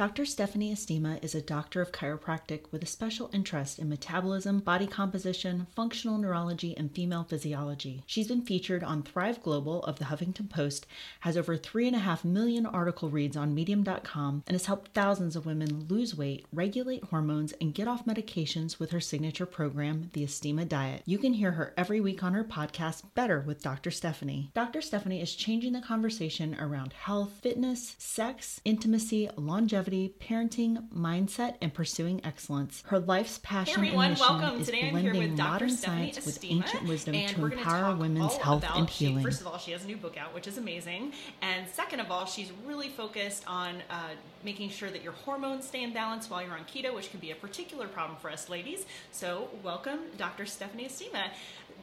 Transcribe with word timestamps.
Dr. 0.00 0.24
Stephanie 0.24 0.72
Estima 0.72 1.22
is 1.22 1.34
a 1.34 1.42
doctor 1.42 1.82
of 1.82 1.92
chiropractic 1.92 2.60
with 2.72 2.82
a 2.82 2.86
special 2.86 3.28
interest 3.34 3.78
in 3.78 3.90
metabolism, 3.90 4.60
body 4.60 4.86
composition, 4.86 5.66
functional 5.76 6.16
neurology, 6.16 6.74
and 6.74 6.90
female 6.90 7.22
physiology. 7.22 8.02
She's 8.06 8.28
been 8.28 8.40
featured 8.40 8.82
on 8.82 9.02
Thrive 9.02 9.42
Global 9.42 9.82
of 9.82 9.98
the 9.98 10.06
Huffington 10.06 10.48
Post, 10.48 10.86
has 11.20 11.36
over 11.36 11.58
3.5 11.58 12.24
million 12.24 12.64
article 12.64 13.10
reads 13.10 13.36
on 13.36 13.54
Medium.com, 13.54 14.42
and 14.46 14.54
has 14.54 14.64
helped 14.64 14.94
thousands 14.94 15.36
of 15.36 15.44
women 15.44 15.86
lose 15.90 16.16
weight, 16.16 16.46
regulate 16.50 17.04
hormones, 17.04 17.52
and 17.60 17.74
get 17.74 17.86
off 17.86 18.06
medications 18.06 18.78
with 18.78 18.92
her 18.92 19.00
signature 19.00 19.44
program, 19.44 20.08
the 20.14 20.24
Estima 20.24 20.66
Diet. 20.66 21.02
You 21.04 21.18
can 21.18 21.34
hear 21.34 21.52
her 21.52 21.74
every 21.76 22.00
week 22.00 22.22
on 22.22 22.32
her 22.32 22.42
podcast, 22.42 23.02
Better 23.14 23.40
with 23.46 23.62
Dr. 23.62 23.90
Stephanie. 23.90 24.50
Dr. 24.54 24.80
Stephanie 24.80 25.20
is 25.20 25.34
changing 25.34 25.74
the 25.74 25.82
conversation 25.82 26.56
around 26.58 26.94
health, 26.94 27.32
fitness, 27.42 27.96
sex, 27.98 28.62
intimacy, 28.64 29.28
longevity 29.36 29.89
parenting, 29.90 30.88
mindset, 30.90 31.56
and 31.60 31.72
pursuing 31.74 32.24
excellence. 32.24 32.82
Her 32.86 32.98
life's 32.98 33.38
passion 33.38 33.82
hey 33.82 33.88
everyone, 33.88 34.06
and 34.06 34.14
mission 34.14 34.38
welcome. 34.38 34.60
is 34.60 34.66
Today 34.66 34.90
blending 34.90 35.36
modern 35.36 35.70
science 35.70 36.24
with 36.24 36.44
ancient 36.44 36.84
wisdom 36.86 37.14
to 37.14 37.46
empower 37.46 37.96
women's 37.96 38.36
health 38.36 38.64
and 38.74 38.88
healing. 38.88 39.18
She, 39.18 39.24
first 39.24 39.40
of 39.40 39.46
all, 39.46 39.58
she 39.58 39.72
has 39.72 39.84
a 39.84 39.86
new 39.86 39.96
book 39.96 40.16
out, 40.16 40.32
which 40.34 40.46
is 40.46 40.58
amazing, 40.58 41.12
and 41.42 41.68
second 41.68 42.00
of 42.00 42.10
all, 42.10 42.26
she's 42.26 42.52
really 42.64 42.88
focused 42.88 43.44
on 43.46 43.82
uh, 43.90 44.10
making 44.44 44.70
sure 44.70 44.90
that 44.90 45.02
your 45.02 45.12
hormones 45.12 45.66
stay 45.66 45.82
in 45.82 45.92
balance 45.92 46.30
while 46.30 46.42
you're 46.42 46.54
on 46.54 46.64
keto, 46.64 46.94
which 46.94 47.10
can 47.10 47.20
be 47.20 47.30
a 47.32 47.36
particular 47.36 47.88
problem 47.88 48.18
for 48.18 48.30
us 48.30 48.48
ladies. 48.48 48.86
So, 49.12 49.48
welcome, 49.62 50.00
Dr. 50.16 50.46
Stephanie 50.46 50.86
Estima. 50.86 51.30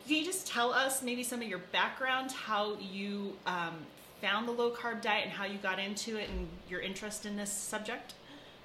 Can 0.07 0.15
you 0.15 0.23
just 0.23 0.47
tell 0.47 0.71
us 0.71 1.03
maybe 1.03 1.23
some 1.23 1.41
of 1.41 1.47
your 1.47 1.59
background, 1.59 2.31
how 2.31 2.77
you 2.79 3.33
um, 3.45 3.75
found 4.21 4.47
the 4.47 4.51
low 4.51 4.71
carb 4.71 5.01
diet 5.01 5.23
and 5.25 5.31
how 5.31 5.45
you 5.45 5.57
got 5.57 5.79
into 5.79 6.17
it 6.17 6.29
and 6.29 6.47
your 6.69 6.81
interest 6.81 7.25
in 7.25 7.35
this 7.35 7.51
subject? 7.51 8.13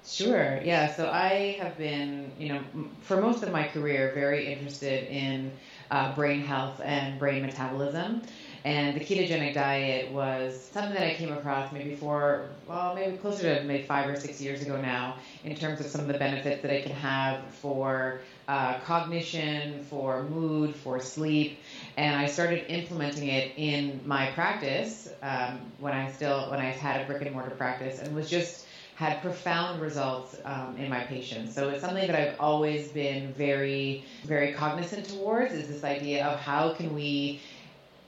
Sure. 0.05 0.59
Yeah. 0.63 0.93
So 0.93 1.09
I 1.09 1.57
have 1.61 1.77
been, 1.77 2.31
you 2.37 2.49
know, 2.49 2.61
for 3.01 3.21
most 3.21 3.41
of 3.43 3.51
my 3.51 3.67
career, 3.67 4.11
very 4.13 4.51
interested 4.51 5.07
in 5.09 5.51
uh, 5.91 6.13
brain 6.13 6.41
health 6.41 6.81
and 6.83 7.17
brain 7.17 7.41
metabolism. 7.45 8.21
And 8.65 8.95
the 8.95 9.03
ketogenic 9.03 9.53
diet 9.53 10.11
was 10.11 10.69
something 10.71 10.93
that 10.93 11.05
I 11.05 11.15
came 11.15 11.33
across 11.33 11.73
maybe 11.73 11.95
for, 11.95 12.49
well, 12.65 12.95
maybe 12.95 13.17
closer 13.17 13.55
to 13.55 13.63
maybe 13.63 13.83
five 13.83 14.09
or 14.09 14.17
six 14.17 14.39
years 14.41 14.61
ago 14.61 14.79
now, 14.81 15.17
in 15.43 15.53
terms 15.53 15.81
of 15.81 15.87
some 15.87 15.99
of 15.99 16.07
the 16.07 16.13
benefits 16.13 16.61
that 16.61 16.71
it 16.71 16.85
can 16.85 16.95
have 16.95 17.43
for 17.55 18.21
uh, 18.47 18.79
cognition, 18.79 19.83
for 19.83 20.23
mood, 20.23 20.73
for 20.75 20.99
sleep, 21.01 21.59
and 21.97 22.15
I 22.15 22.25
started 22.25 22.71
implementing 22.71 23.27
it 23.27 23.53
in 23.57 24.01
my 24.05 24.31
practice 24.31 25.09
um, 25.21 25.61
when 25.79 25.93
I 25.93 26.11
still 26.11 26.49
when 26.49 26.59
I 26.59 26.65
had 26.65 27.01
a 27.01 27.05
brick 27.05 27.21
and 27.21 27.33
mortar 27.33 27.55
practice, 27.55 27.99
and 27.99 28.15
was 28.15 28.29
just 28.29 28.65
had 28.95 29.21
profound 29.21 29.81
results 29.81 30.37
um, 30.45 30.77
in 30.77 30.89
my 30.89 31.03
patients. 31.05 31.55
So 31.55 31.69
it's 31.69 31.81
something 31.81 32.05
that 32.07 32.15
I've 32.15 32.39
always 32.39 32.89
been 32.89 33.33
very 33.33 34.05
very 34.23 34.53
cognizant 34.53 35.09
towards 35.09 35.53
is 35.53 35.67
this 35.67 35.83
idea 35.83 36.25
of 36.25 36.39
how 36.39 36.73
can 36.73 36.93
we 36.93 37.39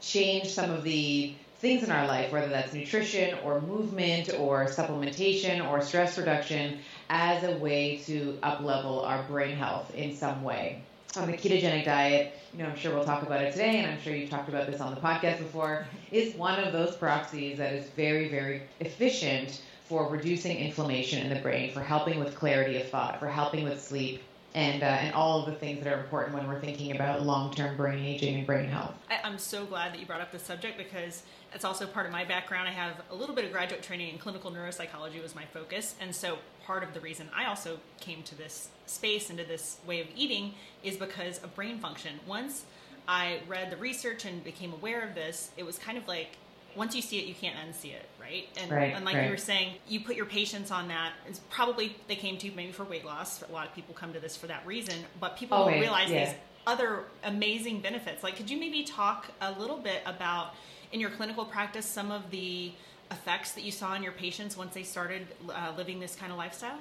change 0.02 0.50
some 0.50 0.72
of 0.72 0.84
the 0.84 1.34
things 1.60 1.84
in 1.84 1.92
our 1.92 2.06
life, 2.06 2.32
whether 2.32 2.50
that's 2.50 2.74
nutrition 2.74 3.38
or 3.44 3.62
movement 3.62 4.30
or 4.38 4.68
supplementation 4.68 5.68
or 5.68 5.82
stress 5.82 6.18
reduction, 6.18 6.80
as 7.10 7.44
a 7.44 7.58
way 7.58 7.98
to 8.06 8.38
uplevel 8.44 9.04
our 9.06 9.24
brain 9.24 9.56
health 9.56 9.94
in 9.96 10.16
some 10.16 10.44
way. 10.44 10.84
On 11.18 11.32
the 11.32 11.38
ketogenic 11.38 11.86
diet, 11.86 12.34
you 12.54 12.60
know, 12.60 12.70
I'm 12.70 12.76
sure 12.76 12.94
we'll 12.94 13.06
talk 13.06 13.24
about 13.24 13.42
it 13.42 13.54
today, 13.54 13.78
and 13.78 13.90
I'm 13.90 14.02
sure 14.02 14.14
you've 14.14 14.30
talked 14.30 14.50
about 14.50 14.68
this 14.68 14.82
on 14.82 14.94
the 14.94 15.00
podcast 15.00 15.38
before, 15.38 15.86
is 16.12 16.36
one 16.36 16.60
of 16.60 16.74
those 16.74 16.98
proxies 16.98 17.58
that 17.58 17.72
is 17.72 17.88
very, 17.92 18.28
very 18.28 18.64
efficient 18.82 19.62
for 19.86 20.10
reducing 20.10 20.58
inflammation 20.58 21.26
in 21.26 21.34
the 21.34 21.40
brain, 21.42 21.72
for 21.72 21.80
helping 21.80 22.20
with 22.20 22.36
clarity 22.36 22.82
of 22.82 22.90
thought, 22.90 23.20
for 23.20 23.28
helping 23.28 23.64
with 23.64 23.82
sleep, 23.82 24.22
and 24.56 24.84
uh, 24.84 24.86
and 24.86 25.14
all 25.14 25.42
of 25.42 25.46
the 25.46 25.60
things 25.60 25.84
that 25.84 25.94
are 25.94 26.00
important 26.00 26.34
when 26.34 26.48
we're 26.48 26.62
thinking 26.62 26.96
about 26.96 27.24
long-term 27.24 27.76
brain 27.76 28.04
aging 28.04 28.38
and 28.38 28.48
brain 28.48 28.68
health. 28.70 28.96
I, 29.10 29.28
am 29.28 29.38
so 29.38 29.66
glad 29.66 29.94
that 29.94 30.00
you 30.00 30.06
brought 30.06 30.22
up 30.22 30.32
this 30.32 30.44
subject 30.44 30.78
because 30.78 31.24
it's 31.54 31.66
also 31.66 31.86
part 31.86 32.06
of 32.06 32.14
my 32.14 32.24
background. 32.24 32.68
I 32.68 32.72
have 32.72 33.02
a 33.12 33.16
little 33.16 33.36
bit 33.36 33.44
of 33.44 33.52
graduate 33.52 33.84
training 33.84 34.10
in 34.14 34.18
clinical 34.18 34.50
neuropsychology 34.50 35.22
was 35.22 35.36
my 35.36 35.44
focus, 35.46 35.96
and 36.00 36.16
so 36.16 36.38
part 36.66 36.84
of 36.84 36.94
the 36.94 37.02
reason 37.02 37.30
I 37.36 37.46
also 37.46 37.80
came 38.00 38.24
to 38.24 38.36
this 38.36 38.70
space 38.86 39.30
and 39.30 39.38
to 39.38 39.46
this 39.46 39.78
way 39.86 40.00
of 40.00 40.08
eating 40.16 40.54
is 40.84 40.96
because 40.96 41.44
of 41.44 41.54
brain 41.54 41.78
function. 41.80 42.22
Once 42.26 42.64
I 43.10 43.42
read 43.48 43.72
the 43.72 43.78
research 43.78 44.24
and 44.24 44.42
became 44.42 44.72
aware 44.72 45.06
of 45.06 45.16
this, 45.16 45.52
it 45.58 45.66
was 45.66 45.78
kind 45.78 45.98
of 45.98 46.08
like 46.08 46.38
once 46.78 46.96
you 46.96 47.02
see 47.02 47.20
it, 47.20 47.26
you 47.26 47.34
can't 47.34 47.56
unsee 47.58 47.94
it, 47.94 48.06
right? 48.26 48.48
And, 48.62 48.72
right, 48.72 48.94
and 48.96 49.06
like 49.06 49.16
right. 49.16 49.26
you 49.26 49.32
were 49.32 49.38
saying, 49.38 49.76
you 49.88 50.00
put 50.00 50.16
your 50.16 50.26
patients 50.26 50.72
on 50.72 50.88
that. 50.88 51.14
It's 51.28 51.40
probably 51.50 51.96
they 52.08 52.16
came 52.16 52.38
to 52.38 52.48
you 52.48 52.54
maybe 52.56 52.72
for 52.72 52.84
weight 52.84 53.06
loss. 53.06 53.44
A 53.44 53.52
lot 53.52 53.68
of 53.68 53.76
people 53.76 53.94
come 53.94 54.14
to 54.14 54.20
this 54.20 54.36
for 54.36 54.48
that 54.48 54.66
reason, 54.66 54.96
but 55.20 55.38
people 55.38 55.58
oh, 55.58 55.70
don't 55.70 55.80
realize 55.80 56.10
yeah. 56.10 56.26
these 56.26 56.36
other 56.68 57.04
amazing 57.24 57.82
benefits. 57.82 58.24
Like, 58.24 58.36
could 58.36 58.50
you 58.50 58.60
maybe 58.60 58.84
talk 58.84 59.28
a 59.42 59.52
little 59.60 59.78
bit 59.78 60.02
about 60.06 60.56
in 60.92 61.00
your 61.00 61.12
clinical 61.12 61.46
practice 61.46 61.86
some 61.86 62.12
of 62.12 62.30
the 62.32 62.72
effects 63.12 63.52
that 63.52 63.64
you 63.64 63.72
saw 63.72 63.94
in 63.94 64.02
your 64.02 64.14
patients 64.14 64.58
once 64.58 64.74
they 64.74 64.84
started 64.84 65.28
uh, 65.50 65.74
living 65.78 66.00
this 66.00 66.16
kind 66.16 66.32
of 66.32 66.38
lifestyle? 66.38 66.78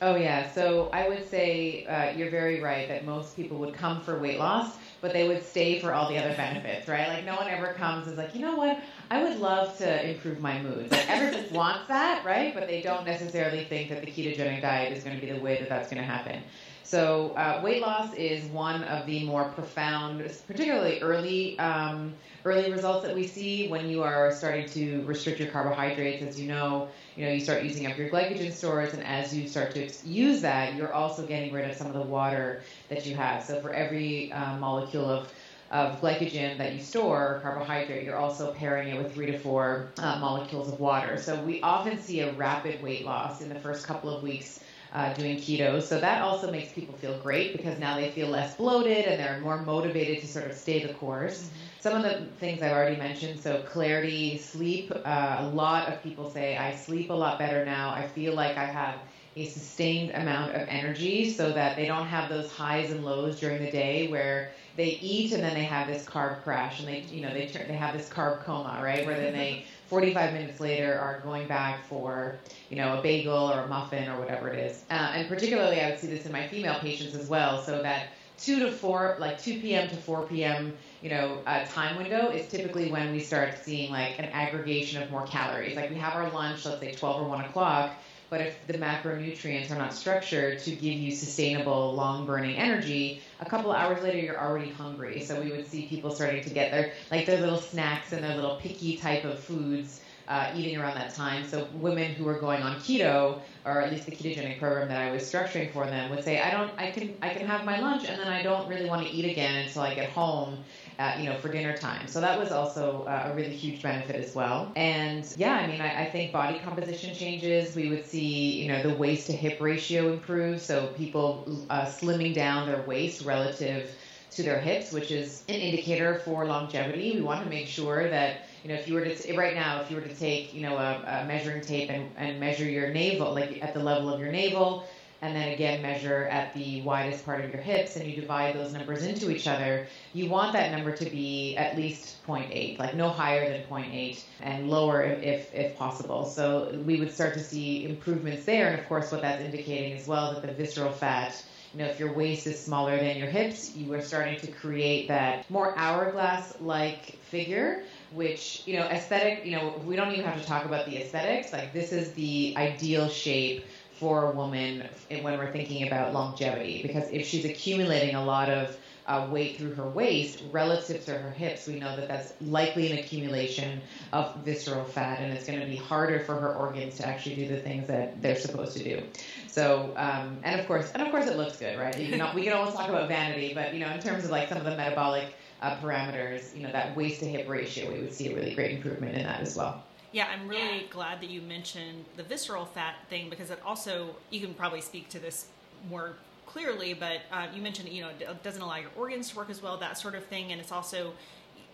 Oh 0.00 0.16
yeah, 0.16 0.50
so 0.50 0.90
I 0.92 1.08
would 1.08 1.28
say 1.28 1.86
uh, 1.86 2.16
you're 2.16 2.30
very 2.30 2.60
right 2.60 2.88
that 2.88 3.04
most 3.04 3.36
people 3.36 3.58
would 3.58 3.72
come 3.72 4.00
for 4.00 4.18
weight 4.18 4.36
loss, 4.36 4.74
but 5.00 5.12
they 5.12 5.28
would 5.28 5.44
stay 5.44 5.78
for 5.78 5.92
all 5.92 6.08
the 6.08 6.18
other 6.18 6.34
benefits, 6.34 6.88
right? 6.88 7.06
Like 7.06 7.24
no 7.24 7.36
one 7.36 7.46
ever 7.46 7.72
comes 7.74 8.08
and 8.08 8.12
is 8.12 8.18
like, 8.18 8.34
you 8.34 8.40
know 8.40 8.56
what, 8.56 8.80
I 9.12 9.22
would 9.22 9.40
love 9.40 9.76
to 9.76 10.10
improve 10.10 10.40
my 10.40 10.62
mood. 10.62 10.90
Like 10.90 11.10
everyone 11.10 11.44
wants 11.52 11.88
that, 11.88 12.24
right? 12.24 12.54
But 12.54 12.66
they 12.66 12.80
don't 12.80 13.04
necessarily 13.04 13.64
think 13.64 13.90
that 13.90 14.00
the 14.00 14.06
ketogenic 14.06 14.62
diet 14.62 14.96
is 14.96 15.04
going 15.04 15.20
to 15.20 15.26
be 15.26 15.30
the 15.30 15.38
way 15.38 15.58
that 15.58 15.68
that's 15.68 15.90
going 15.90 16.00
to 16.00 16.08
happen. 16.08 16.42
So 16.82 17.34
uh, 17.36 17.60
weight 17.62 17.82
loss 17.82 18.14
is 18.14 18.42
one 18.46 18.82
of 18.84 19.04
the 19.04 19.24
more 19.24 19.44
profound, 19.50 20.24
particularly 20.46 21.00
early 21.00 21.58
um, 21.58 22.14
early 22.46 22.72
results 22.72 23.04
that 23.06 23.14
we 23.14 23.26
see 23.26 23.68
when 23.68 23.88
you 23.88 24.02
are 24.02 24.32
starting 24.32 24.66
to 24.70 25.04
restrict 25.04 25.38
your 25.38 25.48
carbohydrates. 25.50 26.22
As 26.22 26.40
you 26.40 26.48
know, 26.48 26.88
you 27.14 27.26
know 27.26 27.32
you 27.32 27.40
start 27.40 27.64
using 27.64 27.86
up 27.86 27.98
your 27.98 28.08
glycogen 28.08 28.50
stores, 28.50 28.94
and 28.94 29.04
as 29.04 29.36
you 29.36 29.46
start 29.46 29.72
to 29.74 29.90
use 30.06 30.40
that, 30.40 30.74
you're 30.74 30.92
also 30.92 31.26
getting 31.26 31.52
rid 31.52 31.70
of 31.70 31.76
some 31.76 31.86
of 31.86 31.92
the 31.92 32.00
water 32.00 32.62
that 32.88 33.04
you 33.04 33.14
have. 33.14 33.42
So 33.44 33.60
for 33.60 33.74
every 33.74 34.32
uh, 34.32 34.56
molecule 34.56 35.08
of 35.08 35.32
of 35.72 35.98
glycogen 36.02 36.58
that 36.58 36.74
you 36.74 36.80
store, 36.80 37.40
carbohydrate, 37.42 38.04
you're 38.04 38.18
also 38.18 38.52
pairing 38.52 38.88
it 38.88 39.02
with 39.02 39.14
three 39.14 39.26
to 39.26 39.38
four 39.38 39.90
uh, 39.96 40.18
molecules 40.18 40.70
of 40.70 40.78
water. 40.78 41.16
So 41.16 41.42
we 41.42 41.62
often 41.62 41.98
see 41.98 42.20
a 42.20 42.32
rapid 42.34 42.82
weight 42.82 43.06
loss 43.06 43.40
in 43.40 43.48
the 43.48 43.58
first 43.58 43.86
couple 43.86 44.14
of 44.14 44.22
weeks 44.22 44.62
uh, 44.92 45.14
doing 45.14 45.38
keto. 45.38 45.82
So 45.82 45.98
that 45.98 46.20
also 46.20 46.52
makes 46.52 46.72
people 46.72 46.94
feel 46.98 47.18
great 47.20 47.56
because 47.56 47.78
now 47.78 47.96
they 47.96 48.10
feel 48.10 48.28
less 48.28 48.54
bloated 48.56 49.06
and 49.06 49.18
they're 49.18 49.40
more 49.40 49.62
motivated 49.62 50.20
to 50.20 50.28
sort 50.28 50.44
of 50.44 50.52
stay 50.52 50.86
the 50.86 50.92
course. 50.92 51.44
Mm-hmm. 51.44 51.56
Some 51.80 51.96
of 51.96 52.02
the 52.02 52.26
things 52.36 52.60
I've 52.60 52.72
already 52.72 52.96
mentioned, 52.96 53.40
so 53.40 53.62
clarity, 53.62 54.36
sleep. 54.36 54.92
Uh, 54.94 55.36
a 55.40 55.48
lot 55.48 55.88
of 55.88 56.02
people 56.02 56.30
say, 56.30 56.58
I 56.58 56.76
sleep 56.76 57.08
a 57.08 57.14
lot 57.14 57.38
better 57.38 57.64
now. 57.64 57.90
I 57.90 58.06
feel 58.06 58.34
like 58.34 58.58
I 58.58 58.66
have 58.66 58.96
a 59.34 59.46
sustained 59.46 60.10
amount 60.10 60.54
of 60.54 60.68
energy 60.68 61.30
so 61.30 61.52
that 61.52 61.76
they 61.76 61.86
don't 61.86 62.06
have 62.06 62.28
those 62.28 62.50
highs 62.52 62.90
and 62.90 63.04
lows 63.04 63.40
during 63.40 63.64
the 63.64 63.70
day 63.70 64.08
where 64.08 64.52
they 64.76 64.98
eat 65.00 65.32
and 65.32 65.42
then 65.42 65.54
they 65.54 65.64
have 65.64 65.86
this 65.86 66.04
carb 66.04 66.42
crash 66.42 66.80
and 66.80 66.88
they 66.88 67.00
you 67.00 67.22
know 67.22 67.32
they 67.32 67.46
they 67.46 67.74
have 67.74 67.96
this 67.96 68.08
carb 68.08 68.42
coma 68.44 68.80
right 68.82 69.06
where 69.06 69.18
then 69.18 69.32
they 69.32 69.64
45 69.86 70.32
minutes 70.32 70.60
later 70.60 70.98
are 70.98 71.20
going 71.20 71.46
back 71.46 71.84
for 71.84 72.36
you 72.68 72.76
know 72.76 72.98
a 72.98 73.02
bagel 73.02 73.50
or 73.50 73.60
a 73.60 73.68
muffin 73.68 74.08
or 74.08 74.18
whatever 74.18 74.48
it 74.48 74.58
is 74.58 74.84
uh, 74.90 75.12
and 75.14 75.28
particularly 75.28 75.80
I 75.80 75.90
would 75.90 75.98
see 75.98 76.08
this 76.08 76.26
in 76.26 76.32
my 76.32 76.46
female 76.46 76.78
patients 76.80 77.14
as 77.14 77.28
well 77.28 77.62
so 77.62 77.82
that 77.82 78.08
2 78.38 78.58
to 78.60 78.72
4, 78.72 79.18
like 79.20 79.40
2 79.40 79.60
p.m. 79.60 79.88
to 79.88 79.96
4 79.96 80.26
p.m., 80.26 80.74
you 81.00 81.10
know, 81.10 81.38
uh, 81.46 81.64
time 81.66 81.96
window 81.96 82.28
is 82.30 82.48
typically 82.48 82.90
when 82.90 83.12
we 83.12 83.20
start 83.20 83.56
seeing 83.62 83.92
like 83.92 84.18
an 84.18 84.24
aggregation 84.26 85.00
of 85.00 85.10
more 85.12 85.24
calories. 85.26 85.76
Like 85.76 85.90
we 85.90 85.96
have 85.96 86.14
our 86.14 86.28
lunch, 86.30 86.64
let's 86.64 86.80
say 86.80 86.92
12 86.92 87.22
or 87.22 87.28
1 87.28 87.44
o'clock, 87.44 87.92
but 88.32 88.40
if 88.40 88.66
the 88.66 88.72
macronutrients 88.72 89.70
are 89.70 89.76
not 89.76 89.92
structured 89.92 90.58
to 90.58 90.70
give 90.70 90.94
you 90.94 91.12
sustainable, 91.12 91.92
long 91.94 92.24
burning 92.24 92.56
energy, 92.56 93.20
a 93.40 93.44
couple 93.44 93.70
hours 93.70 94.02
later 94.02 94.16
you're 94.16 94.40
already 94.40 94.70
hungry. 94.70 95.20
So 95.20 95.38
we 95.38 95.50
would 95.50 95.66
see 95.66 95.86
people 95.86 96.10
starting 96.10 96.42
to 96.42 96.48
get 96.48 96.70
their 96.70 96.92
like 97.10 97.26
their 97.26 97.42
little 97.42 97.58
snacks 97.58 98.14
and 98.14 98.24
their 98.24 98.34
little 98.34 98.56
picky 98.56 98.96
type 98.96 99.24
of 99.24 99.38
foods 99.38 100.00
uh, 100.28 100.50
eating 100.56 100.78
around 100.78 100.94
that 100.94 101.14
time. 101.14 101.46
So 101.46 101.68
women 101.74 102.14
who 102.14 102.26
are 102.26 102.38
going 102.38 102.62
on 102.62 102.76
keto, 102.76 103.40
or 103.66 103.82
at 103.82 103.92
least 103.92 104.06
the 104.06 104.12
ketogenic 104.12 104.58
program 104.58 104.88
that 104.88 105.02
I 105.02 105.12
was 105.12 105.22
structuring 105.24 105.70
for 105.70 105.84
them, 105.84 106.10
would 106.10 106.24
say, 106.24 106.40
I 106.40 106.50
don't, 106.52 106.70
I 106.78 106.90
can, 106.90 107.14
I 107.20 107.34
can 107.34 107.46
have 107.46 107.66
my 107.66 107.80
lunch, 107.80 108.06
and 108.06 108.18
then 108.18 108.28
I 108.28 108.42
don't 108.42 108.66
really 108.66 108.88
want 108.88 109.06
to 109.06 109.12
eat 109.12 109.30
again 109.30 109.66
until 109.66 109.82
I 109.82 109.94
get 109.94 110.08
home 110.10 110.64
uh, 111.02 111.18
you 111.18 111.28
know, 111.28 111.36
for 111.36 111.48
dinner 111.48 111.76
time. 111.76 112.06
So 112.06 112.20
that 112.20 112.38
was 112.38 112.52
also 112.52 113.02
uh, 113.04 113.30
a 113.32 113.34
really 113.34 113.56
huge 113.56 113.82
benefit 113.82 114.14
as 114.14 114.36
well. 114.36 114.70
And 114.76 115.26
yeah, 115.36 115.54
I 115.54 115.66
mean, 115.66 115.80
I, 115.80 116.02
I, 116.02 116.10
think 116.10 116.30
body 116.32 116.60
composition 116.60 117.12
changes. 117.12 117.74
We 117.74 117.88
would 117.88 118.06
see, 118.06 118.62
you 118.62 118.68
know, 118.68 118.82
the 118.84 118.94
waist 118.94 119.26
to 119.26 119.32
hip 119.32 119.60
ratio 119.60 120.12
improve. 120.12 120.60
So 120.60 120.86
people 120.96 121.66
uh, 121.70 121.86
slimming 121.86 122.34
down 122.34 122.68
their 122.68 122.82
waist 122.82 123.24
relative 123.24 123.90
to 124.30 124.44
their 124.44 124.60
hips, 124.60 124.92
which 124.92 125.10
is 125.10 125.42
an 125.48 125.56
indicator 125.56 126.20
for 126.24 126.46
longevity. 126.46 127.16
We 127.16 127.20
want 127.20 127.42
to 127.42 127.50
make 127.50 127.66
sure 127.66 128.08
that 128.08 128.46
you 128.62 128.68
know 128.68 128.76
if 128.76 128.86
you 128.86 128.94
were 128.94 129.04
to 129.04 129.36
right 129.36 129.54
now 129.54 129.80
if 129.80 129.90
you 129.90 129.96
were 129.96 130.02
to 130.02 130.14
take 130.14 130.54
you 130.54 130.62
know 130.62 130.76
a, 130.76 131.22
a 131.22 131.26
measuring 131.26 131.62
tape 131.62 131.90
and, 131.90 132.10
and 132.16 132.38
measure 132.38 132.64
your 132.64 132.90
navel 132.90 133.34
like 133.34 133.60
at 133.60 133.74
the 133.74 133.82
level 133.82 134.08
of 134.08 134.20
your 134.20 134.30
navel 134.30 134.84
and 135.22 135.36
then 135.36 135.52
again 135.52 135.80
measure 135.80 136.24
at 136.24 136.52
the 136.52 136.82
widest 136.82 137.24
part 137.24 137.44
of 137.44 137.52
your 137.52 137.62
hips 137.62 137.96
and 137.96 138.10
you 138.10 138.20
divide 138.20 138.56
those 138.56 138.72
numbers 138.72 139.04
into 139.04 139.30
each 139.30 139.46
other, 139.46 139.86
you 140.12 140.28
want 140.28 140.52
that 140.52 140.72
number 140.72 140.94
to 140.94 141.04
be 141.06 141.56
at 141.56 141.76
least 141.76 142.22
0.8, 142.26 142.78
like 142.78 142.94
no 142.94 143.08
higher 143.08 143.48
than 143.48 143.62
0.8 143.62 144.22
and 144.40 144.68
lower 144.68 145.02
if, 145.02 145.54
if 145.54 145.76
possible. 145.78 146.26
So 146.26 146.76
we 146.84 146.98
would 146.98 147.12
start 147.12 147.34
to 147.34 147.40
see 147.40 147.84
improvements 147.84 148.44
there. 148.44 148.68
And 148.68 148.78
of 148.78 148.86
course, 148.88 149.12
what 149.12 149.22
that's 149.22 149.42
indicating 149.42 149.92
as 149.92 150.08
well 150.08 150.34
that 150.34 150.42
the 150.42 150.52
visceral 150.52 150.92
fat 150.92 151.42
you 151.72 151.78
know, 151.78 151.86
if 151.86 151.98
your 151.98 152.12
waist 152.12 152.46
is 152.46 152.62
smaller 152.62 152.98
than 152.98 153.16
your 153.16 153.28
hips, 153.28 153.74
you 153.74 153.92
are 153.94 154.02
starting 154.02 154.38
to 154.40 154.46
create 154.46 155.08
that 155.08 155.48
more 155.50 155.76
hourglass-like 155.78 157.18
figure, 157.22 157.84
which, 158.12 158.62
you 158.66 158.78
know, 158.78 158.86
aesthetic, 158.88 159.46
you 159.46 159.52
know, 159.52 159.80
we 159.86 159.96
don't 159.96 160.12
even 160.12 160.24
have 160.24 160.38
to 160.38 160.46
talk 160.46 160.66
about 160.66 160.84
the 160.84 160.98
aesthetics. 160.98 161.50
Like, 161.50 161.72
this 161.72 161.92
is 161.92 162.12
the 162.12 162.54
ideal 162.58 163.08
shape 163.08 163.64
for 164.02 164.32
a 164.32 164.34
woman 164.34 164.82
when 165.08 165.38
we're 165.38 165.52
thinking 165.52 165.86
about 165.86 166.12
longevity 166.12 166.82
because 166.82 167.08
if 167.12 167.24
she's 167.24 167.44
accumulating 167.44 168.16
a 168.16 168.24
lot 168.24 168.48
of 168.48 168.76
uh, 169.06 169.28
weight 169.30 169.56
through 169.56 169.72
her 169.74 169.88
waist 169.88 170.42
relative 170.50 171.04
to 171.04 171.16
her 171.16 171.30
hips, 171.30 171.68
we 171.68 171.78
know 171.78 171.94
that 171.94 172.08
that's 172.08 172.32
likely 172.40 172.90
an 172.90 172.98
accumulation 172.98 173.80
of 174.12 174.34
visceral 174.44 174.84
fat, 174.84 175.20
and 175.20 175.32
it's 175.32 175.46
going 175.46 175.60
to 175.60 175.66
be 175.66 175.76
harder 175.76 176.18
for 176.18 176.34
her 176.34 176.52
organs 176.52 176.96
to 176.96 177.06
actually 177.06 177.36
do 177.36 177.46
the 177.46 177.56
things 177.56 177.86
that 177.86 178.20
they're 178.20 178.36
supposed 178.36 178.76
to 178.76 178.82
do. 178.82 179.02
So, 179.46 179.92
um, 179.96 180.38
and 180.42 180.60
of 180.60 180.66
course, 180.66 180.90
and 180.92 181.02
of 181.02 181.10
course, 181.10 181.26
it 181.26 181.36
looks 181.36 181.56
good, 181.56 181.78
right? 181.78 181.96
You 181.96 182.16
can, 182.16 182.34
we 182.34 182.42
can 182.42 182.54
always 182.54 182.74
talk 182.74 182.88
about 182.88 183.06
vanity, 183.08 183.54
but 183.54 183.72
you 183.72 183.80
know, 183.80 183.90
in 183.92 184.00
terms 184.00 184.24
of 184.24 184.30
like 184.30 184.48
some 184.48 184.58
of 184.58 184.64
the 184.64 184.76
metabolic 184.76 185.34
uh, 185.62 185.76
parameters, 185.76 186.56
you 186.56 186.64
know, 186.64 186.72
that 186.72 186.96
waist 186.96 187.20
to 187.20 187.26
hip 187.26 187.48
ratio, 187.48 187.92
we 187.92 188.00
would 188.00 188.12
see 188.12 188.32
a 188.32 188.34
really 188.34 188.54
great 188.54 188.72
improvement 188.72 189.16
in 189.16 189.22
that 189.22 189.40
as 189.40 189.56
well. 189.56 189.84
Yeah, 190.12 190.28
I'm 190.30 190.46
really 190.46 190.86
glad 190.90 191.22
that 191.22 191.30
you 191.30 191.40
mentioned 191.40 192.04
the 192.16 192.22
visceral 192.22 192.66
fat 192.66 192.96
thing 193.08 193.30
because 193.30 193.50
it 193.50 193.58
also, 193.64 194.14
you 194.30 194.40
can 194.40 194.52
probably 194.52 194.82
speak 194.82 195.08
to 195.10 195.18
this 195.18 195.46
more 195.88 196.16
clearly, 196.44 196.92
but 196.92 197.22
uh, 197.32 197.46
you 197.54 197.62
mentioned, 197.62 197.88
you 197.88 198.02
know, 198.02 198.10
it 198.10 198.42
doesn't 198.42 198.60
allow 198.60 198.76
your 198.76 198.90
organs 198.94 199.30
to 199.30 199.36
work 199.36 199.48
as 199.48 199.62
well, 199.62 199.78
that 199.78 199.96
sort 199.96 200.14
of 200.14 200.24
thing. 200.26 200.52
And 200.52 200.60
it's 200.60 200.70
also, 200.70 201.14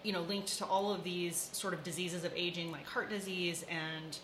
you 0.05 0.13
know, 0.13 0.21
linked 0.21 0.57
to 0.59 0.65
all 0.65 0.95
of 0.95 1.03
these 1.03 1.51
sort 1.53 1.75
of 1.75 1.83
diseases 1.83 2.23
of 2.23 2.33
aging 2.37 2.71
like 2.71 2.87
heart 2.87 3.11
disease 3.11 3.65
and 3.69 4.17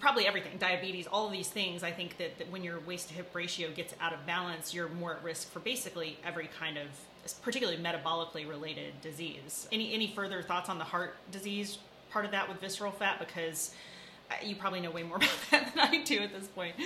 probably 0.00 0.26
everything, 0.26 0.58
diabetes, 0.58 1.06
all 1.06 1.26
of 1.26 1.32
these 1.32 1.48
things. 1.48 1.84
I 1.84 1.92
think 1.92 2.18
that, 2.18 2.38
that 2.38 2.50
when 2.50 2.64
your 2.64 2.80
waist 2.80 3.08
to 3.08 3.14
hip 3.14 3.30
ratio 3.32 3.70
gets 3.70 3.94
out 4.00 4.12
of 4.12 4.26
balance, 4.26 4.74
you're 4.74 4.88
more 4.88 5.14
at 5.14 5.22
risk 5.22 5.52
for 5.52 5.60
basically 5.60 6.18
every 6.24 6.48
kind 6.58 6.78
of, 6.78 6.86
particularly 7.42 7.80
metabolically 7.80 8.48
related 8.48 9.00
disease. 9.02 9.68
Any, 9.70 9.94
any 9.94 10.08
further 10.08 10.42
thoughts 10.42 10.68
on 10.68 10.78
the 10.78 10.84
heart 10.84 11.14
disease 11.30 11.78
part 12.14 12.24
of 12.24 12.30
that 12.30 12.48
with 12.48 12.60
visceral 12.60 12.92
fat 12.92 13.18
because 13.18 13.74
uh, 14.30 14.34
you 14.42 14.54
probably 14.54 14.80
know 14.80 14.90
way 14.90 15.02
more 15.02 15.16
about 15.18 15.30
that 15.50 15.74
than 15.74 15.84
I 15.84 16.02
do 16.04 16.20
at 16.20 16.32
this 16.32 16.46
point. 16.46 16.76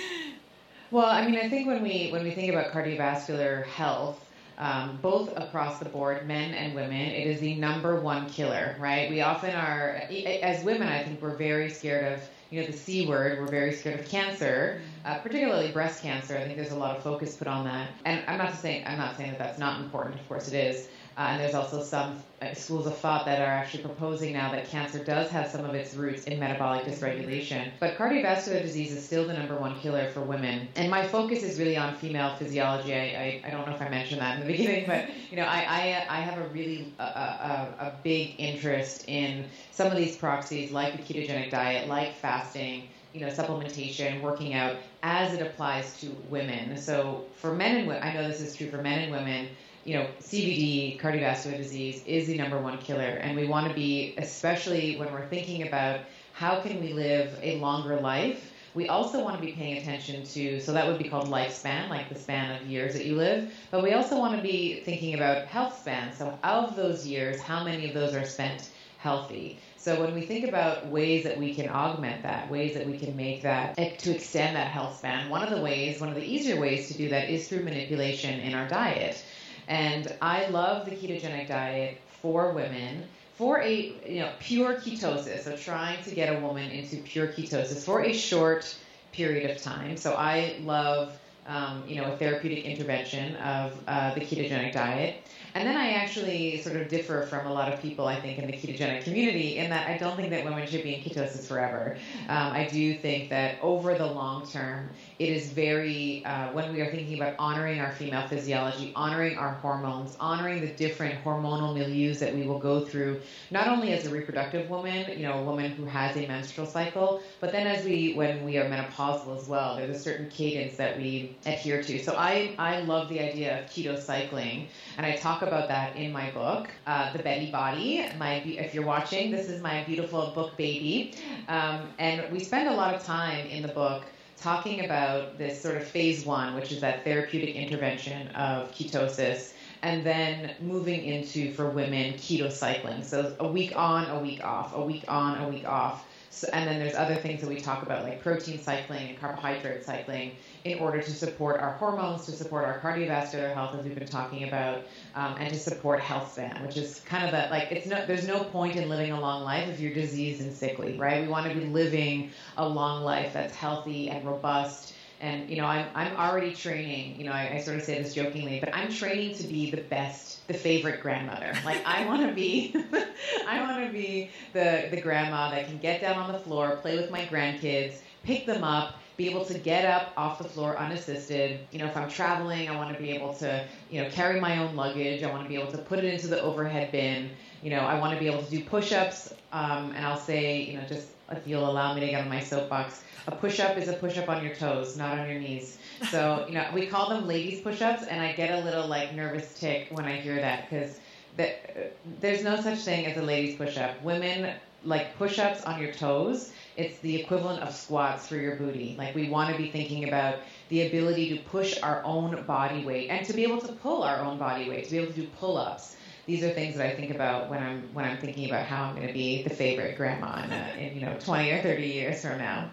Well, 0.91 1.05
I 1.05 1.25
mean, 1.25 1.39
I 1.39 1.47
think 1.47 1.67
when 1.67 1.83
we 1.83 2.09
when 2.11 2.23
we 2.23 2.31
think 2.31 2.51
about 2.51 2.73
cardiovascular 2.73 3.63
health, 3.67 4.25
um, 4.57 4.97
both 5.03 5.37
across 5.37 5.77
the 5.77 5.85
board, 5.85 6.27
men 6.27 6.55
and 6.55 6.73
women, 6.73 6.99
it 6.99 7.27
is 7.27 7.39
the 7.39 7.53
number 7.55 8.01
one 8.01 8.27
killer, 8.27 8.75
right? 8.79 9.07
We 9.09 9.21
often 9.21 9.51
are, 9.51 10.01
as 10.41 10.65
women, 10.65 10.87
I 10.87 11.03
think 11.03 11.21
we're 11.21 11.37
very 11.37 11.69
scared 11.69 12.13
of, 12.13 12.27
you 12.49 12.61
know, 12.61 12.67
the 12.67 12.73
C 12.73 13.05
word. 13.05 13.39
We're 13.39 13.47
very 13.47 13.73
scared 13.73 13.99
of 13.99 14.09
cancer, 14.09 14.81
uh, 15.05 15.19
particularly 15.19 15.71
breast 15.71 16.01
cancer. 16.01 16.35
I 16.35 16.43
think 16.43 16.57
there's 16.57 16.71
a 16.71 16.75
lot 16.75 16.97
of 16.97 17.03
focus 17.03 17.35
put 17.35 17.47
on 17.47 17.65
that. 17.65 17.89
And 18.03 18.23
I'm 18.27 18.39
not 18.39 18.55
saying 18.55 18.83
I'm 18.87 18.97
not 18.97 19.15
saying 19.15 19.29
that 19.29 19.39
that's 19.39 19.59
not 19.59 19.79
important. 19.79 20.19
Of 20.19 20.27
course, 20.27 20.47
it 20.47 20.55
is. 20.55 20.89
Uh, 21.19 21.23
and 21.23 21.41
there's 21.41 21.53
also 21.53 21.83
some 21.83 22.17
uh, 22.41 22.53
schools 22.53 22.87
of 22.87 22.97
thought 22.97 23.25
that 23.25 23.41
are 23.41 23.51
actually 23.51 23.83
proposing 23.83 24.31
now 24.31 24.49
that 24.49 24.65
cancer 24.69 25.03
does 25.03 25.29
have 25.29 25.51
some 25.51 25.65
of 25.65 25.75
its 25.75 25.93
roots 25.93 26.23
in 26.23 26.39
metabolic 26.39 26.85
dysregulation. 26.85 27.69
But 27.81 27.97
cardiovascular 27.97 28.61
disease 28.61 28.93
is 28.93 29.05
still 29.05 29.27
the 29.27 29.33
number 29.33 29.57
one 29.57 29.77
killer 29.81 30.09
for 30.11 30.21
women. 30.21 30.69
And 30.77 30.89
my 30.89 31.05
focus 31.05 31.43
is 31.43 31.59
really 31.59 31.75
on 31.75 31.93
female 31.95 32.37
physiology. 32.37 32.93
I, 32.93 32.99
I, 32.99 33.41
I 33.47 33.49
don't 33.49 33.67
know 33.67 33.75
if 33.75 33.81
I 33.81 33.89
mentioned 33.89 34.21
that 34.21 34.39
in 34.39 34.47
the 34.47 34.51
beginning, 34.57 34.85
but 34.87 35.09
you 35.29 35.35
know, 35.35 35.43
I, 35.43 35.57
I, 35.57 36.05
I 36.09 36.21
have 36.21 36.39
a 36.39 36.47
really 36.53 36.93
a, 36.99 37.03
a, 37.03 37.75
a 37.79 37.93
big 38.01 38.35
interest 38.37 39.03
in 39.09 39.43
some 39.71 39.87
of 39.87 39.97
these 39.97 40.15
proxies 40.15 40.71
like 40.71 40.95
the 40.95 41.13
ketogenic 41.13 41.51
diet, 41.51 41.89
like 41.89 42.15
fasting 42.15 42.87
you 43.13 43.21
know, 43.21 43.27
supplementation, 43.27 44.21
working 44.21 44.53
out, 44.53 44.75
as 45.01 45.33
it 45.33 45.41
applies 45.41 45.99
to 45.99 46.15
women. 46.29 46.77
So 46.77 47.25
for 47.37 47.55
men 47.55 47.77
and 47.77 47.87
women, 47.87 48.03
I 48.03 48.13
know 48.13 48.27
this 48.27 48.39
is 48.39 48.55
true 48.55 48.69
for 48.69 48.77
men 48.83 48.99
and 48.99 49.11
women 49.11 49.49
you 49.85 49.95
know, 49.95 50.07
CVD, 50.21 50.99
cardiovascular 50.99 51.57
disease, 51.57 52.03
is 52.05 52.27
the 52.27 52.37
number 52.37 52.59
one 52.59 52.77
killer. 52.79 53.19
And 53.21 53.37
we 53.37 53.47
want 53.47 53.67
to 53.67 53.73
be, 53.73 54.13
especially 54.17 54.97
when 54.97 55.11
we're 55.11 55.27
thinking 55.27 55.67
about 55.67 56.01
how 56.33 56.61
can 56.61 56.81
we 56.81 56.93
live 56.93 57.37
a 57.41 57.59
longer 57.59 57.99
life, 57.99 58.51
we 58.75 58.87
also 58.87 59.23
want 59.23 59.35
to 59.35 59.45
be 59.45 59.53
paying 59.53 59.77
attention 59.77 60.23
to, 60.25 60.61
so 60.61 60.73
that 60.73 60.87
would 60.87 60.99
be 60.99 61.09
called 61.09 61.27
lifespan, 61.27 61.89
like 61.89 62.09
the 62.09 62.19
span 62.19 62.61
of 62.61 62.67
years 62.67 62.93
that 62.93 63.05
you 63.05 63.15
live. 63.15 63.51
But 63.71 63.83
we 63.83 63.93
also 63.93 64.17
want 64.17 64.35
to 64.35 64.41
be 64.41 64.81
thinking 64.81 65.15
about 65.15 65.47
health 65.47 65.79
span. 65.79 66.13
So, 66.13 66.37
of 66.43 66.75
those 66.75 67.05
years, 67.05 67.41
how 67.41 67.63
many 67.63 67.87
of 67.87 67.93
those 67.93 68.13
are 68.13 68.25
spent 68.25 68.69
healthy? 68.97 69.59
So, 69.75 69.99
when 69.99 70.13
we 70.13 70.21
think 70.21 70.47
about 70.47 70.87
ways 70.87 71.23
that 71.23 71.37
we 71.37 71.55
can 71.55 71.67
augment 71.67 72.21
that, 72.23 72.49
ways 72.51 72.75
that 72.75 72.85
we 72.85 72.97
can 72.97 73.15
make 73.15 73.41
that, 73.41 73.75
to 73.75 74.15
extend 74.15 74.55
that 74.55 74.67
health 74.67 74.97
span, 74.99 75.29
one 75.29 75.41
of 75.41 75.49
the 75.49 75.61
ways, 75.61 75.99
one 75.99 76.09
of 76.09 76.15
the 76.15 76.23
easier 76.23 76.59
ways 76.59 76.89
to 76.89 76.93
do 76.97 77.09
that 77.09 77.29
is 77.29 77.47
through 77.47 77.63
manipulation 77.63 78.39
in 78.39 78.53
our 78.53 78.67
diet. 78.67 79.23
And 79.69 80.13
I 80.21 80.47
love 80.47 80.85
the 80.85 80.95
ketogenic 80.95 81.47
diet 81.47 82.01
for 82.21 82.51
women 82.51 83.03
for 83.35 83.61
a 83.61 83.93
you 84.05 84.19
know 84.19 84.31
pure 84.39 84.73
ketosis. 84.73 85.43
So 85.43 85.55
trying 85.55 86.03
to 86.03 86.13
get 86.13 86.35
a 86.35 86.39
woman 86.41 86.69
into 86.71 86.97
pure 86.97 87.27
ketosis 87.27 87.85
for 87.85 88.03
a 88.03 88.11
short 88.11 88.75
period 89.13 89.49
of 89.49 89.61
time. 89.61 89.95
So 89.95 90.15
I 90.15 90.57
love 90.63 91.17
um, 91.47 91.83
you 91.87 91.95
know 92.01 92.11
a 92.11 92.17
therapeutic 92.17 92.65
intervention 92.65 93.35
of 93.37 93.73
uh, 93.87 94.13
the 94.15 94.21
ketogenic 94.21 94.73
diet. 94.73 95.23
And 95.55 95.67
then 95.67 95.77
I 95.77 95.93
actually 95.93 96.61
sort 96.61 96.75
of 96.75 96.89
differ 96.89 97.23
from 97.23 97.47
a 97.47 97.53
lot 97.53 97.73
of 97.73 97.81
people, 97.81 98.05
I 98.07 98.19
think, 98.19 98.37
in 98.37 98.45
the 98.45 98.53
ketogenic 98.53 99.03
community 99.03 99.57
in 99.57 99.69
that 99.71 99.87
I 99.87 99.97
don't 99.97 100.15
think 100.15 100.29
that 100.29 100.43
women 100.45 100.67
should 100.67 100.83
be 100.83 100.95
in 100.95 101.01
ketosis 101.01 101.47
forever. 101.47 101.97
Um, 102.27 102.53
I 102.53 102.67
do 102.71 102.93
think 102.95 103.29
that 103.29 103.57
over 103.61 103.95
the 103.95 104.05
long 104.05 104.47
term, 104.47 104.89
it 105.19 105.27
is 105.27 105.51
very, 105.51 106.23
uh, 106.23 106.49
when 106.53 106.71
we 106.71 106.79
are 106.79 106.89
thinking 106.89 107.15
about 107.15 107.35
honoring 107.37 107.81
our 107.81 107.91
female 107.91 108.25
physiology, 108.29 108.93
honoring 108.95 109.37
our 109.37 109.51
hormones, 109.55 110.15
honoring 110.17 110.61
the 110.61 110.67
different 110.67 111.21
hormonal 111.25 111.75
milieus 111.75 112.19
that 112.19 112.33
we 112.33 112.43
will 112.43 112.57
go 112.57 112.85
through, 112.85 113.19
not 113.51 113.67
only 113.67 113.91
as 113.91 114.05
a 114.05 114.09
reproductive 114.09 114.69
woman, 114.69 115.11
you 115.19 115.27
know, 115.27 115.33
a 115.33 115.43
woman 115.43 115.71
who 115.71 115.83
has 115.83 116.15
a 116.15 116.25
menstrual 116.25 116.65
cycle, 116.65 117.21
but 117.41 117.51
then 117.51 117.67
as 117.67 117.83
we, 117.83 118.13
when 118.13 118.45
we 118.45 118.57
are 118.57 118.69
menopausal 118.69 119.37
as 119.37 119.45
well, 119.49 119.75
there's 119.75 119.93
a 119.93 119.99
certain 119.99 120.29
cadence 120.29 120.77
that 120.77 120.97
we 120.97 121.35
adhere 121.45 121.83
to. 121.83 122.01
So 122.01 122.15
I, 122.17 122.55
I 122.57 122.79
love 122.81 123.09
the 123.09 123.19
idea 123.19 123.59
of 123.59 123.69
keto 123.69 124.01
cycling, 124.01 124.69
and 124.95 125.05
I 125.05 125.17
talk 125.17 125.41
about 125.41 125.67
that 125.67 125.97
in 125.97 126.13
my 126.13 126.31
book, 126.31 126.69
uh, 126.87 127.11
The 127.11 127.19
Betty 127.19 127.51
Body. 127.51 128.05
My, 128.17 128.35
if 128.35 128.73
you're 128.73 128.85
watching, 128.85 129.31
this 129.31 129.49
is 129.49 129.61
my 129.61 129.83
beautiful 129.83 130.31
book 130.33 130.55
baby, 130.55 131.13
um, 131.49 131.89
and 131.99 132.31
we 132.31 132.39
spend 132.39 132.69
a 132.69 132.73
lot 132.73 132.93
of 132.93 133.03
time 133.03 133.45
in 133.47 133.61
the 133.61 133.67
book 133.67 134.05
talking 134.41 134.85
about 134.85 135.37
this 135.37 135.61
sort 135.61 135.75
of 135.77 135.83
phase 135.85 136.25
one, 136.25 136.55
which 136.55 136.71
is 136.71 136.81
that 136.81 137.03
therapeutic 137.03 137.55
intervention 137.55 138.27
of 138.29 138.71
ketosis, 138.71 139.53
and 139.81 140.05
then 140.05 140.55
moving 140.59 141.03
into, 141.03 141.53
for 141.53 141.69
women, 141.69 142.13
keto 142.13 142.51
cycling. 142.51 143.03
So 143.03 143.35
a 143.39 143.47
week 143.47 143.75
on, 143.75 144.09
a 144.09 144.19
week 144.19 144.43
off, 144.43 144.75
a 144.75 144.81
week 144.81 145.05
on, 145.07 145.41
a 145.41 145.49
week 145.49 145.67
off. 145.67 146.05
So, 146.31 146.47
and 146.53 146.67
then 146.67 146.79
there's 146.79 146.95
other 146.95 147.15
things 147.15 147.41
that 147.41 147.49
we 147.49 147.59
talk 147.59 147.83
about, 147.83 148.03
like 148.03 148.21
protein 148.21 148.59
cycling 148.59 149.09
and 149.09 149.19
carbohydrate 149.19 149.83
cycling, 149.83 150.33
in 150.63 150.79
order 150.79 151.01
to 151.01 151.11
support 151.11 151.59
our 151.59 151.73
hormones, 151.73 152.25
to 152.25 152.31
support 152.31 152.65
our 152.65 152.79
cardiovascular 152.79 153.53
health, 153.53 153.75
as 153.75 153.83
we've 153.83 153.95
been 153.95 154.07
talking 154.07 154.47
about, 154.47 154.83
um, 155.15 155.35
and 155.39 155.49
to 155.51 155.59
support 155.59 155.99
health 155.99 156.31
span, 156.33 156.61
which 156.61 156.77
is 156.77 157.01
kind 157.05 157.25
of 157.25 157.31
that 157.31 157.49
like 157.51 157.71
it's 157.71 157.87
no 157.87 158.05
there's 158.05 158.27
no 158.27 158.43
point 158.43 158.75
in 158.75 158.89
living 158.89 159.11
a 159.11 159.19
long 159.19 159.43
life 159.43 159.67
if 159.69 159.79
you're 159.79 159.93
diseased 159.93 160.41
and 160.41 160.53
sickly, 160.53 160.97
right? 160.97 161.21
We 161.21 161.27
want 161.27 161.47
to 161.47 161.53
be 161.53 161.65
living 161.65 162.31
a 162.57 162.67
long 162.67 163.03
life 163.03 163.33
that's 163.33 163.55
healthy 163.55 164.09
and 164.09 164.25
robust. 164.25 164.93
And 165.21 165.49
you 165.49 165.57
know, 165.57 165.65
I'm 165.65 165.87
I'm 165.95 166.15
already 166.15 166.53
training. 166.53 167.19
You 167.19 167.25
know, 167.25 167.31
I, 167.31 167.55
I 167.55 167.61
sort 167.61 167.77
of 167.77 167.83
say 167.83 168.01
this 168.01 168.13
jokingly, 168.13 168.59
but 168.59 168.73
I'm 168.73 168.91
training 168.91 169.35
to 169.35 169.47
be 169.47 169.69
the 169.69 169.81
best, 169.81 170.47
the 170.47 170.53
favorite 170.53 171.01
grandmother. 171.01 171.53
Like 171.65 171.85
I 171.85 172.05
want 172.05 172.27
to 172.27 172.33
be, 172.33 172.73
I 173.47 173.61
want 173.61 173.85
to 173.85 173.91
be 173.91 174.29
the 174.53 174.87
the 174.91 175.01
grandma 175.01 175.51
that 175.51 175.67
can 175.67 175.77
get 175.77 176.01
down 176.01 176.17
on 176.17 176.31
the 176.31 176.39
floor, 176.39 176.77
play 176.77 176.95
with 176.95 177.11
my 177.11 177.25
grandkids, 177.25 177.95
pick 178.23 178.45
them 178.45 178.63
up, 178.63 178.95
be 179.19 179.29
able 179.29 179.43
to 179.43 179.59
get 179.59 179.83
up 179.83 180.13
off 180.15 180.37
the 180.37 180.45
floor 180.45 180.77
unassisted. 180.77 181.59
You 181.71 181.79
know, 181.79 181.87
if 181.87 181.97
I'm 181.97 182.09
traveling, 182.09 182.69
I 182.69 182.75
want 182.77 182.95
to 182.95 183.03
be 183.03 183.11
able 183.11 183.33
to, 183.35 183.65
you 183.91 184.01
know, 184.01 184.09
carry 184.09 184.39
my 184.39 184.59
own 184.59 184.77
luggage. 184.77 185.23
I 185.23 185.29
want 185.29 185.43
to 185.43 185.49
be 185.49 185.55
able 185.55 185.71
to 185.73 185.77
put 185.77 185.99
it 185.99 186.05
into 186.05 186.27
the 186.27 186.41
overhead 186.41 186.93
bin. 186.93 187.31
You 187.61 187.71
know, 187.71 187.81
I 187.81 187.99
want 187.99 188.13
to 188.13 188.19
be 188.19 188.27
able 188.27 188.41
to 188.41 188.49
do 188.49 188.63
push-ups. 188.63 189.33
Um, 189.51 189.91
and 189.93 190.05
I'll 190.05 190.17
say, 190.17 190.61
you 190.61 190.77
know, 190.77 190.85
just 190.87 191.09
if 191.31 191.47
you'll 191.47 191.69
allow 191.69 191.93
me 191.93 192.01
to 192.01 192.07
get 192.07 192.21
on 192.21 192.29
my 192.29 192.39
soapbox, 192.39 193.03
a 193.27 193.31
push-up 193.31 193.77
is 193.77 193.87
a 193.87 193.93
push-up 193.93 194.29
on 194.29 194.43
your 194.43 194.55
toes, 194.55 194.97
not 194.97 195.19
on 195.19 195.29
your 195.29 195.39
knees. 195.39 195.77
So, 196.09 196.45
you 196.47 196.53
know, 196.53 196.65
we 196.73 196.87
call 196.87 197.09
them 197.09 197.27
ladies 197.27 197.61
push-ups, 197.61 198.03
and 198.03 198.21
I 198.21 198.33
get 198.33 198.51
a 198.51 198.63
little 198.63 198.87
like 198.87 199.13
nervous 199.13 199.59
tic 199.59 199.87
when 199.91 200.05
I 200.05 200.15
hear 200.17 200.35
that 200.35 200.69
because 200.69 200.99
that, 201.37 201.93
there's 202.19 202.43
no 202.43 202.59
such 202.61 202.79
thing 202.79 203.05
as 203.05 203.17
a 203.17 203.21
ladies 203.21 203.55
push-up. 203.57 204.01
Women 204.01 204.55
like 204.83 205.17
push-ups 205.17 205.63
on 205.63 205.81
your 205.81 205.91
toes 205.91 206.51
it's 206.79 206.97
the 206.99 207.13
equivalent 207.21 207.61
of 207.61 207.75
squats 207.75 208.25
for 208.25 208.37
your 208.37 208.55
booty. 208.55 208.95
Like 208.97 209.13
we 209.13 209.29
want 209.29 209.51
to 209.51 209.61
be 209.61 209.69
thinking 209.69 210.07
about 210.07 210.35
the 210.69 210.87
ability 210.87 211.37
to 211.37 211.43
push 211.43 211.77
our 211.83 212.01
own 212.05 212.41
body 212.43 212.85
weight 212.85 213.09
and 213.09 213.25
to 213.27 213.33
be 213.33 213.43
able 213.43 213.59
to 213.59 213.73
pull 213.73 214.01
our 214.01 214.21
own 214.21 214.37
body 214.37 214.69
weight, 214.69 214.85
to 214.85 214.91
be 214.91 214.97
able 214.97 215.11
to 215.11 215.21
do 215.21 215.27
pull-ups. 215.39 215.97
These 216.29 216.43
are 216.43 216.51
things 216.51 216.75
that 216.75 216.85
I 216.85 216.95
think 216.95 217.09
about 217.09 217.49
when 217.49 217.57
I'm 217.63 217.89
when 217.91 218.05
I'm 218.05 218.19
thinking 218.19 218.47
about 218.47 218.67
how 218.67 218.83
I'm 218.83 218.93
going 218.93 219.07
to 219.07 219.13
be 219.13 219.41
the 219.41 219.49
favorite 219.49 219.97
grandma 219.97 220.43
in, 220.43 220.51
in 220.79 220.93
you 220.93 221.01
know 221.01 221.17
20 221.19 221.49
or 221.49 221.63
30 221.63 221.87
years 221.87 222.21
from 222.21 222.37
now. 222.37 222.69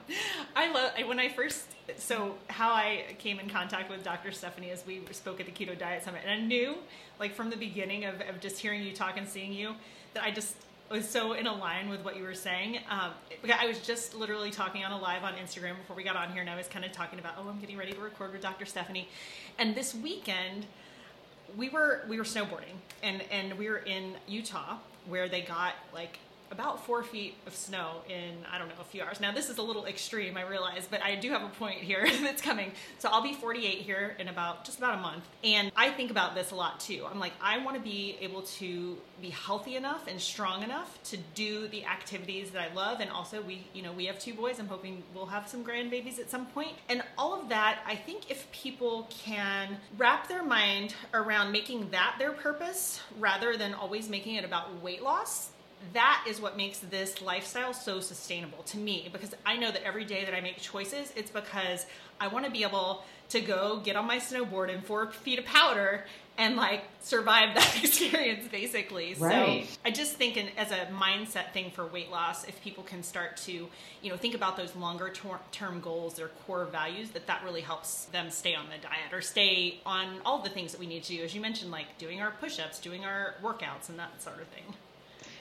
I 0.54 0.70
love 0.70 0.92
when 1.08 1.18
I 1.18 1.30
first 1.30 1.64
so 1.96 2.34
how 2.48 2.70
I 2.70 3.04
came 3.18 3.40
in 3.40 3.48
contact 3.48 3.88
with 3.88 4.04
Dr. 4.04 4.30
Stephanie 4.30 4.72
as 4.72 4.84
we 4.86 5.00
spoke 5.12 5.40
at 5.40 5.46
the 5.46 5.52
Keto 5.52 5.78
Diet 5.78 6.04
Summit, 6.04 6.20
and 6.26 6.30
I 6.30 6.44
knew 6.44 6.76
like 7.18 7.34
from 7.34 7.48
the 7.48 7.56
beginning 7.56 8.04
of, 8.04 8.20
of 8.28 8.40
just 8.40 8.58
hearing 8.58 8.82
you 8.82 8.92
talk 8.92 9.16
and 9.16 9.26
seeing 9.26 9.54
you 9.54 9.74
that 10.12 10.22
I 10.22 10.32
just 10.32 10.54
was 10.90 11.08
so 11.08 11.32
in 11.32 11.46
line 11.46 11.88
with 11.88 12.04
what 12.04 12.14
you 12.14 12.24
were 12.24 12.34
saying. 12.34 12.80
Um, 12.90 13.12
I 13.58 13.66
was 13.66 13.78
just 13.80 14.14
literally 14.14 14.50
talking 14.50 14.84
on 14.84 14.92
a 14.92 14.98
live 14.98 15.24
on 15.24 15.32
Instagram 15.32 15.78
before 15.78 15.96
we 15.96 16.04
got 16.04 16.16
on 16.16 16.30
here, 16.30 16.42
and 16.42 16.50
I 16.50 16.56
was 16.56 16.68
kind 16.68 16.84
of 16.84 16.92
talking 16.92 17.18
about, 17.18 17.34
oh, 17.38 17.48
I'm 17.48 17.58
getting 17.58 17.78
ready 17.78 17.92
to 17.92 18.00
record 18.00 18.32
with 18.32 18.42
Dr. 18.42 18.66
Stephanie. 18.66 19.08
And 19.58 19.74
this 19.74 19.94
weekend, 19.94 20.66
we 21.56 21.68
were 21.68 22.04
we 22.08 22.18
were 22.18 22.24
snowboarding, 22.24 22.76
and 23.02 23.22
and 23.30 23.54
we 23.58 23.68
were 23.68 23.78
in 23.78 24.14
Utah 24.26 24.76
where 25.06 25.28
they 25.28 25.42
got 25.42 25.74
like 25.94 26.18
about 26.50 26.84
four 26.86 27.02
feet 27.02 27.34
of 27.46 27.54
snow 27.54 28.02
in 28.08 28.34
I 28.50 28.58
don't 28.58 28.68
know 28.68 28.74
a 28.80 28.84
few 28.84 29.02
hours. 29.02 29.20
Now 29.20 29.32
this 29.32 29.50
is 29.50 29.58
a 29.58 29.62
little 29.62 29.86
extreme, 29.86 30.36
I 30.36 30.42
realize, 30.42 30.86
but 30.90 31.02
I 31.02 31.16
do 31.16 31.30
have 31.30 31.42
a 31.42 31.48
point 31.48 31.78
here 31.78 32.06
that's 32.22 32.42
coming. 32.42 32.72
So 32.98 33.08
I'll 33.08 33.22
be 33.22 33.34
48 33.34 33.78
here 33.78 34.16
in 34.18 34.28
about 34.28 34.64
just 34.64 34.78
about 34.78 34.98
a 34.98 35.00
month, 35.00 35.24
and 35.44 35.72
I 35.76 35.90
think 35.90 36.10
about 36.10 36.34
this 36.34 36.50
a 36.50 36.54
lot 36.54 36.80
too. 36.80 37.06
I'm 37.10 37.18
like 37.18 37.32
I 37.40 37.58
want 37.58 37.76
to 37.76 37.82
be 37.82 38.16
able 38.20 38.42
to 38.42 38.96
be 39.20 39.30
healthy 39.30 39.76
enough 39.76 40.06
and 40.06 40.20
strong 40.20 40.62
enough 40.62 40.98
to 41.04 41.16
do 41.34 41.68
the 41.68 41.84
activities 41.84 42.50
that 42.50 42.70
I 42.70 42.74
love, 42.74 43.00
and 43.00 43.10
also 43.10 43.42
we 43.42 43.66
you 43.72 43.82
know 43.82 43.92
we 43.92 44.06
have 44.06 44.18
two 44.18 44.34
boys. 44.34 44.58
I'm 44.58 44.68
hoping 44.68 45.02
we'll 45.14 45.26
have 45.26 45.48
some 45.48 45.64
grandbabies 45.64 46.18
at 46.18 46.30
some 46.30 46.46
point, 46.46 46.72
and 46.88 47.02
all 47.18 47.40
of 47.40 47.48
that. 47.48 47.80
I 47.86 47.94
think 47.94 48.30
if 48.30 48.50
people 48.52 49.08
can 49.10 49.78
wrap 49.98 50.28
their 50.28 50.42
mind 50.42 50.94
around 51.14 51.52
making 51.52 51.90
that 51.90 52.16
their 52.18 52.32
purpose 52.32 53.00
rather 53.18 53.56
than 53.56 53.74
always 53.74 54.08
making 54.08 54.36
it 54.36 54.44
about 54.44 54.82
weight 54.82 55.02
loss 55.02 55.50
that 55.92 56.24
is 56.28 56.40
what 56.40 56.56
makes 56.56 56.78
this 56.78 57.22
lifestyle 57.22 57.72
so 57.72 58.00
sustainable 58.00 58.62
to 58.64 58.78
me 58.78 59.08
because 59.12 59.34
I 59.44 59.56
know 59.56 59.70
that 59.70 59.82
every 59.84 60.04
day 60.04 60.24
that 60.24 60.34
I 60.34 60.40
make 60.40 60.58
choices, 60.58 61.12
it's 61.16 61.30
because 61.30 61.86
I 62.20 62.28
want 62.28 62.44
to 62.44 62.50
be 62.50 62.62
able 62.62 63.04
to 63.30 63.40
go 63.40 63.80
get 63.84 63.96
on 63.96 64.06
my 64.06 64.18
snowboard 64.18 64.68
in 64.68 64.80
four 64.80 65.10
feet 65.10 65.38
of 65.38 65.44
powder 65.44 66.04
and 66.38 66.56
like 66.56 66.84
survive 67.00 67.54
that 67.54 67.82
experience 67.82 68.46
basically. 68.48 69.14
Right. 69.18 69.66
So 69.66 69.78
I 69.84 69.90
just 69.90 70.14
think 70.14 70.36
in, 70.36 70.48
as 70.56 70.70
a 70.70 70.86
mindset 70.86 71.52
thing 71.52 71.70
for 71.70 71.86
weight 71.86 72.10
loss, 72.10 72.44
if 72.44 72.60
people 72.62 72.84
can 72.84 73.02
start 73.02 73.36
to, 73.38 73.52
you 73.52 74.10
know, 74.10 74.16
think 74.16 74.34
about 74.34 74.56
those 74.56 74.74
longer 74.76 75.12
term 75.52 75.80
goals, 75.80 76.14
their 76.14 76.28
core 76.46 76.64
values, 76.66 77.10
that 77.10 77.26
that 77.26 77.42
really 77.44 77.62
helps 77.62 78.04
them 78.06 78.30
stay 78.30 78.54
on 78.54 78.66
the 78.66 78.80
diet 78.82 79.12
or 79.12 79.20
stay 79.20 79.80
on 79.84 80.20
all 80.24 80.38
the 80.40 80.50
things 80.50 80.72
that 80.72 80.80
we 80.80 80.86
need 80.86 81.02
to 81.04 81.16
do. 81.16 81.22
As 81.22 81.34
you 81.34 81.40
mentioned, 81.40 81.70
like 81.70 81.98
doing 81.98 82.20
our 82.20 82.32
push-ups, 82.32 82.80
doing 82.80 83.04
our 83.04 83.34
workouts 83.42 83.88
and 83.88 83.98
that 83.98 84.22
sort 84.22 84.40
of 84.40 84.46
thing. 84.48 84.74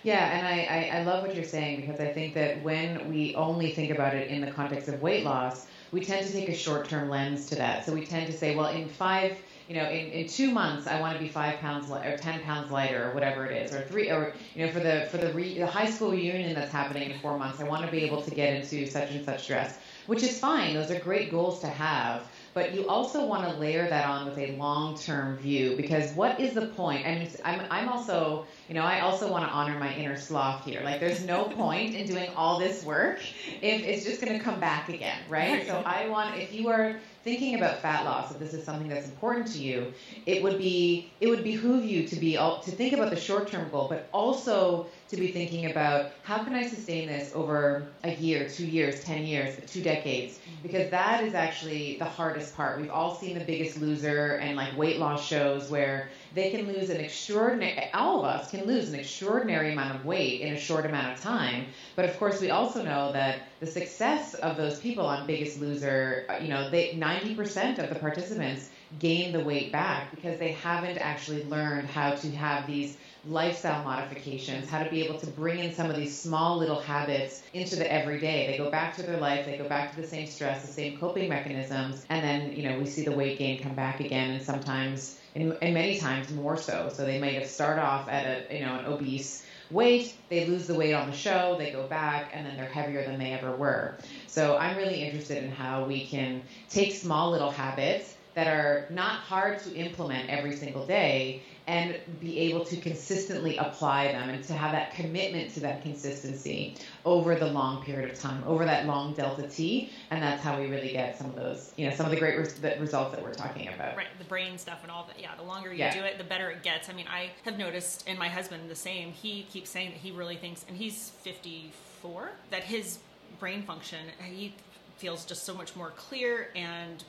Yeah, 0.05 0.29
and 0.37 0.45
I, 0.45 0.91
I, 0.93 0.99
I 0.99 1.03
love 1.03 1.23
what 1.23 1.33
you're 1.33 1.43
saying 1.43 1.77
because 1.77 1.99
I 1.99 2.07
think 2.07 2.35
that 2.35 2.61
when 2.61 3.07
we 3.09 3.33
only 3.33 3.71
think 3.71 3.89
about 3.89 4.13
it 4.13 4.29
in 4.29 4.39
the 4.39 4.47
context 4.47 4.87
of 4.87 5.01
weight 5.01 5.23
loss, 5.23 5.65
we 5.91 5.99
tend 6.01 6.27
to 6.27 6.31
take 6.31 6.47
a 6.47 6.53
short 6.53 6.85
term 6.85 7.09
lens 7.09 7.47
to 7.47 7.55
that. 7.55 7.83
So 7.83 7.91
we 7.91 8.03
tend 8.05 8.27
to 8.27 8.33
say, 8.33 8.51
well, 8.51 8.67
in 8.67 8.87
five, 8.87 9.41
you 9.67 9.73
know, 9.73 9.87
in, 9.89 10.11
in 10.11 10.27
two 10.27 10.51
months, 10.51 10.85
I 10.85 10.97
want 10.97 11.13
to 11.15 11.19
be 11.19 11.27
five 11.27 11.57
pounds 11.57 11.89
li- 11.89 12.05
or 12.05 12.13
ten 12.13 12.39
pounds 12.39 12.69
lighter, 12.69 13.03
or 13.03 13.11
whatever 13.11 13.45
it 13.47 13.51
is, 13.51 13.73
or 13.73 13.81
three, 13.81 14.11
or 14.11 14.31
you 14.53 14.63
know, 14.63 14.67
for 14.69 14.79
the 14.79 15.07
for 15.09 15.17
the, 15.17 15.27
re- 15.29 15.57
the 15.57 15.65
high 15.67 15.87
school 15.87 16.11
reunion 16.11 16.53
that's 16.53 16.71
happening 16.71 17.03
in 17.03 17.13
four 17.13 17.35
months, 17.35 17.59
I 17.59 17.63
want 17.63 17.83
to 17.83 17.89
be 17.89 18.03
able 18.03 18.19
to 18.19 18.31
get 18.31 18.51
into 18.51 18.85
such 18.85 19.09
and 19.11 19.23
such 19.23 19.47
dress, 19.47 19.79
which 20.05 20.21
is 20.23 20.37
fine. 20.37 20.73
Those 20.73 20.91
are 20.91 20.95
great 20.95 21.31
goals 21.31 21.59
to 21.59 21.67
have 21.67 22.29
but 22.55 22.73
you 22.73 22.87
also 22.87 23.25
want 23.25 23.47
to 23.47 23.53
layer 23.57 23.87
that 23.89 24.07
on 24.07 24.25
with 24.25 24.37
a 24.37 24.55
long-term 24.55 25.37
view 25.39 25.75
because 25.75 26.13
what 26.13 26.39
is 26.39 26.53
the 26.53 26.67
point? 26.67 27.05
I 27.05 27.15
mean, 27.15 27.29
I'm, 27.43 27.61
I'm 27.69 27.89
also, 27.89 28.47
you 28.69 28.73
know, 28.73 28.81
I 28.81 29.01
also 29.01 29.29
want 29.29 29.45
to 29.45 29.51
honor 29.51 29.77
my 29.77 29.93
inner 29.93 30.15
sloth 30.15 30.63
here. 30.63 30.81
Like, 30.81 31.01
there's 31.01 31.25
no 31.25 31.43
point 31.57 31.95
in 31.95 32.07
doing 32.07 32.29
all 32.37 32.57
this 32.57 32.85
work 32.85 33.19
if 33.61 33.83
it's 33.83 34.05
just 34.05 34.21
going 34.21 34.37
to 34.37 34.43
come 34.43 34.61
back 34.61 34.87
again, 34.87 35.19
right? 35.29 35.67
So 35.75 35.81
I 35.85 36.07
want, 36.07 36.37
if 36.37 36.53
you 36.53 36.69
are 36.69 36.95
thinking 37.25 37.55
about 37.55 37.79
fat 37.79 38.05
loss, 38.05 38.31
if 38.31 38.37
this 38.37 38.53
is 38.53 38.63
something 38.63 38.87
that's 38.87 39.07
important 39.07 39.47
to 39.47 39.57
you, 39.57 39.91
it 40.27 40.43
would 40.43 40.59
be, 40.59 41.11
it 41.19 41.27
would 41.27 41.43
behoove 41.43 41.83
you 41.83 42.07
to 42.07 42.15
be, 42.15 42.33
to 42.33 42.71
think 42.71 42.93
about 42.93 43.09
the 43.09 43.15
short-term 43.15 43.67
goal, 43.71 43.87
but 43.89 44.07
also 44.13 44.85
to 45.09 45.17
be 45.17 45.31
thinking 45.31 45.71
about 45.71 46.11
how 46.21 46.43
can 46.43 46.53
I 46.53 46.67
sustain 46.67 47.07
this 47.07 47.31
over 47.33 47.87
a 48.03 48.13
year, 48.13 48.47
two 48.47 48.67
years, 48.67 49.03
10 49.03 49.25
years, 49.25 49.57
two 49.65 49.81
decades? 49.81 50.35
Mm-hmm. 50.37 50.61
Because 50.61 50.91
that 50.91 51.23
is 51.23 51.33
actually 51.33 51.97
the 51.97 52.05
hardest 52.05 52.55
part. 52.55 52.79
We've 52.79 52.91
all 52.91 53.15
seen 53.15 53.37
The 53.37 53.43
Biggest 53.43 53.81
Loser 53.81 54.35
and 54.35 54.55
like 54.55 54.77
weight 54.77 54.99
loss 54.99 55.25
shows 55.25 55.71
where 55.71 56.09
they 56.35 56.51
can 56.51 56.67
lose 56.67 56.89
an 56.89 56.97
extraordinary, 56.97 57.89
all 57.93 58.19
of 58.19 58.25
us 58.25 58.51
can 58.51 58.65
lose 58.65 58.89
an 58.89 58.99
extraordinary 58.99 59.71
amount 59.71 59.95
of 59.95 60.05
weight 60.05 60.41
in 60.41 60.53
a 60.53 60.59
short 60.59 60.85
amount 60.85 61.13
of 61.13 61.21
time. 61.21 61.65
But 61.95 62.05
of 62.05 62.19
course, 62.19 62.41
we 62.41 62.49
also 62.51 62.83
know 62.83 63.13
that 63.13 63.43
the 63.61 63.67
success 63.67 64.33
of 64.33 64.57
those 64.57 64.77
people 64.79 65.05
on 65.05 65.25
Biggest 65.25 65.61
Loser, 65.61 66.25
uh, 66.29 66.35
you 66.35 66.49
know, 66.49 66.69
they 66.69 66.89
90% 66.89 67.79
of 67.79 67.87
the 67.87 67.95
participants 67.95 68.69
gain 68.99 69.31
the 69.31 69.39
weight 69.39 69.71
back 69.71 70.13
because 70.13 70.37
they 70.37 70.51
haven't 70.51 70.97
actually 70.97 71.45
learned 71.45 71.87
how 71.87 72.11
to 72.11 72.29
have 72.31 72.67
these 72.67 72.97
lifestyle 73.27 73.83
modifications, 73.83 74.69
how 74.69 74.83
to 74.83 74.89
be 74.89 75.03
able 75.03 75.17
to 75.19 75.27
bring 75.27 75.59
in 75.59 75.73
some 75.73 75.89
of 75.89 75.95
these 75.95 76.19
small 76.19 76.57
little 76.57 76.79
habits 76.79 77.43
into 77.53 77.77
the 77.77 77.91
everyday. 77.91 78.47
They 78.47 78.57
go 78.57 78.69
back 78.69 78.95
to 78.97 79.03
their 79.03 79.17
life, 79.17 79.45
they 79.45 79.57
go 79.57 79.67
back 79.67 79.95
to 79.95 80.01
the 80.01 80.07
same 80.07 80.27
stress, 80.27 80.61
the 80.61 80.71
same 80.71 80.99
coping 80.99 81.29
mechanisms, 81.29 82.05
and 82.09 82.23
then, 82.23 82.55
you 82.55 82.69
know, 82.69 82.77
we 82.77 82.85
see 82.85 83.03
the 83.03 83.15
weight 83.15 83.39
gain 83.39 83.61
come 83.61 83.73
back 83.73 83.99
again 84.01 84.31
and 84.31 84.43
sometimes 84.43 85.17
and, 85.35 85.57
and 85.61 85.73
many 85.73 85.99
times 85.99 86.31
more 86.31 86.57
so. 86.57 86.89
So 86.93 87.05
they 87.05 87.19
might 87.19 87.33
have 87.33 87.47
start 87.47 87.77
off 87.77 88.07
at 88.07 88.25
a, 88.25 88.57
you 88.57 88.65
know, 88.65 88.75
an 88.79 88.85
obese 88.85 89.45
weight, 89.71 90.15
they 90.29 90.45
lose 90.45 90.67
the 90.67 90.75
weight 90.75 90.93
on 90.93 91.09
the 91.09 91.15
show, 91.15 91.55
they 91.57 91.71
go 91.71 91.87
back, 91.87 92.31
and 92.33 92.45
then 92.45 92.55
they're 92.55 92.65
heavier 92.65 93.03
than 93.05 93.19
they 93.19 93.33
ever 93.33 93.55
were. 93.55 93.97
So 94.27 94.57
I'm 94.57 94.77
really 94.77 95.03
interested 95.03 95.43
in 95.43 95.51
how 95.51 95.85
we 95.85 96.05
can 96.05 96.43
take 96.69 96.93
small 96.93 97.31
little 97.31 97.51
habits 97.51 98.15
that 98.35 98.47
are 98.47 98.87
not 98.89 99.21
hard 99.21 99.59
to 99.63 99.73
implement 99.75 100.29
every 100.29 100.55
single 100.55 100.85
day 100.85 101.41
and 101.67 101.97
be 102.19 102.37
able 102.39 102.63
to 102.63 102.77
consistently 102.77 103.57
apply 103.57 104.11
them 104.11 104.29
and 104.29 104.43
to 104.43 104.53
have 104.53 104.71
that 104.71 104.93
commitment 104.93 105.51
to 105.53 105.59
that 105.59 105.81
consistency 105.81 106.75
over 107.05 107.35
the 107.35 107.47
long 107.47 107.83
period 107.83 108.11
of 108.11 108.19
time, 108.19 108.43
over 108.45 108.65
that 108.65 108.85
long 108.85 109.13
delta 109.13 109.47
T, 109.47 109.89
and 110.11 110.21
that's 110.21 110.43
how 110.43 110.59
we 110.59 110.67
really 110.67 110.91
get 110.91 111.17
some 111.17 111.27
of 111.27 111.35
those, 111.35 111.73
you 111.75 111.89
know, 111.89 111.95
some 111.95 112.05
of 112.05 112.11
the 112.11 112.17
great 112.17 112.37
res- 112.37 112.59
results 112.79 113.15
that 113.15 113.23
we're 113.23 113.33
talking 113.33 113.67
about. 113.67 113.97
Right, 113.97 114.07
the 114.19 114.25
brain 114.25 114.57
stuff 114.59 114.79
and 114.83 114.91
all 114.91 115.05
that. 115.07 115.19
Yeah, 115.19 115.35
the 115.35 115.43
longer 115.43 115.71
you 115.71 115.79
yeah. 115.79 115.93
do 115.93 116.03
it, 116.03 116.19
the 116.19 116.23
better 116.23 116.51
it 116.51 116.61
gets. 116.61 116.89
I 116.89 116.93
mean, 116.93 117.07
I 117.07 117.31
have 117.45 117.57
noticed, 117.57 118.03
and 118.07 118.19
my 118.19 118.29
husband 118.29 118.69
the 118.69 118.75
same. 118.75 119.11
He 119.11 119.43
keeps 119.43 119.69
saying 119.71 119.91
that 119.91 119.99
he 119.99 120.11
really 120.11 120.37
thinks, 120.37 120.65
and 120.67 120.77
he's 120.77 121.09
54, 121.21 122.31
that 122.51 122.63
his 122.63 122.99
brain 123.39 123.63
function, 123.63 124.05
he 124.23 124.53
feels 124.97 125.25
just 125.25 125.43
so 125.43 125.53
much 125.53 125.75
more 125.75 125.91
clear 125.91 126.49
and 126.55 127.03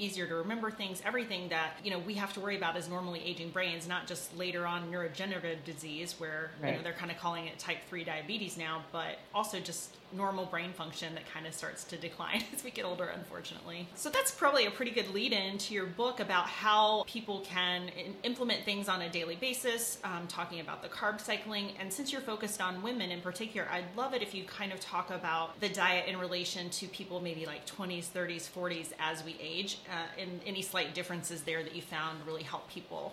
easier 0.00 0.26
to 0.26 0.34
remember 0.36 0.70
things, 0.70 1.02
everything 1.04 1.48
that, 1.50 1.74
you 1.84 1.90
know, 1.90 1.98
we 1.98 2.14
have 2.14 2.32
to 2.34 2.40
worry 2.40 2.56
about 2.56 2.76
is 2.76 2.88
normally 2.88 3.20
aging 3.24 3.50
brains, 3.50 3.86
not 3.86 4.06
just 4.06 4.36
later 4.36 4.66
on 4.66 4.90
neurodegenerative 4.90 5.62
disease 5.64 6.14
where, 6.18 6.50
right. 6.62 6.70
you 6.70 6.76
know, 6.76 6.82
they're 6.82 6.92
kind 6.92 7.10
of 7.10 7.18
calling 7.18 7.46
it 7.46 7.58
type 7.58 7.78
3 7.88 8.04
diabetes 8.04 8.56
now, 8.56 8.84
but 8.92 9.18
also 9.34 9.60
just 9.60 9.96
normal 10.12 10.46
brain 10.46 10.72
function 10.72 11.14
that 11.14 11.30
kind 11.32 11.46
of 11.46 11.54
starts 11.54 11.84
to 11.84 11.96
decline 11.96 12.42
as 12.54 12.64
we 12.64 12.70
get 12.70 12.84
older, 12.84 13.06
unfortunately. 13.06 13.88
So 13.94 14.10
that's 14.10 14.30
probably 14.30 14.66
a 14.66 14.70
pretty 14.70 14.90
good 14.90 15.12
lead 15.12 15.32
in 15.32 15.58
to 15.58 15.74
your 15.74 15.86
book 15.86 16.20
about 16.20 16.46
how 16.46 17.04
people 17.06 17.40
can 17.40 17.90
implement 18.22 18.64
things 18.64 18.88
on 18.88 19.02
a 19.02 19.08
daily 19.08 19.36
basis, 19.36 19.98
um, 20.04 20.26
talking 20.28 20.60
about 20.60 20.82
the 20.82 20.88
carb 20.88 21.20
cycling. 21.20 21.72
And 21.78 21.92
since 21.92 22.12
you're 22.12 22.20
focused 22.20 22.60
on 22.60 22.82
women 22.82 23.10
in 23.10 23.20
particular, 23.20 23.68
I'd 23.70 23.96
love 23.96 24.14
it 24.14 24.22
if 24.22 24.34
you 24.34 24.44
kind 24.44 24.72
of 24.72 24.80
talk 24.80 25.10
about 25.10 25.58
the 25.60 25.68
diet 25.68 26.08
in 26.08 26.18
relation 26.18 26.70
to 26.70 26.86
people 26.88 27.20
maybe 27.20 27.46
like 27.46 27.66
20s, 27.66 28.06
30s, 28.06 28.48
40s 28.50 28.92
as 28.98 29.24
we 29.24 29.36
age, 29.40 29.78
uh, 29.88 30.20
and 30.20 30.40
any 30.46 30.62
slight 30.62 30.94
differences 30.94 31.42
there 31.42 31.62
that 31.62 31.74
you 31.74 31.82
found 31.82 32.26
really 32.26 32.42
help 32.42 32.68
people 32.68 33.12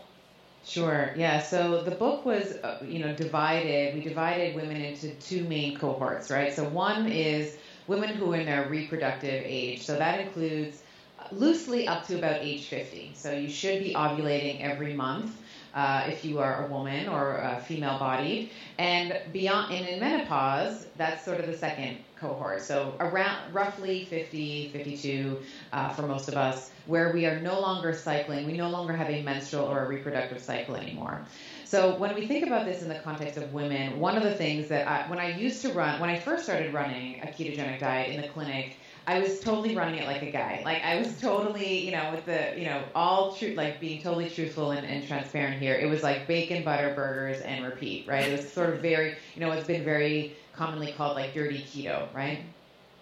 Sure. 0.67 1.13
Yeah. 1.15 1.41
So 1.41 1.81
the 1.83 1.91
book 1.91 2.25
was, 2.25 2.57
uh, 2.57 2.79
you 2.86 3.00
know, 3.00 3.15
divided. 3.15 3.95
We 3.95 4.01
divided 4.01 4.55
women 4.55 4.75
into 4.75 5.15
two 5.15 5.45
main 5.45 5.77
cohorts, 5.77 6.29
right? 6.29 6.53
So 6.53 6.67
one 6.67 7.07
is 7.07 7.57
women 7.88 8.09
who 8.09 8.33
are 8.33 8.36
in 8.38 8.45
their 8.45 8.67
reproductive 8.67 9.43
age. 9.45 9.86
So 9.86 9.95
that 9.97 10.19
includes 10.19 10.83
loosely 11.31 11.88
up 11.88 12.05
to 12.07 12.17
about 12.17 12.41
age 12.41 12.67
50. 12.67 13.13
So 13.15 13.31
you 13.31 13.50
should 13.50 13.81
be 13.81 13.93
ovulating 13.93 14.62
every 14.62 14.93
month. 14.93 15.38
Uh, 15.77 16.03
if 16.07 16.25
you 16.25 16.39
are 16.39 16.65
a 16.65 16.67
woman 16.69 17.07
or 17.07 17.38
a 17.38 17.62
female 17.62 18.00
bodied. 18.00 18.50
And 18.79 19.22
beyond, 19.31 19.72
and 19.72 19.88
in 19.88 20.00
menopause, 20.00 20.88
that's 20.98 21.24
sort 21.24 21.39
of 21.39 21.46
the 21.46 21.55
second 21.55 21.98
cohort. 22.19 22.63
So 22.63 22.96
around 23.00 23.53
roughly 23.53 24.05
50, 24.05 24.69
52 24.69 25.38
uh, 25.72 25.89
for 25.89 26.07
most 26.07 26.29
of 26.29 26.34
us, 26.34 26.72
where 26.88 27.13
we 27.13 27.27
are 27.27 27.39
no 27.41 27.60
longer 27.60 27.93
cycling, 27.93 28.48
we 28.48 28.53
no 28.53 28.72
longer 28.72 28.91
have 28.93 29.07
a 29.07 29.22
menstrual 29.22 29.65
or 29.65 29.86
a 29.86 29.88
reproductive 29.88 30.41
cycle 30.41 30.75
anymore. 30.75 31.22
So 31.63 31.96
when 31.98 32.15
we 32.15 32.25
think 32.25 32.48
about 32.48 32.65
this 32.65 32.81
in 32.81 32.89
the 32.89 32.98
context 33.00 33.38
of 33.38 33.53
women, 33.53 34.00
one 34.00 34.17
of 34.17 34.24
the 34.24 34.34
things 34.34 34.69
that 34.69 34.88
I, 34.88 35.07
when 35.07 35.19
I 35.19 35.38
used 35.38 35.62
to 35.62 35.74
run, 35.74 36.00
when 36.00 36.10
I 36.10 36.17
first 36.17 36.46
started 36.46 36.74
running 36.74 37.22
a 37.22 37.27
ketogenic 37.27 37.81
diet 37.81 38.15
in 38.15 38.22
the 38.24 38.29
clinic, 38.29 38.77
I 39.07 39.19
was 39.19 39.39
totally 39.39 39.73
running 39.73 39.99
it 39.99 40.05
like 40.05 40.21
a 40.21 40.31
guy. 40.31 40.61
Like 40.65 40.83
I 40.83 40.99
was 40.99 41.17
totally, 41.21 41.85
you 41.85 41.91
know, 41.91 42.11
with 42.11 42.25
the, 42.25 42.53
you 42.57 42.65
know, 42.65 42.83
all 42.93 43.33
true, 43.33 43.53
like 43.55 43.79
being 43.79 44.01
totally 44.01 44.29
truthful 44.29 44.71
and, 44.71 44.85
and 44.85 45.07
transparent 45.07 45.61
here. 45.61 45.75
It 45.75 45.85
was 45.85 46.03
like 46.03 46.27
bacon, 46.27 46.65
butter, 46.65 46.93
burgers, 46.93 47.39
and 47.41 47.63
repeat, 47.63 48.05
right? 48.05 48.27
It 48.27 48.33
was 48.33 48.51
sort 48.51 48.73
of 48.73 48.81
very, 48.81 49.15
you 49.33 49.39
know, 49.39 49.49
it's 49.53 49.65
been 49.65 49.85
very 49.85 50.35
commonly 50.51 50.91
called 50.91 51.15
like 51.15 51.33
dirty 51.33 51.59
keto, 51.59 52.13
right? 52.13 52.39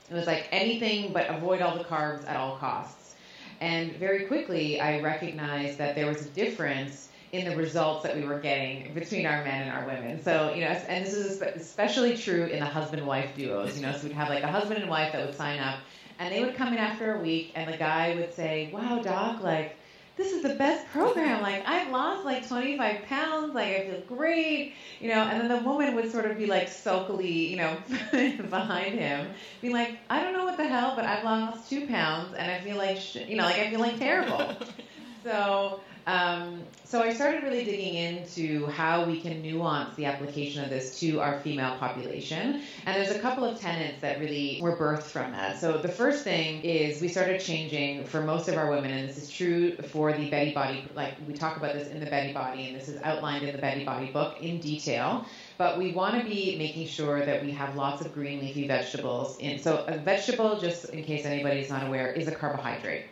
It 0.08 0.14
was 0.14 0.28
like 0.28 0.48
anything 0.52 1.12
but 1.12 1.28
avoid 1.28 1.64
all 1.64 1.76
the 1.76 1.84
carbs 1.84 2.28
at 2.28 2.36
all 2.36 2.58
costs. 2.58 3.16
And 3.60 3.94
very 3.94 4.26
quickly, 4.26 4.80
I 4.80 5.02
recognized 5.02 5.80
that 5.80 5.96
there 5.96 6.06
was 6.06 6.24
a 6.24 6.30
difference 6.30 7.10
in 7.36 7.50
the 7.50 7.56
results 7.56 8.04
that 8.04 8.16
we 8.16 8.24
were 8.24 8.40
getting 8.40 8.94
between 8.94 9.26
our 9.26 9.44
men 9.44 9.64
and 9.64 9.72
our 9.72 9.86
women. 9.86 10.22
So, 10.24 10.54
you 10.54 10.62
know, 10.62 10.68
and 10.68 11.06
this 11.06 11.14
is 11.14 11.42
especially 11.42 12.18
true 12.18 12.46
in 12.46 12.60
the 12.60 12.66
husband-wife 12.66 13.36
duos. 13.36 13.76
You 13.76 13.86
know, 13.86 13.94
so 13.94 14.04
we'd 14.04 14.14
have 14.14 14.30
like 14.30 14.44
a 14.44 14.48
husband 14.48 14.82
and 14.82 14.90
wife 14.90 15.14
that 15.14 15.26
would 15.26 15.36
sign 15.36 15.60
up 15.60 15.80
and 16.20 16.34
they 16.34 16.44
would 16.44 16.56
come 16.56 16.70
in 16.74 16.80
after 16.80 17.16
a 17.16 17.20
week, 17.22 17.52
and 17.56 17.72
the 17.72 17.78
guy 17.78 18.16
would 18.16 18.34
say, 18.34 18.70
"Wow, 18.72 19.00
doc, 19.00 19.42
like." 19.42 19.78
This 20.18 20.32
is 20.32 20.44
the 20.44 20.56
best 20.56 20.88
program. 20.94 21.42
Like 21.42 21.68
I've 21.68 21.92
lost 21.92 22.24
like 22.24 22.48
25 22.48 23.04
pounds. 23.04 23.54
Like 23.54 23.68
I 23.68 23.90
feel 23.90 24.00
great, 24.08 24.74
you 25.02 25.10
know. 25.10 25.22
And 25.22 25.42
then 25.42 25.50
the 25.50 25.70
woman 25.70 25.94
would 25.94 26.10
sort 26.10 26.24
of 26.24 26.38
be 26.38 26.46
like 26.46 26.70
sulkily, 26.70 27.50
you 27.50 27.58
know, 27.58 27.76
behind 28.50 28.98
him, 28.98 29.28
being 29.60 29.74
like, 29.74 29.98
"I 30.10 30.24
don't 30.24 30.32
know 30.32 30.46
what 30.46 30.56
the 30.56 30.70
hell, 30.70 30.94
but 30.96 31.04
I've 31.04 31.26
lost 31.26 31.70
two 31.70 31.86
pounds, 31.88 32.34
and 32.34 32.50
I 32.50 32.62
feel 32.62 32.78
like, 32.78 32.96
sh- 32.96 33.28
you 33.28 33.36
know, 33.36 33.44
like 33.44 33.60
I 33.60 33.70
feel 33.70 33.82
like 33.82 34.00
terrible." 34.00 34.56
so 35.26 35.82
um, 36.08 36.62
so 36.84 37.02
I 37.02 37.14
started 37.14 37.44
really 37.44 37.66
digging 37.66 37.96
into 37.96 38.68
how 38.68 39.06
we 39.06 39.20
can 39.20 39.42
nuance 39.42 39.96
the 39.96 40.06
application 40.06 40.64
of 40.64 40.70
this 40.70 41.00
to 41.00 41.20
our 41.20 41.40
female 41.40 41.78
population. 41.78 42.62
And 42.86 42.96
there's 42.96 43.16
a 43.16 43.20
couple 43.20 43.44
of 43.44 43.60
tenets 43.60 44.02
that 44.02 44.20
really 44.20 44.60
were 44.62 44.78
birthed 44.78 45.04
from 45.04 45.32
that. 45.32 45.60
So 45.60 45.80
the 45.80 45.90
first 45.90 46.24
thing 46.24 46.62
is 46.62 47.02
we 47.02 47.08
started 47.08 47.42
changing 47.42 48.06
for 48.06 48.22
most 48.22 48.48
of 48.48 48.56
our 48.56 48.70
women, 48.70 48.92
and 48.92 49.10
this 49.10 49.18
is 49.18 49.32
true 49.32 49.76
for 49.78 50.14
the 50.14 50.30
Betty 50.30 50.54
Body, 50.54 50.86
like 50.96 51.16
we 51.28 51.34
talk 51.34 51.58
about 51.58 51.74
this 51.74 51.88
in 51.88 52.00
the 52.00 52.06
Betty 52.06 52.34
Body, 52.34 52.68
and 52.68 52.80
this 52.80 52.88
is 52.88 53.02
outlined 53.02 53.44
in 53.44 53.56
the 53.56 53.62
Betty 53.62 53.84
Body 53.84 54.12
book 54.12 54.40
in 54.42 54.60
detail. 54.60 55.26
But 55.58 55.80
we 55.80 55.92
want 55.92 56.22
to 56.22 56.30
be 56.30 56.56
making 56.58 56.88
sure 56.88 57.26
that 57.26 57.44
we 57.44 57.52
have 57.52 57.76
lots 57.76 58.06
of 58.06 58.14
green 58.14 58.42
leafy 58.42 58.68
vegetables 58.68 59.38
in. 59.40 59.58
So 59.58 59.86
a 59.88 59.98
vegetable, 59.98 60.60
just 60.60 60.86
in 60.90 61.04
case 61.04 61.26
anybody's 61.26 61.70
not 61.70 61.88
aware, 61.88 62.12
is 62.12 62.28
a 62.28 62.36
carbohydrate 62.36 63.06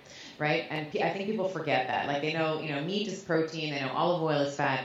right? 0.43 0.65
And 0.69 0.87
I 1.01 1.09
think 1.09 1.29
people 1.29 1.47
forget 1.47 1.87
that. 1.87 2.07
Like 2.07 2.21
they 2.21 2.33
know, 2.33 2.59
you 2.59 2.69
know, 2.69 2.81
meat 2.81 3.07
is 3.07 3.21
protein, 3.21 3.73
they 3.73 3.79
know 3.79 3.91
olive 3.93 4.21
oil 4.21 4.41
is 4.41 4.55
fat. 4.55 4.83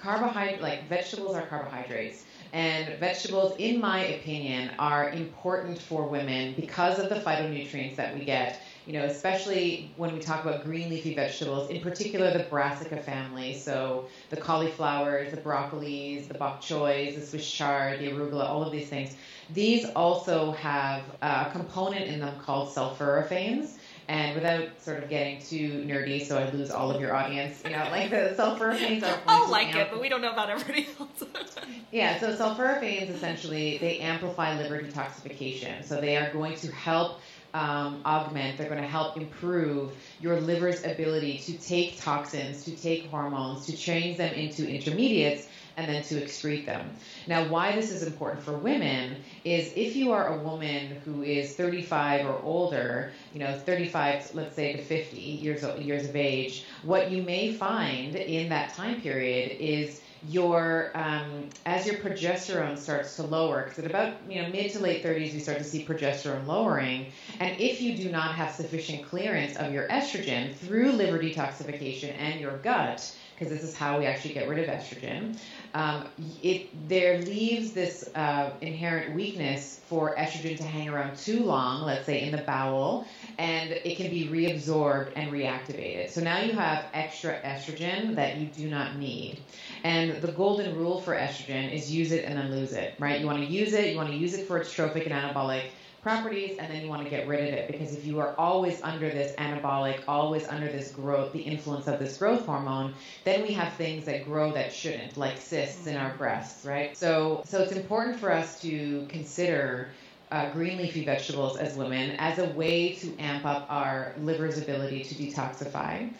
Carbohydrate, 0.00 0.62
like 0.62 0.88
vegetables 0.88 1.34
are 1.34 1.46
carbohydrates. 1.46 2.24
And 2.52 2.98
vegetables, 2.98 3.56
in 3.58 3.80
my 3.80 4.00
opinion, 4.04 4.70
are 4.78 5.10
important 5.10 5.78
for 5.78 6.06
women 6.06 6.54
because 6.54 6.98
of 6.98 7.08
the 7.08 7.16
phytonutrients 7.16 7.96
that 7.96 8.16
we 8.16 8.24
get. 8.24 8.60
You 8.86 8.92
know, 8.94 9.04
especially 9.04 9.92
when 9.96 10.12
we 10.12 10.20
talk 10.20 10.44
about 10.44 10.64
green 10.64 10.90
leafy 10.90 11.14
vegetables, 11.14 11.70
in 11.70 11.80
particular 11.80 12.32
the 12.32 12.44
brassica 12.50 12.98
family. 12.98 13.54
So 13.58 14.06
the 14.30 14.36
cauliflowers, 14.36 15.30
the 15.32 15.40
broccolis, 15.40 16.28
the 16.28 16.34
bok 16.34 16.60
choys, 16.60 17.14
the 17.16 17.24
Swiss 17.26 17.50
chard, 17.50 18.00
the 18.00 18.08
arugula, 18.08 18.44
all 18.44 18.62
of 18.62 18.70
these 18.70 18.88
things. 18.88 19.16
These 19.50 19.86
also 19.96 20.52
have 20.52 21.02
uh, 21.22 21.44
a 21.48 21.50
component 21.52 22.06
in 22.06 22.20
them 22.20 22.38
called 22.40 22.68
sulforaphanes 22.68 23.78
and 24.08 24.34
without 24.34 24.68
sort 24.80 25.02
of 25.02 25.08
getting 25.08 25.40
too 25.40 25.84
nerdy, 25.86 26.24
so 26.24 26.38
I 26.38 26.50
lose 26.50 26.70
all 26.70 26.90
of 26.90 27.00
your 27.00 27.14
audience, 27.14 27.62
you 27.64 27.70
know, 27.70 27.88
like 27.90 28.10
the 28.10 28.34
sulforaphanes 28.36 29.02
are. 29.02 29.18
I'll 29.26 29.50
like 29.50 29.74
it, 29.74 29.88
but 29.90 30.00
we 30.00 30.08
don't 30.08 30.22
know 30.22 30.32
about 30.32 30.50
everybody 30.50 30.88
else. 30.98 31.22
yeah, 31.92 32.18
so 32.20 32.34
sulforaphanes 32.34 33.10
essentially 33.10 33.78
they 33.78 33.98
amplify 33.98 34.56
liver 34.56 34.80
detoxification, 34.80 35.84
so 35.84 36.00
they 36.00 36.16
are 36.16 36.32
going 36.32 36.56
to 36.56 36.72
help 36.72 37.20
um, 37.54 38.00
augment. 38.04 38.58
They're 38.58 38.68
going 38.68 38.82
to 38.82 38.88
help 38.88 39.16
improve 39.16 39.92
your 40.20 40.40
liver's 40.40 40.84
ability 40.84 41.38
to 41.38 41.58
take 41.58 42.00
toxins, 42.00 42.64
to 42.64 42.76
take 42.76 43.06
hormones, 43.06 43.66
to 43.66 43.76
change 43.76 44.16
them 44.16 44.32
into 44.34 44.66
intermediates 44.68 45.48
and 45.76 45.88
then 45.88 46.02
to 46.04 46.20
excrete 46.20 46.66
them. 46.66 46.90
Now, 47.26 47.48
why 47.48 47.74
this 47.74 47.90
is 47.90 48.02
important 48.02 48.42
for 48.42 48.56
women 48.56 49.16
is 49.44 49.72
if 49.76 49.96
you 49.96 50.12
are 50.12 50.38
a 50.38 50.42
woman 50.42 51.00
who 51.04 51.22
is 51.22 51.54
35 51.54 52.26
or 52.26 52.40
older, 52.42 53.12
you 53.32 53.40
know, 53.40 53.58
35, 53.58 54.34
let's 54.34 54.56
say 54.56 54.72
to 54.74 54.82
50 54.82 55.16
years 55.16 55.64
years 55.80 56.08
of 56.08 56.16
age, 56.16 56.64
what 56.82 57.10
you 57.10 57.22
may 57.22 57.52
find 57.52 58.16
in 58.16 58.48
that 58.50 58.74
time 58.74 59.00
period 59.00 59.56
is 59.58 60.00
your 60.28 60.92
um, 60.94 61.48
as 61.66 61.86
your 61.86 61.96
progesterone 61.96 62.78
starts 62.78 63.16
to 63.16 63.22
lower 63.24 63.64
because 63.64 63.78
at 63.80 63.86
about 63.86 64.14
you 64.28 64.40
know 64.40 64.48
mid 64.50 64.70
to 64.70 64.78
late 64.78 65.02
30s 65.02 65.32
you 65.32 65.40
start 65.40 65.58
to 65.58 65.64
see 65.64 65.84
progesterone 65.84 66.46
lowering 66.46 67.10
and 67.40 67.60
if 67.60 67.80
you 67.80 67.96
do 67.96 68.08
not 68.08 68.34
have 68.34 68.52
sufficient 68.52 69.04
clearance 69.04 69.56
of 69.56 69.72
your 69.72 69.88
estrogen 69.88 70.54
through 70.54 70.92
liver 70.92 71.18
detoxification 71.18 72.14
and 72.18 72.40
your 72.40 72.56
gut 72.58 73.12
because 73.42 73.60
this 73.60 73.68
is 73.68 73.76
how 73.76 73.98
we 73.98 74.06
actually 74.06 74.34
get 74.34 74.48
rid 74.48 74.58
of 74.58 74.66
estrogen 74.66 75.36
um, 75.74 76.06
it 76.42 76.88
there 76.88 77.22
leaves 77.22 77.72
this 77.72 78.08
uh, 78.14 78.50
inherent 78.60 79.14
weakness 79.14 79.80
for 79.86 80.14
estrogen 80.16 80.56
to 80.58 80.64
hang 80.64 80.88
around 80.88 81.16
too 81.16 81.44
long, 81.44 81.86
let's 81.86 82.04
say 82.04 82.22
in 82.22 82.32
the 82.32 82.42
bowel, 82.42 83.06
and 83.38 83.70
it 83.70 83.96
can 83.96 84.10
be 84.10 84.28
reabsorbed 84.28 85.12
and 85.16 85.32
reactivated. 85.32 86.10
So 86.10 86.20
now 86.20 86.40
you 86.40 86.52
have 86.52 86.84
extra 86.92 87.40
estrogen 87.40 88.16
that 88.16 88.36
you 88.36 88.46
do 88.46 88.68
not 88.68 88.96
need. 88.96 89.42
And 89.82 90.20
the 90.20 90.32
golden 90.32 90.76
rule 90.76 91.00
for 91.00 91.14
estrogen 91.14 91.72
is 91.72 91.90
use 91.90 92.12
it 92.12 92.26
and 92.26 92.38
then 92.38 92.50
lose 92.50 92.72
it, 92.72 92.94
right? 92.98 93.20
You 93.20 93.26
want 93.26 93.38
to 93.38 93.46
use 93.46 93.72
it, 93.72 93.90
you 93.90 93.96
want 93.96 94.10
to 94.10 94.16
use 94.16 94.34
it 94.34 94.46
for 94.46 94.58
its 94.58 94.72
trophic 94.72 95.06
and 95.06 95.14
anabolic 95.14 95.70
properties 96.02 96.58
and 96.58 96.72
then 96.72 96.82
you 96.82 96.88
want 96.88 97.04
to 97.04 97.08
get 97.08 97.28
rid 97.28 97.48
of 97.48 97.54
it 97.54 97.70
because 97.70 97.94
if 97.94 98.04
you 98.04 98.18
are 98.18 98.34
always 98.36 98.82
under 98.82 99.08
this 99.08 99.34
anabolic, 99.36 100.02
always 100.08 100.46
under 100.48 100.66
this 100.66 100.90
growth, 100.90 101.32
the 101.32 101.40
influence 101.40 101.86
of 101.86 101.98
this 102.00 102.18
growth 102.18 102.44
hormone, 102.44 102.92
then 103.24 103.42
we 103.42 103.52
have 103.52 103.72
things 103.74 104.04
that 104.04 104.24
grow 104.24 104.52
that 104.52 104.72
shouldn't, 104.72 105.16
like 105.16 105.38
cysts 105.38 105.86
in 105.86 105.96
our 105.96 106.14
breasts, 106.16 106.66
right? 106.66 106.96
So, 106.96 107.42
so 107.46 107.62
it's 107.62 107.72
important 107.72 108.18
for 108.18 108.32
us 108.32 108.60
to 108.62 109.06
consider 109.08 109.90
uh, 110.32 110.50
green 110.50 110.78
leafy 110.78 111.04
vegetables 111.04 111.56
as 111.56 111.76
women 111.76 112.16
as 112.18 112.38
a 112.38 112.46
way 112.50 112.94
to 112.94 113.16
amp 113.18 113.44
up 113.44 113.66
our 113.68 114.14
liver's 114.18 114.58
ability 114.58 115.04
to 115.04 115.14
detoxify. 115.14 116.10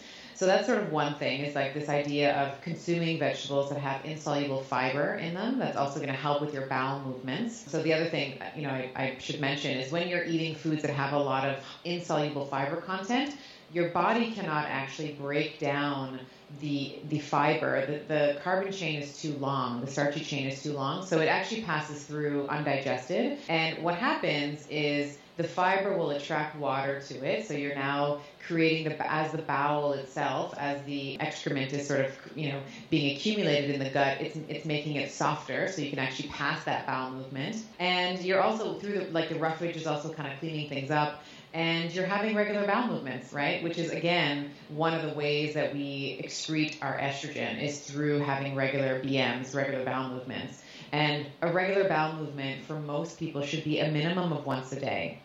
So 0.42 0.46
that's 0.46 0.66
sort 0.66 0.82
of 0.82 0.90
one 0.90 1.14
thing 1.14 1.42
is 1.42 1.54
like 1.54 1.72
this 1.72 1.88
idea 1.88 2.34
of 2.34 2.60
consuming 2.62 3.16
vegetables 3.20 3.70
that 3.70 3.78
have 3.78 4.04
insoluble 4.04 4.60
fiber 4.64 5.14
in 5.14 5.34
them. 5.34 5.60
That's 5.60 5.76
also 5.76 6.00
going 6.00 6.10
to 6.10 6.16
help 6.16 6.40
with 6.40 6.52
your 6.52 6.66
bowel 6.66 6.98
movements. 6.98 7.70
So 7.70 7.80
the 7.80 7.94
other 7.94 8.06
thing, 8.06 8.42
uh, 8.42 8.46
you 8.56 8.62
know, 8.62 8.70
I, 8.70 8.90
I 8.96 9.16
should 9.20 9.40
mention 9.40 9.78
is 9.78 9.92
when 9.92 10.08
you're 10.08 10.24
eating 10.24 10.56
foods 10.56 10.82
that 10.82 10.90
have 10.90 11.12
a 11.12 11.18
lot 11.20 11.48
of 11.48 11.64
insoluble 11.84 12.46
fiber 12.46 12.80
content, 12.80 13.36
your 13.70 13.90
body 13.90 14.32
cannot 14.32 14.66
actually 14.66 15.12
break 15.12 15.60
down 15.60 16.18
the 16.58 16.98
the 17.04 17.20
fiber. 17.20 17.86
The, 17.86 17.98
the 18.08 18.40
carbon 18.42 18.72
chain 18.72 19.00
is 19.00 19.22
too 19.22 19.34
long. 19.34 19.80
The 19.80 19.86
starchy 19.86 20.24
chain 20.24 20.48
is 20.48 20.60
too 20.60 20.72
long, 20.72 21.06
so 21.06 21.20
it 21.20 21.26
actually 21.26 21.62
passes 21.62 22.04
through 22.04 22.48
undigested. 22.48 23.38
And 23.48 23.80
what 23.84 23.94
happens 23.94 24.66
is 24.68 25.18
the 25.36 25.44
fiber 25.44 25.96
will 25.96 26.10
attract 26.10 26.56
water 26.56 27.00
to 27.00 27.24
it. 27.24 27.46
So 27.46 27.54
you're 27.54 27.74
now 27.74 28.20
creating 28.46 28.84
the 28.84 29.10
as 29.10 29.32
the 29.32 29.42
bowel 29.42 29.92
itself, 29.94 30.54
as 30.58 30.82
the 30.84 31.18
excrement 31.20 31.72
is 31.72 31.86
sort 31.86 32.00
of 32.00 32.12
you 32.34 32.50
know 32.50 32.60
being 32.90 33.16
accumulated 33.16 33.70
in 33.70 33.82
the 33.82 33.90
gut. 33.90 34.20
It's 34.20 34.36
it's 34.48 34.64
making 34.64 34.96
it 34.96 35.10
softer, 35.10 35.68
so 35.68 35.80
you 35.80 35.90
can 35.90 35.98
actually 35.98 36.28
pass 36.28 36.62
that 36.64 36.86
bowel 36.86 37.10
movement. 37.10 37.56
And 37.78 38.20
you're 38.22 38.42
also 38.42 38.74
through 38.78 38.92
the 38.98 39.04
like 39.10 39.28
the 39.28 39.36
roughage 39.36 39.76
is 39.76 39.86
also 39.86 40.12
kind 40.12 40.30
of 40.32 40.38
cleaning 40.38 40.68
things 40.68 40.90
up. 40.90 41.22
And 41.54 41.92
you're 41.92 42.06
having 42.06 42.34
regular 42.34 42.66
bowel 42.66 42.88
movements, 42.88 43.32
right? 43.32 43.62
Which 43.62 43.78
is 43.78 43.90
again 43.90 44.50
one 44.68 44.94
of 44.94 45.02
the 45.02 45.14
ways 45.14 45.54
that 45.54 45.72
we 45.72 46.20
excrete 46.22 46.76
our 46.82 46.98
estrogen 46.98 47.62
is 47.62 47.80
through 47.80 48.20
having 48.20 48.54
regular 48.54 49.00
BMs, 49.02 49.54
regular 49.54 49.84
bowel 49.84 50.10
movements. 50.10 50.62
And 50.92 51.26
a 51.40 51.50
regular 51.50 51.88
bowel 51.88 52.16
movement 52.16 52.64
for 52.64 52.74
most 52.74 53.18
people 53.18 53.42
should 53.42 53.64
be 53.64 53.80
a 53.80 53.90
minimum 53.90 54.32
of 54.32 54.44
once 54.44 54.72
a 54.72 54.80
day. 54.80 55.18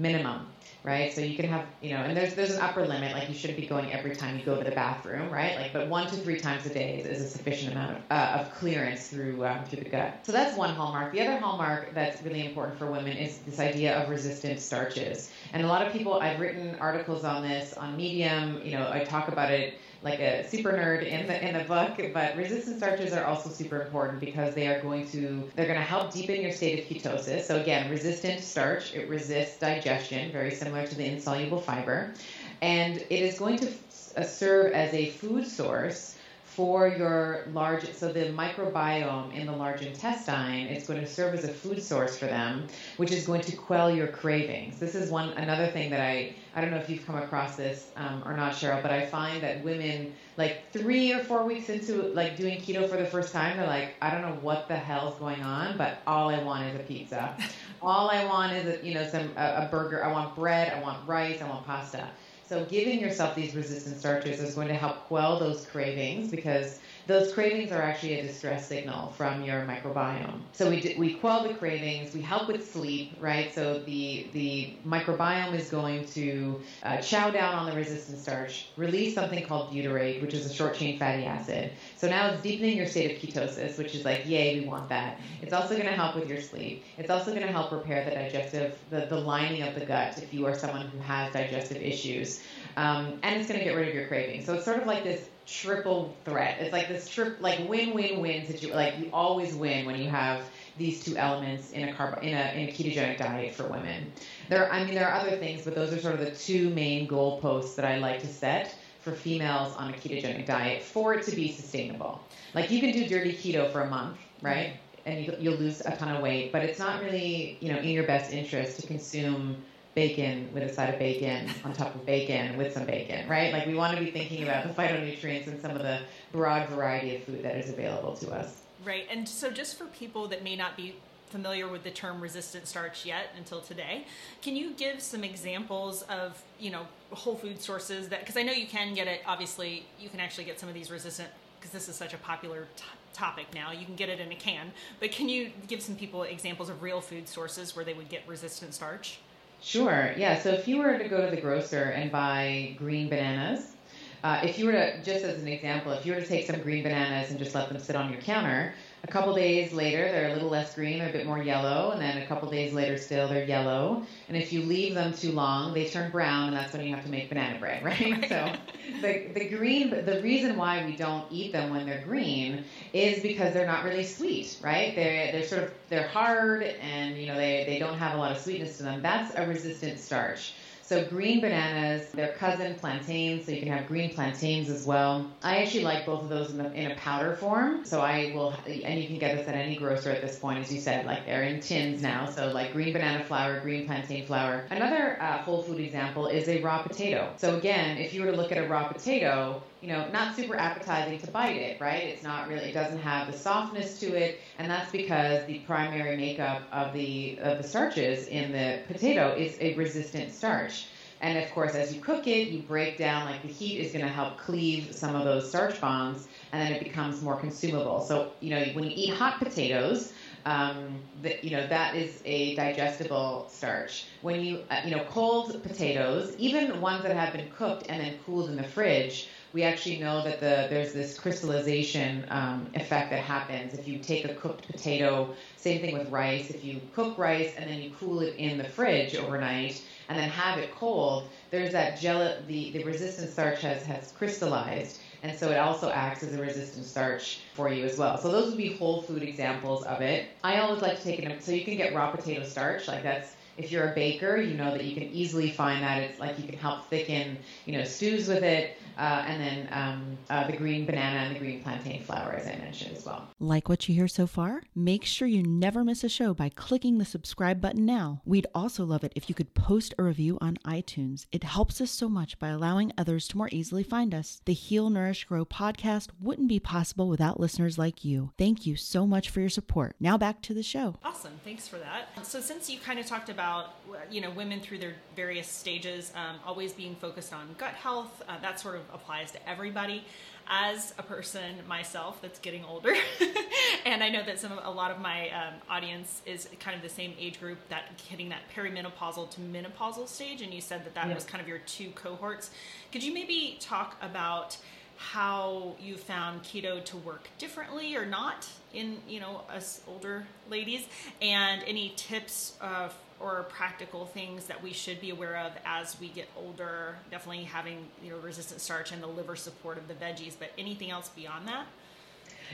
Minimum, 0.00 0.46
right? 0.84 1.12
So 1.12 1.22
you 1.22 1.34
can 1.34 1.48
have, 1.48 1.66
you 1.82 1.90
know, 1.90 1.96
and 1.96 2.16
there's 2.16 2.34
there's 2.34 2.54
an 2.54 2.60
upper 2.60 2.86
limit, 2.86 3.12
like 3.12 3.28
you 3.28 3.34
shouldn't 3.34 3.58
be 3.58 3.66
going 3.66 3.92
every 3.92 4.14
time 4.14 4.38
you 4.38 4.44
go 4.44 4.56
to 4.56 4.62
the 4.62 4.70
bathroom, 4.70 5.28
right? 5.28 5.56
Like, 5.56 5.72
but 5.72 5.88
one 5.88 6.06
to 6.06 6.14
three 6.14 6.38
times 6.38 6.66
a 6.66 6.68
day 6.72 7.00
is, 7.00 7.20
a 7.20 7.28
sufficient 7.28 7.72
amount 7.72 7.96
of, 7.96 8.02
uh, 8.12 8.38
of 8.38 8.54
clearance 8.54 9.08
through 9.08 9.44
um, 9.44 9.64
through 9.64 9.82
the 9.82 9.90
gut. 9.90 10.20
So 10.22 10.30
that's 10.30 10.56
one 10.56 10.72
hallmark. 10.72 11.12
The 11.12 11.26
other 11.26 11.38
hallmark 11.38 11.94
that's 11.94 12.22
really 12.22 12.46
important 12.46 12.78
for 12.78 12.88
women 12.88 13.16
is 13.16 13.38
this 13.38 13.58
idea 13.58 14.00
of 14.00 14.08
resistant 14.08 14.60
starches. 14.60 15.32
And 15.52 15.64
a 15.64 15.66
lot 15.66 15.84
of 15.84 15.92
people, 15.92 16.14
I've 16.14 16.38
written 16.38 16.76
articles 16.80 17.24
on 17.24 17.42
this 17.42 17.72
on 17.72 17.96
Medium. 17.96 18.62
You 18.64 18.78
know, 18.78 18.88
I 18.88 19.02
talk 19.02 19.26
about 19.26 19.50
it 19.50 19.80
like 20.02 20.20
a 20.20 20.48
super 20.48 20.72
nerd 20.72 21.04
in 21.04 21.26
the 21.26 21.48
in 21.48 21.58
the 21.58 21.64
book, 21.64 22.00
but 22.14 22.36
resistant 22.36 22.78
starches 22.78 23.12
are 23.12 23.24
also 23.24 23.50
super 23.50 23.82
important 23.82 24.20
because 24.20 24.54
they 24.54 24.68
are 24.68 24.80
going 24.80 25.08
to 25.08 25.50
they're 25.56 25.66
going 25.66 25.78
to 25.78 25.84
help 25.84 26.12
deepen 26.12 26.40
your 26.40 26.52
state 26.52 26.78
of 26.78 26.84
ketosis. 26.86 27.42
So 27.42 27.60
again, 27.60 27.90
resistant 27.90 28.40
starch 28.40 28.94
it 28.94 29.08
resists 29.08 29.58
digestion, 29.58 30.30
very 30.30 30.54
similar 30.54 30.86
to 30.86 30.94
the 30.94 31.04
insoluble 31.04 31.60
fiber, 31.60 32.14
and 32.62 32.98
it 32.98 33.10
is 33.10 33.38
going 33.38 33.58
to 33.58 33.72
uh, 34.16 34.22
serve 34.22 34.72
as 34.72 34.92
a 34.94 35.10
food 35.10 35.46
source 35.46 36.17
for 36.58 36.88
your 36.88 37.44
large 37.52 37.88
so 37.94 38.12
the 38.12 38.32
microbiome 38.32 39.32
in 39.32 39.46
the 39.46 39.52
large 39.52 39.80
intestine 39.80 40.66
is 40.66 40.88
going 40.88 40.98
to 40.98 41.06
serve 41.06 41.32
as 41.32 41.44
a 41.44 41.48
food 41.48 41.80
source 41.80 42.18
for 42.18 42.26
them 42.26 42.66
which 42.96 43.12
is 43.12 43.24
going 43.24 43.40
to 43.40 43.54
quell 43.54 43.94
your 43.94 44.08
cravings. 44.08 44.80
This 44.80 44.96
is 44.96 45.08
one 45.08 45.28
another 45.34 45.68
thing 45.68 45.88
that 45.90 46.00
i 46.00 46.34
i 46.56 46.60
don't 46.60 46.72
know 46.72 46.78
if 46.78 46.90
you've 46.90 47.06
come 47.06 47.14
across 47.14 47.54
this 47.54 47.92
um, 47.94 48.24
or 48.26 48.36
not 48.36 48.54
cheryl 48.54 48.82
but 48.82 48.90
i 48.90 49.06
find 49.06 49.40
that 49.40 49.62
women 49.62 50.12
like 50.36 50.72
three 50.72 51.12
or 51.12 51.20
four 51.20 51.44
weeks 51.44 51.68
into 51.68 52.02
like 52.20 52.36
doing 52.36 52.58
keto 52.58 52.90
for 52.90 52.96
the 52.96 53.06
first 53.06 53.32
time 53.32 53.56
they're 53.56 53.68
like 53.68 53.94
i 54.02 54.10
don't 54.10 54.22
know 54.22 54.36
what 54.40 54.66
the 54.66 54.76
hell's 54.76 55.16
going 55.20 55.40
on 55.42 55.78
but 55.78 56.02
all 56.08 56.28
i 56.28 56.42
want 56.42 56.64
is 56.64 56.74
a 56.74 56.82
pizza. 56.82 57.36
All 57.80 58.10
i 58.10 58.24
want 58.24 58.52
is 58.54 58.66
a, 58.66 58.84
you 58.84 58.94
know 58.94 59.06
some 59.06 59.30
a, 59.36 59.66
a 59.66 59.68
burger. 59.70 60.04
I 60.04 60.10
want 60.10 60.34
bread. 60.34 60.72
I 60.72 60.82
want 60.82 61.06
rice. 61.06 61.40
I 61.40 61.48
want 61.48 61.64
pasta 61.64 62.08
so 62.48 62.64
giving 62.64 62.98
yourself 62.98 63.34
these 63.34 63.54
resistant 63.54 63.98
starches 63.98 64.40
is 64.40 64.54
going 64.54 64.68
to 64.68 64.74
help 64.74 65.04
quell 65.06 65.38
those 65.38 65.66
cravings 65.66 66.30
because 66.30 66.80
those 67.08 67.32
cravings 67.32 67.72
are 67.72 67.80
actually 67.80 68.20
a 68.20 68.22
distress 68.22 68.68
signal 68.68 69.08
from 69.12 69.42
your 69.42 69.62
microbiome. 69.62 70.40
So 70.52 70.68
we, 70.68 70.94
we 70.98 71.14
quell 71.14 71.48
the 71.48 71.54
cravings, 71.54 72.12
we 72.12 72.20
help 72.20 72.48
with 72.48 72.70
sleep, 72.70 73.16
right? 73.18 73.52
So 73.52 73.78
the, 73.78 74.26
the 74.34 74.74
microbiome 74.86 75.54
is 75.54 75.70
going 75.70 76.04
to 76.08 76.60
uh, 76.82 76.98
chow 76.98 77.30
down 77.30 77.54
on 77.54 77.70
the 77.70 77.74
resistant 77.74 78.18
starch, 78.18 78.68
release 78.76 79.14
something 79.14 79.42
called 79.46 79.72
butyrate, 79.72 80.20
which 80.20 80.34
is 80.34 80.44
a 80.44 80.52
short 80.52 80.74
chain 80.74 80.98
fatty 80.98 81.24
acid. 81.24 81.72
So 81.96 82.10
now 82.10 82.28
it's 82.28 82.42
deepening 82.42 82.76
your 82.76 82.86
state 82.86 83.16
of 83.16 83.22
ketosis, 83.22 83.78
which 83.78 83.94
is 83.94 84.04
like, 84.04 84.26
yay, 84.26 84.60
we 84.60 84.66
want 84.66 84.90
that. 84.90 85.18
It's 85.40 85.54
also 85.54 85.76
going 85.76 85.88
to 85.88 85.94
help 85.94 86.14
with 86.14 86.28
your 86.28 86.42
sleep. 86.42 86.84
It's 86.98 87.08
also 87.08 87.30
going 87.30 87.46
to 87.46 87.52
help 87.52 87.72
repair 87.72 88.04
the 88.04 88.10
digestive, 88.10 88.78
the, 88.90 89.06
the 89.06 89.18
lining 89.18 89.62
of 89.62 89.74
the 89.74 89.86
gut 89.86 90.18
if 90.18 90.34
you 90.34 90.44
are 90.44 90.54
someone 90.54 90.86
who 90.88 90.98
has 90.98 91.32
digestive 91.32 91.80
issues. 91.80 92.42
Um, 92.76 93.18
and 93.22 93.40
it's 93.40 93.48
going 93.48 93.60
to 93.60 93.64
get 93.64 93.74
rid 93.74 93.88
of 93.88 93.94
your 93.94 94.08
cravings. 94.08 94.44
So 94.44 94.52
it's 94.52 94.66
sort 94.66 94.76
of 94.76 94.86
like 94.86 95.04
this 95.04 95.30
triple 95.48 96.14
threat. 96.24 96.58
It's 96.60 96.72
like 96.72 96.88
this 96.88 97.08
trip, 97.08 97.38
like 97.40 97.68
win-win-win 97.68 98.46
situation. 98.46 98.76
Like 98.76 98.98
you 98.98 99.10
always 99.12 99.54
win 99.54 99.86
when 99.86 99.98
you 99.98 100.08
have 100.10 100.44
these 100.76 101.02
two 101.02 101.16
elements 101.16 101.72
in 101.72 101.88
a 101.88 101.92
carb 101.92 102.22
in 102.22 102.34
a 102.34 102.52
in 102.52 102.68
a 102.68 102.72
ketogenic 102.72 103.18
diet 103.18 103.54
for 103.54 103.64
women. 103.64 104.12
There, 104.48 104.70
I 104.70 104.84
mean, 104.84 104.94
there 104.94 105.08
are 105.08 105.20
other 105.20 105.36
things, 105.36 105.64
but 105.64 105.74
those 105.74 105.92
are 105.92 105.98
sort 105.98 106.14
of 106.14 106.20
the 106.20 106.30
two 106.30 106.70
main 106.70 107.08
goalposts 107.08 107.74
that 107.76 107.84
I 107.84 107.98
like 107.98 108.20
to 108.20 108.26
set 108.26 108.74
for 109.00 109.12
females 109.12 109.74
on 109.76 109.90
a 109.90 109.92
ketogenic 109.96 110.46
diet 110.46 110.82
for 110.82 111.14
it 111.14 111.24
to 111.24 111.34
be 111.34 111.50
sustainable. 111.50 112.20
Like 112.54 112.70
you 112.70 112.80
can 112.80 112.92
do 112.92 113.08
dirty 113.08 113.32
keto 113.32 113.72
for 113.72 113.80
a 113.80 113.90
month, 113.90 114.18
right? 114.42 114.74
And 115.06 115.24
you, 115.24 115.34
you'll 115.38 115.58
lose 115.58 115.80
a 115.80 115.96
ton 115.96 116.14
of 116.14 116.22
weight, 116.22 116.52
but 116.52 116.62
it's 116.62 116.78
not 116.78 117.02
really, 117.02 117.56
you 117.60 117.72
know, 117.72 117.78
in 117.78 117.88
your 117.88 118.04
best 118.04 118.32
interest 118.32 118.80
to 118.80 118.86
consume 118.86 119.56
bacon 119.98 120.48
with 120.54 120.62
a 120.62 120.72
side 120.72 120.94
of 120.94 120.98
bacon 121.00 121.50
on 121.64 121.72
top 121.72 121.92
of 121.92 122.06
bacon 122.06 122.56
with 122.56 122.72
some 122.72 122.84
bacon, 122.84 123.28
right? 123.28 123.52
Like 123.52 123.66
we 123.66 123.74
want 123.74 123.98
to 123.98 124.04
be 124.04 124.12
thinking 124.12 124.44
about 124.44 124.62
the 124.62 124.72
phytonutrients 124.72 125.48
and 125.48 125.60
some 125.60 125.72
of 125.72 125.82
the 125.82 126.02
broad 126.30 126.68
variety 126.68 127.16
of 127.16 127.24
food 127.24 127.42
that 127.42 127.56
is 127.56 127.68
available 127.68 128.14
to 128.18 128.30
us. 128.30 128.62
Right. 128.84 129.08
And 129.10 129.28
so 129.28 129.50
just 129.50 129.76
for 129.76 129.86
people 129.86 130.28
that 130.28 130.44
may 130.44 130.54
not 130.54 130.76
be 130.76 130.94
familiar 131.30 131.66
with 131.66 131.82
the 131.82 131.90
term 131.90 132.20
resistant 132.20 132.68
starch 132.68 133.04
yet 133.04 133.30
until 133.36 133.60
today, 133.60 134.06
can 134.40 134.54
you 134.54 134.70
give 134.70 135.02
some 135.02 135.24
examples 135.24 136.02
of, 136.02 136.40
you 136.60 136.70
know, 136.70 136.86
whole 137.10 137.34
food 137.34 137.60
sources 137.60 138.08
that 138.10 138.20
because 138.20 138.36
I 138.36 138.44
know 138.44 138.52
you 138.52 138.68
can 138.68 138.94
get 138.94 139.08
it 139.08 139.22
obviously 139.26 139.84
you 139.98 140.08
can 140.10 140.20
actually 140.20 140.44
get 140.44 140.60
some 140.60 140.68
of 140.68 140.76
these 140.76 140.92
resistant 140.92 141.30
because 141.58 141.72
this 141.72 141.88
is 141.88 141.96
such 141.96 142.14
a 142.14 142.18
popular 142.18 142.68
t- 142.76 142.84
topic 143.14 143.46
now. 143.52 143.72
You 143.72 143.84
can 143.84 143.96
get 143.96 144.08
it 144.08 144.20
in 144.20 144.30
a 144.30 144.36
can, 144.36 144.70
but 145.00 145.10
can 145.10 145.28
you 145.28 145.50
give 145.66 145.82
some 145.82 145.96
people 145.96 146.22
examples 146.22 146.68
of 146.68 146.84
real 146.84 147.00
food 147.00 147.28
sources 147.28 147.74
where 147.74 147.84
they 147.84 147.94
would 147.94 148.08
get 148.08 148.22
resistant 148.28 148.74
starch? 148.74 149.18
Sure. 149.60 150.12
Yeah. 150.16 150.34
So 150.34 150.50
if 150.52 150.68
you 150.68 150.78
were 150.78 150.96
to 150.96 151.04
go 151.04 151.20
to 151.20 151.28
the 151.28 151.36
grocer 151.36 151.84
and 151.90 152.10
buy 152.10 152.74
green 152.76 153.08
bananas, 153.08 153.76
uh, 154.22 154.38
if 154.42 154.56
you 154.58 154.66
were 154.66 154.72
to, 154.72 155.00
just 155.02 155.24
as 155.24 155.38
an 155.38 155.48
example, 155.48 155.92
if 155.92 156.04
you 156.04 156.12
were 156.12 156.18
to 156.20 156.24
take 156.26 156.44
some 156.44 156.60
green 156.60 156.82
bananas 156.82 157.30
and 157.30 157.38
just 157.38 157.54
let 157.54 157.68
them 157.68 157.78
sit 157.78 157.96
on 157.96 158.08
your 158.08 158.18
counter, 158.18 158.72
a 159.04 159.06
couple 159.06 159.34
days 159.34 159.72
later 159.72 160.10
they're 160.10 160.30
a 160.30 160.32
little 160.32 160.48
less 160.48 160.74
green, 160.74 160.98
they're 160.98 161.10
a 161.10 161.12
bit 161.12 161.26
more 161.26 161.42
yellow, 161.42 161.92
and 161.92 162.00
then 162.00 162.18
a 162.18 162.26
couple 162.26 162.50
days 162.50 162.72
later 162.72 162.96
still 162.96 163.28
they're 163.28 163.44
yellow. 163.44 164.02
And 164.28 164.36
if 164.36 164.52
you 164.52 164.62
leave 164.62 164.94
them 164.94 165.12
too 165.12 165.32
long, 165.32 165.72
they 165.74 165.88
turn 165.88 166.10
brown, 166.10 166.48
and 166.48 166.56
that's 166.56 166.72
when 166.72 166.84
you 166.84 166.94
have 166.94 167.04
to 167.04 167.10
make 167.10 167.28
banana 167.28 167.58
bread, 167.58 167.82
right? 167.84 168.28
so 168.28 168.52
the 169.00 169.28
the 169.34 169.48
green, 169.48 169.90
the 169.90 170.20
reason 170.22 170.56
why 170.56 170.84
we 170.84 170.96
don't 170.96 171.30
eat 171.30 171.52
them 171.52 171.70
when 171.70 171.86
they're 171.86 172.04
green 172.04 172.64
is 172.92 173.20
because 173.22 173.54
they're 173.54 173.66
not 173.66 173.84
really 173.84 174.04
sweet, 174.04 174.58
right? 174.62 174.94
They're 174.94 175.32
they're 175.32 175.46
sort 175.46 175.64
of 175.64 175.72
they're 175.88 176.08
hard, 176.08 176.62
and 176.62 177.16
you 177.16 177.26
know 177.26 177.36
they 177.36 177.64
they 177.66 177.78
don't 177.78 177.98
have 177.98 178.14
a 178.14 178.18
lot 178.18 178.32
of 178.32 178.38
sweetness 178.38 178.78
to 178.78 178.82
them. 178.82 179.02
That's 179.02 179.34
a 179.36 179.46
resistant 179.46 179.98
starch. 179.98 180.54
So 180.88 181.04
green 181.04 181.42
bananas, 181.42 182.10
their 182.12 182.32
cousin 182.32 182.74
plantains, 182.76 183.44
so 183.44 183.52
you 183.52 183.60
can 183.60 183.70
have 183.72 183.86
green 183.86 184.14
plantains 184.14 184.70
as 184.70 184.86
well. 184.86 185.30
I 185.42 185.58
actually 185.58 185.84
like 185.84 186.06
both 186.06 186.22
of 186.22 186.30
those 186.30 186.50
in, 186.50 186.56
the, 186.56 186.72
in 186.72 186.90
a 186.90 186.94
powder 186.94 187.34
form. 187.34 187.84
So 187.84 188.00
I 188.00 188.32
will, 188.34 188.54
and 188.66 188.98
you 188.98 189.06
can 189.06 189.18
get 189.18 189.36
this 189.36 189.46
at 189.46 189.54
any 189.54 189.76
grocer 189.76 190.10
at 190.10 190.22
this 190.22 190.38
point, 190.38 190.60
as 190.60 190.72
you 190.72 190.80
said, 190.80 191.04
like 191.04 191.26
they're 191.26 191.42
in 191.42 191.60
tins 191.60 192.00
now. 192.00 192.30
So 192.30 192.52
like 192.52 192.72
green 192.72 192.94
banana 192.94 193.22
flour, 193.22 193.60
green 193.60 193.84
plantain 193.84 194.24
flour. 194.24 194.64
Another 194.70 195.20
uh, 195.20 195.36
whole 195.42 195.62
food 195.62 195.78
example 195.78 196.26
is 196.26 196.48
a 196.48 196.62
raw 196.62 196.80
potato. 196.80 197.34
So 197.36 197.58
again, 197.58 197.98
if 197.98 198.14
you 198.14 198.22
were 198.22 198.30
to 198.30 198.36
look 198.38 198.50
at 198.50 198.56
a 198.56 198.66
raw 198.66 198.88
potato, 198.88 199.62
you 199.80 199.88
know, 199.88 200.08
not 200.10 200.34
super 200.34 200.56
appetizing 200.56 201.18
to 201.20 201.30
bite 201.30 201.56
it, 201.56 201.80
right? 201.80 202.02
It's 202.04 202.22
not 202.22 202.48
really, 202.48 202.70
it 202.70 202.74
doesn't 202.74 203.00
have 203.00 203.30
the 203.30 203.38
softness 203.38 204.00
to 204.00 204.06
it, 204.06 204.40
and 204.58 204.68
that's 204.70 204.90
because 204.90 205.46
the 205.46 205.60
primary 205.60 206.16
makeup 206.16 206.62
of 206.72 206.92
the 206.92 207.38
of 207.40 207.58
the 207.62 207.68
starches 207.68 208.26
in 208.26 208.50
the 208.50 208.82
potato 208.92 209.34
is 209.36 209.56
a 209.60 209.74
resistant 209.74 210.32
starch. 210.32 210.86
And 211.20 211.38
of 211.38 211.50
course, 211.50 211.74
as 211.74 211.94
you 211.94 212.00
cook 212.00 212.26
it, 212.26 212.48
you 212.48 212.62
break 212.62 212.96
down, 212.96 213.26
like 213.26 213.42
the 213.42 213.48
heat 213.48 213.78
is 213.78 213.92
going 213.92 214.04
to 214.04 214.10
help 214.10 214.38
cleave 214.38 214.94
some 214.94 215.16
of 215.16 215.24
those 215.24 215.48
starch 215.48 215.80
bonds, 215.80 216.28
and 216.52 216.62
then 216.62 216.72
it 216.72 216.82
becomes 216.82 217.22
more 217.22 217.36
consumable. 217.36 218.00
So, 218.00 218.32
you 218.40 218.50
know, 218.50 218.64
when 218.72 218.84
you 218.84 218.92
eat 218.94 219.14
hot 219.14 219.38
potatoes, 219.38 220.12
um, 220.48 221.02
that 221.22 221.44
you 221.44 221.50
know 221.50 221.66
that 221.66 221.94
is 221.94 222.22
a 222.24 222.54
digestible 222.56 223.46
starch. 223.50 224.06
When 224.22 224.40
you 224.40 224.64
uh, 224.70 224.80
you 224.84 224.96
know 224.96 225.04
cold 225.04 225.62
potatoes, 225.62 226.34
even 226.38 226.80
ones 226.80 227.02
that 227.02 227.14
have 227.14 227.34
been 227.34 227.50
cooked 227.50 227.86
and 227.90 228.00
then 228.00 228.18
cooled 228.24 228.48
in 228.48 228.56
the 228.56 228.62
fridge, 228.62 229.28
we 229.52 229.62
actually 229.62 229.98
know 229.98 230.24
that 230.24 230.40
the 230.40 230.66
there's 230.70 230.94
this 230.94 231.18
crystallization 231.18 232.24
um, 232.30 232.70
effect 232.74 233.10
that 233.10 233.20
happens 233.20 233.74
if 233.74 233.86
you 233.86 233.98
take 233.98 234.24
a 234.24 234.34
cooked 234.34 234.66
potato. 234.66 235.34
Same 235.56 235.80
thing 235.82 235.92
with 235.92 236.10
rice. 236.10 236.48
If 236.48 236.64
you 236.64 236.80
cook 236.94 237.18
rice 237.18 237.52
and 237.58 237.68
then 237.68 237.82
you 237.82 237.90
cool 238.00 238.20
it 238.20 238.34
in 238.36 238.56
the 238.56 238.64
fridge 238.64 239.14
overnight 239.16 239.82
and 240.08 240.18
then 240.18 240.30
have 240.30 240.58
it 240.58 240.74
cold, 240.74 241.28
there's 241.50 241.72
that 241.72 242.00
gel. 242.00 242.36
The 242.46 242.70
the 242.70 242.84
resistant 242.84 243.30
starch 243.30 243.60
has 243.60 243.84
has 243.84 244.12
crystallized. 244.12 244.98
And 245.22 245.34
so 245.34 245.50
it 245.50 245.56
also 245.56 245.90
acts 245.90 246.22
as 246.22 246.32
a 246.32 246.38
resistant 246.38 246.86
starch 246.86 247.40
for 247.54 247.68
you 247.68 247.84
as 247.84 247.96
well. 247.96 248.16
So 248.18 248.30
those 248.30 248.48
would 248.48 248.56
be 248.56 248.68
whole 248.68 248.98
food 248.98 249.22
examples 249.22 249.82
of 249.82 250.00
it. 250.00 250.24
I 250.44 250.58
always 250.58 250.80
like 250.80 250.96
to 250.96 251.02
take 251.02 251.18
it, 251.18 251.42
so 251.42 251.50
you 251.52 251.64
can 251.64 251.76
get 251.76 251.92
raw 251.92 252.06
potato 252.08 252.42
starch, 252.44 252.86
like 252.88 253.02
that's 253.02 253.34
If 253.56 253.70
you're 253.70 253.84
a 253.84 253.94
baker, 253.94 254.36
you 254.36 254.54
know 254.54 254.70
that 254.70 254.84
you 254.84 254.92
can 254.92 255.04
easily 255.04 255.48
find 255.48 255.82
that. 255.82 255.98
It's 255.98 256.18
like 256.18 256.38
you 256.38 256.44
can 256.44 256.56
help 256.58 256.88
thicken, 256.90 257.38
you 257.64 257.72
know, 257.72 257.82
stews 257.84 258.28
with 258.28 258.42
it. 258.42 258.70
Uh, 258.98 259.24
and 259.26 259.40
then 259.40 259.68
um, 259.70 260.18
uh, 260.28 260.46
the 260.46 260.56
green 260.56 260.84
banana 260.84 261.18
and 261.18 261.36
the 261.36 261.38
green 261.38 261.62
plantain 261.62 262.02
flour, 262.02 262.32
as 262.32 262.46
I 262.46 262.56
mentioned 262.56 262.96
as 262.96 263.06
well. 263.06 263.28
Like 263.38 263.68
what 263.68 263.88
you 263.88 263.94
hear 263.94 264.08
so 264.08 264.26
far? 264.26 264.62
Make 264.74 265.04
sure 265.04 265.28
you 265.28 265.42
never 265.42 265.84
miss 265.84 266.02
a 266.02 266.08
show 266.08 266.34
by 266.34 266.48
clicking 266.48 266.98
the 266.98 267.04
subscribe 267.04 267.60
button 267.60 267.86
now. 267.86 268.22
We'd 268.24 268.48
also 268.54 268.84
love 268.84 269.04
it 269.04 269.12
if 269.14 269.28
you 269.28 269.34
could 269.36 269.54
post 269.54 269.94
a 269.98 270.02
review 270.02 270.36
on 270.40 270.58
iTunes. 270.64 271.26
It 271.30 271.44
helps 271.44 271.80
us 271.80 271.92
so 271.92 272.08
much 272.08 272.38
by 272.40 272.48
allowing 272.48 272.92
others 272.98 273.28
to 273.28 273.36
more 273.36 273.48
easily 273.52 273.84
find 273.84 274.12
us. 274.12 274.40
The 274.44 274.52
Heal, 274.52 274.90
Nourish, 274.90 275.24
Grow 275.24 275.44
podcast 275.44 276.08
wouldn't 276.20 276.48
be 276.48 276.58
possible 276.58 277.08
without 277.08 277.38
listeners 277.38 277.78
like 277.78 278.04
you. 278.04 278.32
Thank 278.36 278.66
you 278.66 278.74
so 278.74 279.06
much 279.06 279.30
for 279.30 279.40
your 279.40 279.48
support. 279.48 279.94
Now 280.00 280.18
back 280.18 280.42
to 280.42 280.54
the 280.54 280.62
show. 280.62 280.96
Awesome, 281.04 281.38
thanks 281.44 281.68
for 281.68 281.78
that. 281.78 282.08
So 282.26 282.40
since 282.40 282.68
you 282.68 282.78
kind 282.80 282.98
of 282.98 283.06
talked 283.06 283.28
about 283.28 283.76
you 284.10 284.20
know 284.20 284.30
women 284.30 284.60
through 284.60 284.78
their 284.78 284.94
various 285.14 285.46
stages, 285.46 286.12
um, 286.16 286.36
always 286.44 286.72
being 286.72 286.96
focused 286.96 287.32
on 287.32 287.54
gut 287.58 287.74
health, 287.74 288.22
uh, 288.28 288.38
that 288.40 288.58
sort 288.58 288.76
of 288.76 288.87
applies 288.92 289.30
to 289.32 289.48
everybody. 289.48 290.04
As 290.50 290.94
a 290.96 291.02
person 291.02 291.56
myself 291.68 292.22
that's 292.22 292.38
getting 292.38 292.64
older, 292.64 292.94
and 293.84 294.02
I 294.02 294.08
know 294.08 294.24
that 294.24 294.38
some 294.38 294.50
of, 294.50 294.64
a 294.64 294.70
lot 294.70 294.90
of 294.90 294.98
my 294.98 295.28
um, 295.28 295.54
audience 295.68 296.22
is 296.24 296.48
kind 296.58 296.74
of 296.74 296.82
the 296.82 296.88
same 296.88 297.12
age 297.18 297.38
group 297.38 297.58
that 297.68 298.00
hitting 298.08 298.30
that 298.30 298.40
perimenopausal 298.56 299.28
to 299.28 299.40
menopausal 299.42 300.08
stage, 300.08 300.40
and 300.40 300.54
you 300.54 300.62
said 300.62 300.86
that 300.86 300.94
that 300.94 301.08
yeah. 301.08 301.14
was 301.14 301.24
kind 301.24 301.42
of 301.42 301.48
your 301.48 301.58
two 301.58 301.90
cohorts. 301.90 302.50
Could 302.92 303.02
you 303.02 303.12
maybe 303.12 303.58
talk 303.60 303.96
about 304.00 304.56
how 304.98 305.76
you 305.80 305.96
found 305.96 306.42
keto 306.42 306.84
to 306.84 306.96
work 306.98 307.28
differently 307.38 307.94
or 307.94 308.04
not 308.04 308.48
in 308.74 308.98
you 309.08 309.20
know 309.20 309.42
us 309.48 309.80
older 309.86 310.26
ladies, 310.50 310.84
and 311.22 311.62
any 311.66 311.92
tips 311.96 312.56
uh, 312.60 312.88
or 313.20 313.44
practical 313.44 314.06
things 314.06 314.46
that 314.46 314.62
we 314.62 314.72
should 314.72 315.00
be 315.00 315.10
aware 315.10 315.36
of 315.36 315.52
as 315.64 315.98
we 316.00 316.08
get 316.08 316.28
older? 316.36 316.96
Definitely 317.10 317.44
having 317.44 317.86
you 318.02 318.10
know 318.10 318.18
resistant 318.18 318.60
starch 318.60 318.90
and 318.90 319.02
the 319.02 319.06
liver 319.06 319.36
support 319.36 319.78
of 319.78 319.86
the 319.86 319.94
veggies, 319.94 320.34
but 320.38 320.50
anything 320.58 320.90
else 320.90 321.08
beyond 321.08 321.46
that? 321.46 321.66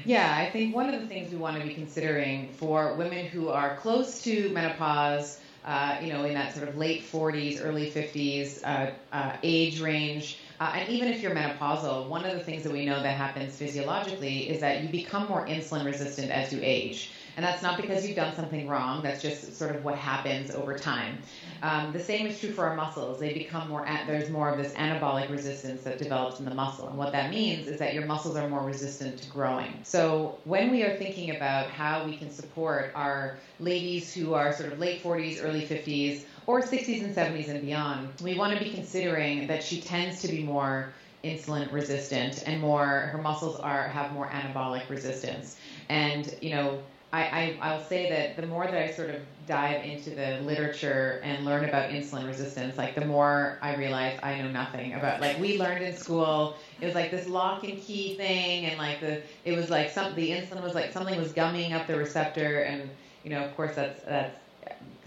Yeah, 0.04 0.34
I 0.36 0.50
think 0.50 0.74
one 0.74 0.92
of 0.92 1.00
the 1.00 1.06
things 1.06 1.30
we 1.30 1.38
want 1.38 1.60
to 1.60 1.66
be 1.66 1.74
considering 1.74 2.52
for 2.54 2.94
women 2.94 3.26
who 3.26 3.48
are 3.48 3.76
close 3.76 4.22
to 4.22 4.50
menopause, 4.50 5.40
uh, 5.64 5.98
you 6.02 6.12
know, 6.12 6.24
in 6.24 6.34
that 6.34 6.54
sort 6.54 6.68
of 6.68 6.76
late 6.76 7.04
40s, 7.04 7.64
early 7.64 7.90
50s 7.90 8.62
uh, 8.64 8.90
uh, 9.12 9.36
age 9.42 9.80
range, 9.80 10.38
uh, 10.60 10.72
and 10.74 10.88
even 10.88 11.08
if 11.08 11.22
you're 11.22 11.34
menopausal, 11.34 12.08
one 12.08 12.24
of 12.24 12.36
the 12.36 12.44
things 12.44 12.62
that 12.62 12.72
we 12.72 12.84
know 12.84 13.02
that 13.02 13.16
happens 13.16 13.56
physiologically 13.56 14.48
is 14.48 14.60
that 14.60 14.82
you 14.82 14.88
become 14.88 15.26
more 15.28 15.46
insulin 15.46 15.84
resistant 15.84 16.30
as 16.30 16.52
you 16.52 16.60
age. 16.62 17.12
And 17.36 17.44
that's 17.44 17.62
not 17.62 17.80
because 17.80 18.06
you've 18.06 18.16
done 18.16 18.34
something 18.34 18.68
wrong, 18.68 19.02
that's 19.02 19.20
just 19.20 19.56
sort 19.56 19.74
of 19.74 19.84
what 19.84 19.96
happens 19.96 20.52
over 20.52 20.78
time. 20.78 21.18
Um, 21.62 21.92
the 21.92 21.98
same 21.98 22.26
is 22.26 22.38
true 22.38 22.52
for 22.52 22.66
our 22.66 22.76
muscles. 22.76 23.18
They 23.18 23.34
become 23.34 23.68
more, 23.68 23.84
there's 24.06 24.30
more 24.30 24.50
of 24.50 24.56
this 24.56 24.72
anabolic 24.74 25.30
resistance 25.30 25.82
that 25.82 25.98
develops 25.98 26.38
in 26.38 26.44
the 26.44 26.54
muscle. 26.54 26.88
And 26.88 26.96
what 26.96 27.10
that 27.12 27.30
means 27.30 27.66
is 27.66 27.78
that 27.80 27.94
your 27.94 28.06
muscles 28.06 28.36
are 28.36 28.48
more 28.48 28.62
resistant 28.62 29.18
to 29.18 29.30
growing. 29.30 29.80
So 29.82 30.38
when 30.44 30.70
we 30.70 30.84
are 30.84 30.96
thinking 30.96 31.34
about 31.34 31.68
how 31.70 32.04
we 32.04 32.16
can 32.16 32.30
support 32.30 32.92
our 32.94 33.38
ladies 33.58 34.14
who 34.14 34.34
are 34.34 34.52
sort 34.52 34.72
of 34.72 34.78
late 34.78 35.02
40s, 35.02 35.42
early 35.42 35.66
50s, 35.66 36.24
or 36.46 36.60
60s 36.60 37.02
and 37.02 37.14
70s 37.14 37.48
and 37.48 37.60
beyond, 37.62 38.08
we 38.22 38.34
want 38.34 38.56
to 38.56 38.62
be 38.62 38.70
considering 38.70 39.46
that 39.46 39.62
she 39.62 39.80
tends 39.80 40.20
to 40.22 40.28
be 40.28 40.42
more 40.42 40.92
insulin 41.24 41.72
resistant 41.72 42.42
and 42.46 42.60
more 42.60 43.08
her 43.12 43.18
muscles 43.18 43.58
are 43.60 43.88
have 43.88 44.12
more 44.12 44.28
anabolic 44.28 44.88
resistance. 44.90 45.56
And 45.88 46.34
you 46.40 46.50
know, 46.50 46.82
I, 47.14 47.56
I, 47.62 47.76
will 47.76 47.84
say 47.84 48.10
that 48.10 48.36
the 48.36 48.46
more 48.46 48.64
that 48.64 48.74
I 48.74 48.90
sort 48.90 49.10
of 49.10 49.20
dive 49.46 49.84
into 49.84 50.10
the 50.10 50.40
literature 50.40 51.20
and 51.22 51.44
learn 51.44 51.64
about 51.64 51.90
insulin 51.90 52.26
resistance, 52.26 52.76
like 52.76 52.96
the 52.96 53.04
more 53.04 53.58
I 53.62 53.76
realize 53.76 54.18
I 54.22 54.40
know 54.40 54.50
nothing 54.50 54.94
about. 54.94 55.20
Like 55.20 55.38
we 55.38 55.56
learned 55.56 55.84
in 55.84 55.96
school, 55.96 56.56
it 56.80 56.86
was 56.86 56.94
like 56.96 57.12
this 57.12 57.28
lock 57.28 57.62
and 57.62 57.80
key 57.80 58.16
thing, 58.16 58.66
and 58.66 58.78
like 58.78 59.00
the 59.00 59.22
it 59.44 59.56
was 59.56 59.70
like 59.70 59.90
some 59.90 60.14
the 60.16 60.30
insulin 60.30 60.62
was 60.62 60.74
like 60.74 60.92
something 60.92 61.16
was 61.16 61.32
gumming 61.32 61.72
up 61.72 61.86
the 61.86 61.96
receptor, 61.96 62.62
and 62.62 62.90
you 63.22 63.30
know, 63.30 63.44
of 63.44 63.54
course, 63.54 63.76
that's 63.76 64.02
that's 64.02 64.36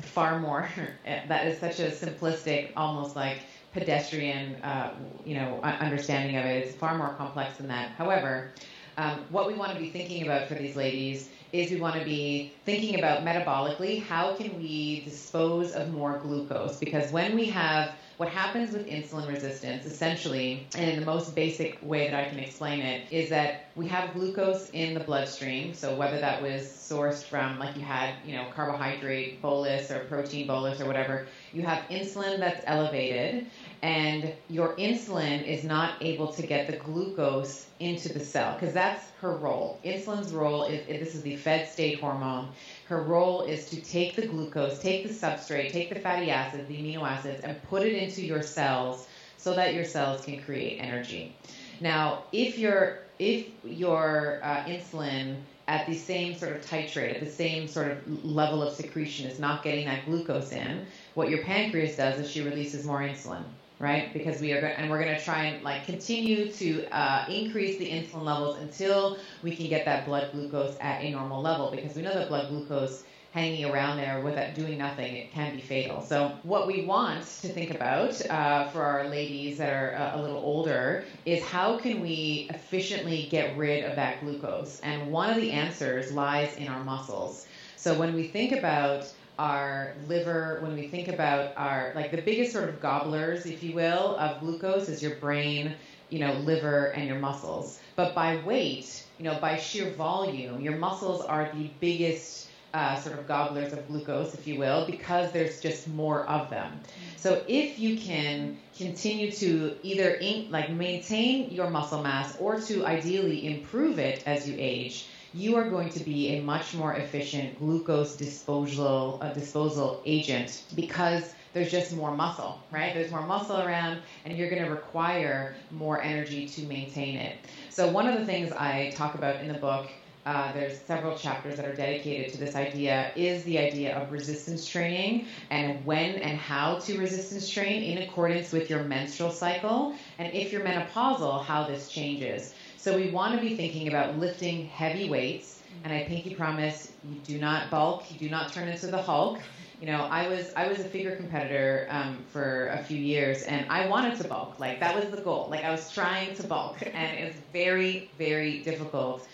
far 0.01 0.39
more. 0.39 0.69
that 1.05 1.47
is 1.47 1.59
such 1.59 1.79
a 1.79 1.89
simplistic, 1.89 2.71
almost 2.75 3.15
like 3.15 3.39
pedestrian, 3.73 4.55
uh, 4.63 4.93
you 5.25 5.35
know, 5.35 5.59
understanding 5.61 6.35
of 6.37 6.45
it. 6.45 6.65
It's 6.65 6.75
far 6.75 6.97
more 6.97 7.13
complex 7.13 7.57
than 7.57 7.67
that. 7.67 7.91
However, 7.91 8.51
um, 8.97 9.19
what 9.29 9.47
we 9.47 9.53
want 9.53 9.73
to 9.73 9.79
be 9.79 9.89
thinking 9.89 10.23
about 10.23 10.47
for 10.47 10.55
these 10.55 10.75
ladies 10.75 11.29
is 11.53 11.71
we 11.71 11.79
want 11.79 11.95
to 11.95 12.03
be 12.03 12.53
thinking 12.65 12.97
about 12.99 13.23
metabolically 13.23 14.03
how 14.03 14.33
can 14.35 14.57
we 14.57 15.01
dispose 15.01 15.71
of 15.73 15.93
more 15.93 16.17
glucose 16.17 16.77
because 16.77 17.11
when 17.11 17.35
we 17.35 17.45
have 17.45 17.91
what 18.17 18.29
happens 18.29 18.71
with 18.71 18.87
insulin 18.87 19.27
resistance 19.27 19.85
essentially 19.85 20.65
and 20.75 20.89
in 20.89 20.99
the 20.99 21.05
most 21.05 21.35
basic 21.35 21.77
way 21.81 22.09
that 22.09 22.25
i 22.25 22.29
can 22.29 22.39
explain 22.39 22.79
it 22.79 23.11
is 23.11 23.29
that 23.29 23.65
we 23.75 23.87
have 23.87 24.11
glucose 24.13 24.69
in 24.71 24.93
the 24.93 24.99
bloodstream 24.99 25.73
so 25.73 25.95
whether 25.95 26.19
that 26.19 26.41
was 26.41 26.63
sourced 26.63 27.23
from 27.23 27.59
like 27.59 27.75
you 27.75 27.83
had 27.83 28.13
you 28.25 28.35
know 28.35 28.45
carbohydrate 28.53 29.41
bolus 29.41 29.91
or 29.91 29.99
protein 30.05 30.47
bolus 30.47 30.81
or 30.81 30.87
whatever 30.87 31.27
you 31.53 31.61
have 31.61 31.83
insulin 31.89 32.39
that's 32.39 32.63
elevated 32.65 33.45
and 33.83 34.33
your 34.49 34.75
insulin 34.77 35.45
is 35.45 35.63
not 35.63 35.93
able 36.01 36.33
to 36.33 36.45
get 36.45 36.67
the 36.67 36.77
glucose 36.77 37.67
into 37.79 38.11
the 38.11 38.19
cell 38.19 38.53
because 38.53 38.73
that's 38.73 39.07
her 39.21 39.35
role. 39.35 39.79
Insulin's 39.83 40.33
role 40.33 40.63
is 40.63 40.85
this 40.87 41.15
is 41.15 41.21
the 41.21 41.35
fed 41.35 41.67
state 41.67 41.99
hormone. 41.99 42.49
Her 42.87 43.03
role 43.03 43.41
is 43.41 43.69
to 43.69 43.81
take 43.81 44.15
the 44.15 44.27
glucose, 44.27 44.79
take 44.79 45.05
the 45.05 45.13
substrate, 45.13 45.71
take 45.71 45.89
the 45.89 45.99
fatty 45.99 46.31
acids, 46.31 46.67
the 46.69 46.75
amino 46.75 47.01
acids, 47.01 47.41
and 47.43 47.61
put 47.63 47.83
it 47.83 47.93
into 48.01 48.21
your 48.21 48.41
cells 48.41 49.07
so 49.37 49.53
that 49.55 49.73
your 49.73 49.83
cells 49.83 50.23
can 50.23 50.41
create 50.41 50.79
energy. 50.79 51.35
Now, 51.81 52.23
if 52.31 52.57
your 52.57 52.99
if 53.19 53.47
your 53.63 54.39
uh, 54.43 54.63
insulin 54.65 55.37
at 55.67 55.85
the 55.85 55.95
same 55.95 56.37
sort 56.37 56.55
of 56.55 56.65
titrate, 56.65 57.15
at 57.15 57.19
the 57.19 57.29
same 57.29 57.67
sort 57.67 57.91
of 57.91 58.25
level 58.25 58.63
of 58.63 58.73
secretion 58.73 59.27
is 59.27 59.37
not 59.37 59.63
getting 59.63 59.85
that 59.85 60.05
glucose 60.05 60.53
in, 60.53 60.85
what 61.13 61.29
your 61.29 61.43
pancreas 61.43 61.97
does 61.97 62.19
is 62.19 62.29
she 62.29 62.41
releases 62.41 62.85
more 62.85 62.99
insulin 62.99 63.43
right? 63.79 64.11
Because 64.13 64.41
we 64.41 64.53
are, 64.53 64.57
and 64.57 64.89
we're 64.89 65.01
going 65.03 65.15
to 65.15 65.23
try 65.23 65.45
and 65.45 65.63
like 65.63 65.85
continue 65.85 66.51
to 66.51 66.85
uh, 66.87 67.25
increase 67.29 67.77
the 67.77 67.89
insulin 67.89 68.23
levels 68.23 68.57
until 68.59 69.17
we 69.43 69.55
can 69.55 69.67
get 69.67 69.85
that 69.85 70.05
blood 70.05 70.31
glucose 70.31 70.75
at 70.79 71.01
a 71.01 71.11
normal 71.11 71.41
level. 71.41 71.71
Because 71.71 71.95
we 71.95 72.01
know 72.01 72.13
that 72.13 72.27
blood 72.27 72.49
glucose 72.49 73.03
hanging 73.31 73.65
around 73.65 73.97
there 73.97 74.21
without 74.21 74.55
doing 74.55 74.79
nothing, 74.79 75.15
it 75.15 75.31
can 75.31 75.55
be 75.55 75.61
fatal. 75.61 76.01
So 76.01 76.31
what 76.41 76.65
we 76.65 76.85
want 76.85 77.21
to 77.41 77.47
think 77.47 77.69
about 77.69 78.19
uh, 78.31 78.67
for 78.69 78.81
our 78.81 79.07
ladies 79.09 79.59
that 79.59 79.71
are 79.71 79.95
uh, 79.95 80.19
a 80.19 80.21
little 80.21 80.37
older 80.37 81.05
is 81.25 81.43
how 81.43 81.77
can 81.77 82.01
we 82.01 82.47
efficiently 82.49 83.27
get 83.29 83.55
rid 83.55 83.83
of 83.83 83.95
that 83.95 84.21
glucose? 84.21 84.79
And 84.79 85.11
one 85.11 85.29
of 85.29 85.35
the 85.35 85.51
answers 85.51 86.11
lies 86.11 86.55
in 86.55 86.67
our 86.67 86.83
muscles. 86.83 87.47
So 87.75 87.93
when 87.93 88.15
we 88.15 88.27
think 88.27 88.53
about 88.53 89.13
our 89.39 89.93
liver, 90.07 90.59
when 90.61 90.73
we 90.75 90.87
think 90.87 91.07
about 91.07 91.53
our, 91.57 91.91
like 91.95 92.11
the 92.11 92.21
biggest 92.21 92.51
sort 92.51 92.69
of 92.69 92.79
gobblers, 92.79 93.45
if 93.45 93.63
you 93.63 93.75
will, 93.75 94.15
of 94.17 94.39
glucose 94.39 94.89
is 94.89 95.01
your 95.01 95.15
brain, 95.15 95.75
you 96.09 96.19
know, 96.19 96.33
liver, 96.33 96.87
and 96.87 97.07
your 97.07 97.19
muscles. 97.19 97.79
But 97.95 98.15
by 98.15 98.41
weight, 98.45 99.03
you 99.17 99.25
know, 99.25 99.37
by 99.39 99.57
sheer 99.57 99.91
volume, 99.91 100.61
your 100.61 100.77
muscles 100.77 101.23
are 101.23 101.51
the 101.53 101.69
biggest 101.79 102.49
uh, 102.73 102.95
sort 102.99 103.17
of 103.17 103.27
gobblers 103.27 103.73
of 103.73 103.87
glucose, 103.87 104.33
if 104.33 104.45
you 104.47 104.57
will, 104.57 104.85
because 104.85 105.31
there's 105.31 105.61
just 105.61 105.87
more 105.87 106.25
of 106.25 106.49
them. 106.49 106.79
So 107.15 107.43
if 107.47 107.79
you 107.79 107.97
can 107.97 108.57
continue 108.77 109.31
to 109.31 109.75
either 109.83 110.11
in, 110.15 110.51
like 110.51 110.69
maintain 110.69 111.49
your 111.49 111.69
muscle 111.69 112.03
mass 112.03 112.37
or 112.39 112.59
to 112.61 112.85
ideally 112.85 113.47
improve 113.47 113.99
it 113.99 114.23
as 114.25 114.47
you 114.47 114.55
age, 114.57 115.07
you 115.37 115.55
are 115.55 115.69
going 115.69 115.89
to 115.89 116.03
be 116.03 116.29
a 116.37 116.41
much 116.41 116.73
more 116.73 116.95
efficient 116.95 117.59
glucose 117.59 118.15
disposal 118.15 119.19
uh, 119.21 119.31
disposal 119.33 120.01
agent 120.03 120.63
because 120.75 121.35
there's 121.53 121.71
just 121.71 121.95
more 121.95 122.15
muscle, 122.15 122.59
right? 122.71 122.93
There's 122.93 123.11
more 123.11 123.25
muscle 123.25 123.59
around, 123.59 123.99
and 124.25 124.37
you're 124.37 124.49
going 124.49 124.63
to 124.63 124.69
require 124.69 125.55
more 125.71 126.01
energy 126.01 126.47
to 126.47 126.61
maintain 126.63 127.17
it. 127.17 127.37
So 127.69 127.91
one 127.91 128.07
of 128.07 128.19
the 128.19 128.25
things 128.25 128.51
I 128.51 128.91
talk 128.95 129.15
about 129.15 129.41
in 129.41 129.47
the 129.47 129.59
book. 129.59 129.89
Uh, 130.25 130.51
there's 130.51 130.77
several 130.81 131.17
chapters 131.17 131.55
that 131.55 131.63
are 131.63 131.73
dedicated 131.73 132.33
to 132.33 132.37
this 132.37 132.53
idea 132.53 133.13
is 133.15 133.45
the 133.45 133.57
idea 133.57 133.97
of 133.97 134.11
resistance 134.11 134.67
training 134.67 135.25
and 135.51 135.85
when 135.85 136.15
and 136.15 136.37
how 136.37 136.77
to 136.79 136.99
resistance 136.99 137.49
train 137.49 137.81
in 137.81 138.03
accordance 138.03 138.51
with 138.51 138.69
your 138.69 138.83
menstrual 138.83 139.31
cycle 139.31 139.95
and 140.19 140.33
if 140.33 140.51
you're 140.51 140.65
menopausal 140.65 141.41
how 141.45 141.63
this 141.63 141.87
changes 141.87 142.53
so 142.87 142.95
we 142.95 143.09
want 143.09 143.35
to 143.35 143.41
be 143.41 143.57
thinking 143.57 143.89
about 143.89 144.17
lifting 144.17 144.65
heavy 144.67 145.09
weights. 145.09 145.61
And 145.83 145.91
I 145.91 146.05
pinky 146.05 146.35
promise 146.35 146.93
you 147.03 147.19
do 147.19 147.37
not 147.37 147.69
bulk, 147.69 148.09
you 148.09 148.17
do 148.17 148.29
not 148.29 148.53
turn 148.53 148.69
into 148.69 148.87
the 148.87 149.01
Hulk. 149.01 149.41
You 149.81 149.87
know, 149.87 150.03
I 150.03 150.29
was 150.29 150.53
I 150.55 150.69
was 150.69 150.79
a 150.79 150.85
figure 150.85 151.15
competitor 151.17 151.87
um, 151.89 152.17
for 152.31 152.69
a 152.69 152.83
few 152.83 152.97
years, 152.97 153.43
and 153.43 153.69
I 153.69 153.87
wanted 153.87 154.17
to 154.21 154.27
bulk. 154.27 154.59
Like 154.59 154.79
that 154.79 154.95
was 154.95 155.13
the 155.13 155.21
goal. 155.21 155.49
Like 155.51 155.65
I 155.65 155.71
was 155.71 155.91
trying 155.91 156.33
to 156.35 156.47
bulk, 156.47 156.81
and 156.93 157.19
it 157.19 157.25
was 157.25 157.35
very 157.51 158.09
very 158.17 158.63
difficult. 158.63 159.27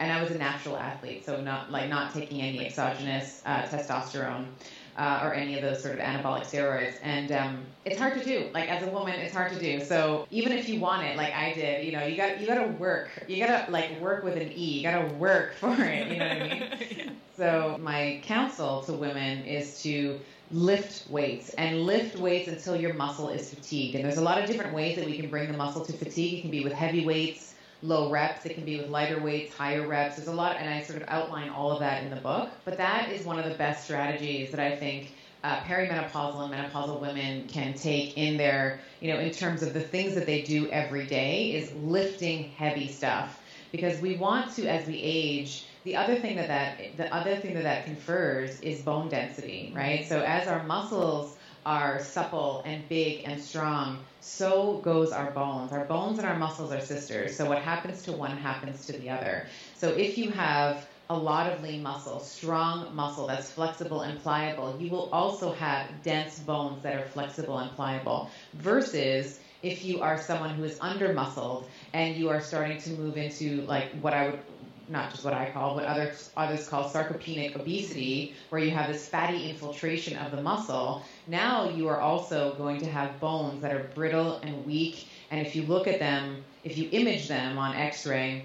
And 0.00 0.10
I 0.10 0.22
was 0.22 0.30
a 0.30 0.38
natural 0.38 0.76
athlete, 0.78 1.26
so 1.26 1.40
not 1.42 1.70
like 1.70 1.90
not 1.90 2.14
taking 2.14 2.40
any 2.40 2.66
exogenous 2.66 3.42
uh, 3.44 3.62
testosterone. 3.64 4.46
Uh, 4.96 5.20
or 5.22 5.34
any 5.34 5.56
of 5.56 5.62
those 5.62 5.82
sort 5.82 5.94
of 5.94 6.00
anabolic 6.00 6.42
steroids. 6.42 6.94
And 7.02 7.32
um, 7.32 7.64
it's 7.84 7.98
hard 7.98 8.18
to 8.18 8.24
do. 8.24 8.48
Like 8.52 8.68
as 8.70 8.82
a 8.86 8.90
woman, 8.90 9.14
it's 9.14 9.34
hard 9.34 9.52
to 9.52 9.58
do. 9.58 9.84
So 9.84 10.26
even 10.30 10.52
if 10.52 10.68
you 10.68 10.80
want 10.80 11.04
it, 11.04 11.16
like 11.16 11.32
I 11.32 11.52
did, 11.54 11.84
you 11.84 11.92
know, 11.92 12.04
you 12.04 12.16
got 12.16 12.40
you 12.40 12.46
got 12.46 12.56
to 12.56 12.68
work. 12.78 13.10
You 13.28 13.44
got 13.44 13.66
to 13.66 13.72
like 13.72 14.00
work 14.00 14.24
with 14.24 14.36
an 14.36 14.52
E. 14.52 14.78
You 14.78 14.82
got 14.82 15.08
to 15.08 15.14
work 15.14 15.54
for 15.60 15.74
it. 15.78 16.08
You 16.12 16.18
know 16.18 16.28
what 16.28 16.42
I 16.42 16.48
mean? 16.48 16.62
yeah. 16.96 17.10
So 17.36 17.78
my 17.80 18.20
counsel 18.22 18.82
to 18.82 18.92
women 18.92 19.44
is 19.44 19.82
to 19.82 20.20
lift 20.50 21.10
weights 21.10 21.50
and 21.54 21.82
lift 21.82 22.16
weights 22.16 22.48
until 22.48 22.76
your 22.76 22.94
muscle 22.94 23.28
is 23.28 23.52
fatigued. 23.52 23.96
And 23.96 24.04
there's 24.04 24.18
a 24.18 24.22
lot 24.22 24.40
of 24.40 24.46
different 24.46 24.72
ways 24.74 24.96
that 24.96 25.04
we 25.04 25.16
can 25.18 25.28
bring 25.28 25.50
the 25.50 25.58
muscle 25.58 25.84
to 25.84 25.92
fatigue. 25.92 26.38
It 26.38 26.40
can 26.42 26.50
be 26.50 26.62
with 26.62 26.72
heavy 26.72 27.04
weights, 27.04 27.53
low 27.84 28.10
reps. 28.10 28.46
It 28.46 28.54
can 28.54 28.64
be 28.64 28.78
with 28.78 28.88
lighter 28.88 29.20
weights, 29.20 29.54
higher 29.54 29.86
reps. 29.86 30.16
There's 30.16 30.28
a 30.28 30.32
lot, 30.32 30.56
and 30.56 30.68
I 30.68 30.82
sort 30.82 31.02
of 31.02 31.08
outline 31.08 31.50
all 31.50 31.70
of 31.70 31.80
that 31.80 32.02
in 32.02 32.10
the 32.10 32.16
book. 32.16 32.50
But 32.64 32.78
that 32.78 33.10
is 33.10 33.26
one 33.26 33.38
of 33.38 33.44
the 33.44 33.54
best 33.54 33.84
strategies 33.84 34.50
that 34.50 34.60
I 34.60 34.76
think 34.76 35.12
uh, 35.44 35.60
perimenopausal 35.60 36.42
and 36.42 36.54
menopausal 36.54 37.00
women 37.00 37.46
can 37.48 37.74
take 37.74 38.16
in 38.16 38.38
their, 38.38 38.80
you 39.00 39.12
know, 39.12 39.20
in 39.20 39.30
terms 39.30 39.62
of 39.62 39.74
the 39.74 39.80
things 39.80 40.14
that 40.14 40.24
they 40.24 40.40
do 40.42 40.68
every 40.70 41.06
day 41.06 41.52
is 41.52 41.70
lifting 41.74 42.44
heavy 42.52 42.88
stuff. 42.88 43.40
Because 43.70 44.00
we 44.00 44.16
want 44.16 44.54
to, 44.54 44.66
as 44.66 44.86
we 44.86 45.00
age, 45.02 45.66
the 45.82 45.96
other 45.96 46.16
thing 46.16 46.36
that 46.36 46.48
that 46.48 46.96
the 46.96 47.14
other 47.14 47.36
thing 47.36 47.54
that 47.54 47.64
that 47.64 47.84
confers 47.84 48.58
is 48.60 48.80
bone 48.80 49.08
density, 49.10 49.72
right? 49.74 50.06
So 50.08 50.20
as 50.20 50.48
our 50.48 50.62
muscles 50.62 51.36
are 51.66 52.02
supple 52.02 52.62
and 52.64 52.88
big 52.88 53.22
and 53.26 53.40
strong, 53.40 53.98
so 54.24 54.78
goes 54.78 55.12
our 55.12 55.30
bones. 55.32 55.70
Our 55.70 55.84
bones 55.84 56.18
and 56.18 56.26
our 56.26 56.38
muscles 56.38 56.72
are 56.72 56.80
sisters. 56.80 57.36
So 57.36 57.44
what 57.46 57.58
happens 57.58 58.02
to 58.04 58.12
one 58.12 58.38
happens 58.38 58.86
to 58.86 58.92
the 58.92 59.10
other. 59.10 59.46
So 59.76 59.88
if 59.88 60.16
you 60.16 60.30
have 60.30 60.88
a 61.10 61.16
lot 61.16 61.52
of 61.52 61.62
lean 61.62 61.82
muscle, 61.82 62.20
strong 62.20 62.94
muscle 62.96 63.26
that's 63.26 63.50
flexible 63.50 64.00
and 64.00 64.18
pliable, 64.22 64.80
you 64.80 64.90
will 64.90 65.10
also 65.12 65.52
have 65.52 66.02
dense 66.02 66.38
bones 66.38 66.82
that 66.84 66.94
are 66.94 67.04
flexible 67.04 67.58
and 67.58 67.70
pliable. 67.76 68.30
Versus 68.54 69.40
if 69.62 69.84
you 69.84 70.00
are 70.00 70.18
someone 70.18 70.54
who 70.54 70.64
is 70.64 70.78
under 70.80 71.12
muscled 71.12 71.68
and 71.92 72.16
you 72.16 72.30
are 72.30 72.40
starting 72.40 72.78
to 72.78 72.90
move 72.92 73.18
into 73.18 73.60
like 73.66 73.90
what 74.00 74.14
I 74.14 74.30
would 74.30 74.40
not 74.88 75.10
just 75.10 75.24
what 75.24 75.34
I 75.34 75.50
call, 75.50 75.74
but 75.74 75.84
others 75.84 76.30
others 76.36 76.68
call 76.68 76.88
sarcopenic 76.88 77.56
obesity, 77.56 78.34
where 78.50 78.60
you 78.60 78.70
have 78.70 78.88
this 78.88 79.08
fatty 79.08 79.48
infiltration 79.48 80.16
of 80.18 80.30
the 80.32 80.42
muscle. 80.42 81.02
Now 81.26 81.68
you 81.68 81.88
are 81.88 82.00
also 82.00 82.54
going 82.54 82.80
to 82.80 82.86
have 82.86 83.18
bones 83.20 83.62
that 83.62 83.72
are 83.72 83.84
brittle 83.94 84.36
and 84.42 84.64
weak, 84.66 85.08
and 85.30 85.44
if 85.46 85.56
you 85.56 85.62
look 85.62 85.86
at 85.86 85.98
them, 85.98 86.44
if 86.64 86.76
you 86.76 86.88
image 86.92 87.28
them 87.28 87.58
on 87.58 87.74
X-ray, 87.74 88.44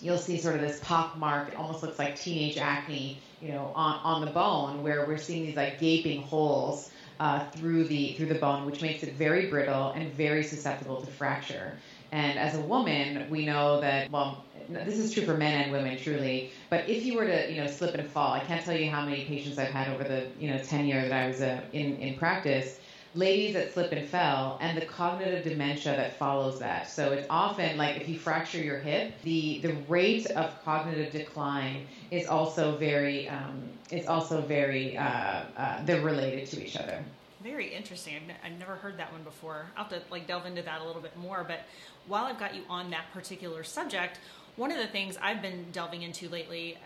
you'll 0.00 0.18
see 0.18 0.38
sort 0.38 0.54
of 0.54 0.60
this 0.60 0.80
pock 0.82 1.16
mark. 1.18 1.48
It 1.48 1.56
almost 1.56 1.82
looks 1.82 1.98
like 1.98 2.18
teenage 2.18 2.56
acne, 2.56 3.18
you 3.42 3.52
know, 3.52 3.72
on 3.74 4.00
on 4.04 4.24
the 4.24 4.30
bone, 4.30 4.82
where 4.82 5.06
we're 5.06 5.18
seeing 5.18 5.46
these 5.46 5.56
like 5.56 5.78
gaping 5.80 6.22
holes. 6.22 6.90
Uh, 7.20 7.44
through 7.50 7.82
the 7.82 8.12
through 8.12 8.26
the 8.26 8.36
bone, 8.36 8.64
which 8.64 8.80
makes 8.80 9.02
it 9.02 9.12
very 9.14 9.46
brittle 9.50 9.90
and 9.90 10.12
very 10.12 10.44
susceptible 10.44 11.00
to 11.00 11.10
fracture. 11.10 11.76
And 12.12 12.38
as 12.38 12.54
a 12.54 12.60
woman, 12.60 13.28
we 13.30 13.44
know 13.44 13.80
that 13.80 14.10
well, 14.10 14.44
this 14.68 14.98
is 14.98 15.12
true 15.12 15.24
for 15.24 15.34
men 15.34 15.62
and 15.62 15.72
women 15.72 15.98
truly. 15.98 16.52
But 16.70 16.88
if 16.88 17.04
you 17.04 17.16
were 17.16 17.26
to 17.26 17.50
you 17.52 17.60
know 17.60 17.66
slip 17.66 17.94
and 17.94 18.08
fall 18.08 18.32
i 18.32 18.40
can't 18.40 18.64
tell 18.64 18.76
you 18.76 18.90
how 18.90 19.04
many 19.04 19.24
patients 19.24 19.58
i've 19.58 19.68
had 19.70 19.88
over 19.88 20.04
the 20.04 20.26
you 20.38 20.50
know 20.50 20.58
10 20.58 20.86
years 20.86 21.08
that 21.08 21.24
i 21.24 21.28
was 21.28 21.40
uh, 21.40 21.60
in 21.72 21.96
in 21.96 22.18
practice. 22.18 22.80
Ladies 23.14 23.54
that 23.54 23.72
slip 23.72 23.90
and 23.92 24.06
fell 24.06 24.58
and 24.60 24.76
the 24.76 24.84
cognitive 24.84 25.42
dementia 25.42 25.96
that 25.96 26.18
follows 26.18 26.58
that. 26.60 26.90
So 26.90 27.12
it's 27.12 27.26
often 27.30 27.78
like 27.78 27.96
if 27.96 28.08
you 28.08 28.18
fracture 28.18 28.58
your 28.58 28.78
hip 28.78 29.14
the 29.22 29.60
the 29.60 29.74
rate 29.88 30.26
of 30.26 30.62
cognitive 30.62 31.12
decline 31.12 31.86
is 32.10 32.26
also 32.26 32.76
very 32.76 33.28
um, 33.28 33.70
it's 33.90 34.06
also 34.06 34.42
very 34.42 34.96
uh, 34.96 35.42
uh, 35.56 35.84
they're 35.84 36.02
related 36.02 36.48
to 36.50 36.64
each 36.64 36.76
other 36.76 37.02
very 37.42 37.74
interesting. 37.74 38.14
I've, 38.16 38.28
n- 38.28 38.36
I've 38.44 38.58
never 38.58 38.74
heard 38.76 38.98
that 38.98 39.12
one 39.12 39.22
before. 39.22 39.66
I'll 39.76 39.84
have 39.84 39.92
to 39.92 40.02
like 40.10 40.26
delve 40.26 40.46
into 40.46 40.62
that 40.62 40.80
a 40.80 40.84
little 40.84 41.02
bit 41.02 41.16
more. 41.16 41.44
But 41.46 41.60
while 42.06 42.24
I've 42.24 42.38
got 42.38 42.54
you 42.54 42.62
on 42.68 42.90
that 42.90 43.06
particular 43.12 43.64
subject, 43.64 44.18
one 44.56 44.72
of 44.72 44.78
the 44.78 44.86
things 44.88 45.16
I've 45.22 45.40
been 45.40 45.66
delving 45.70 46.02
into 46.02 46.28
lately, 46.28 46.76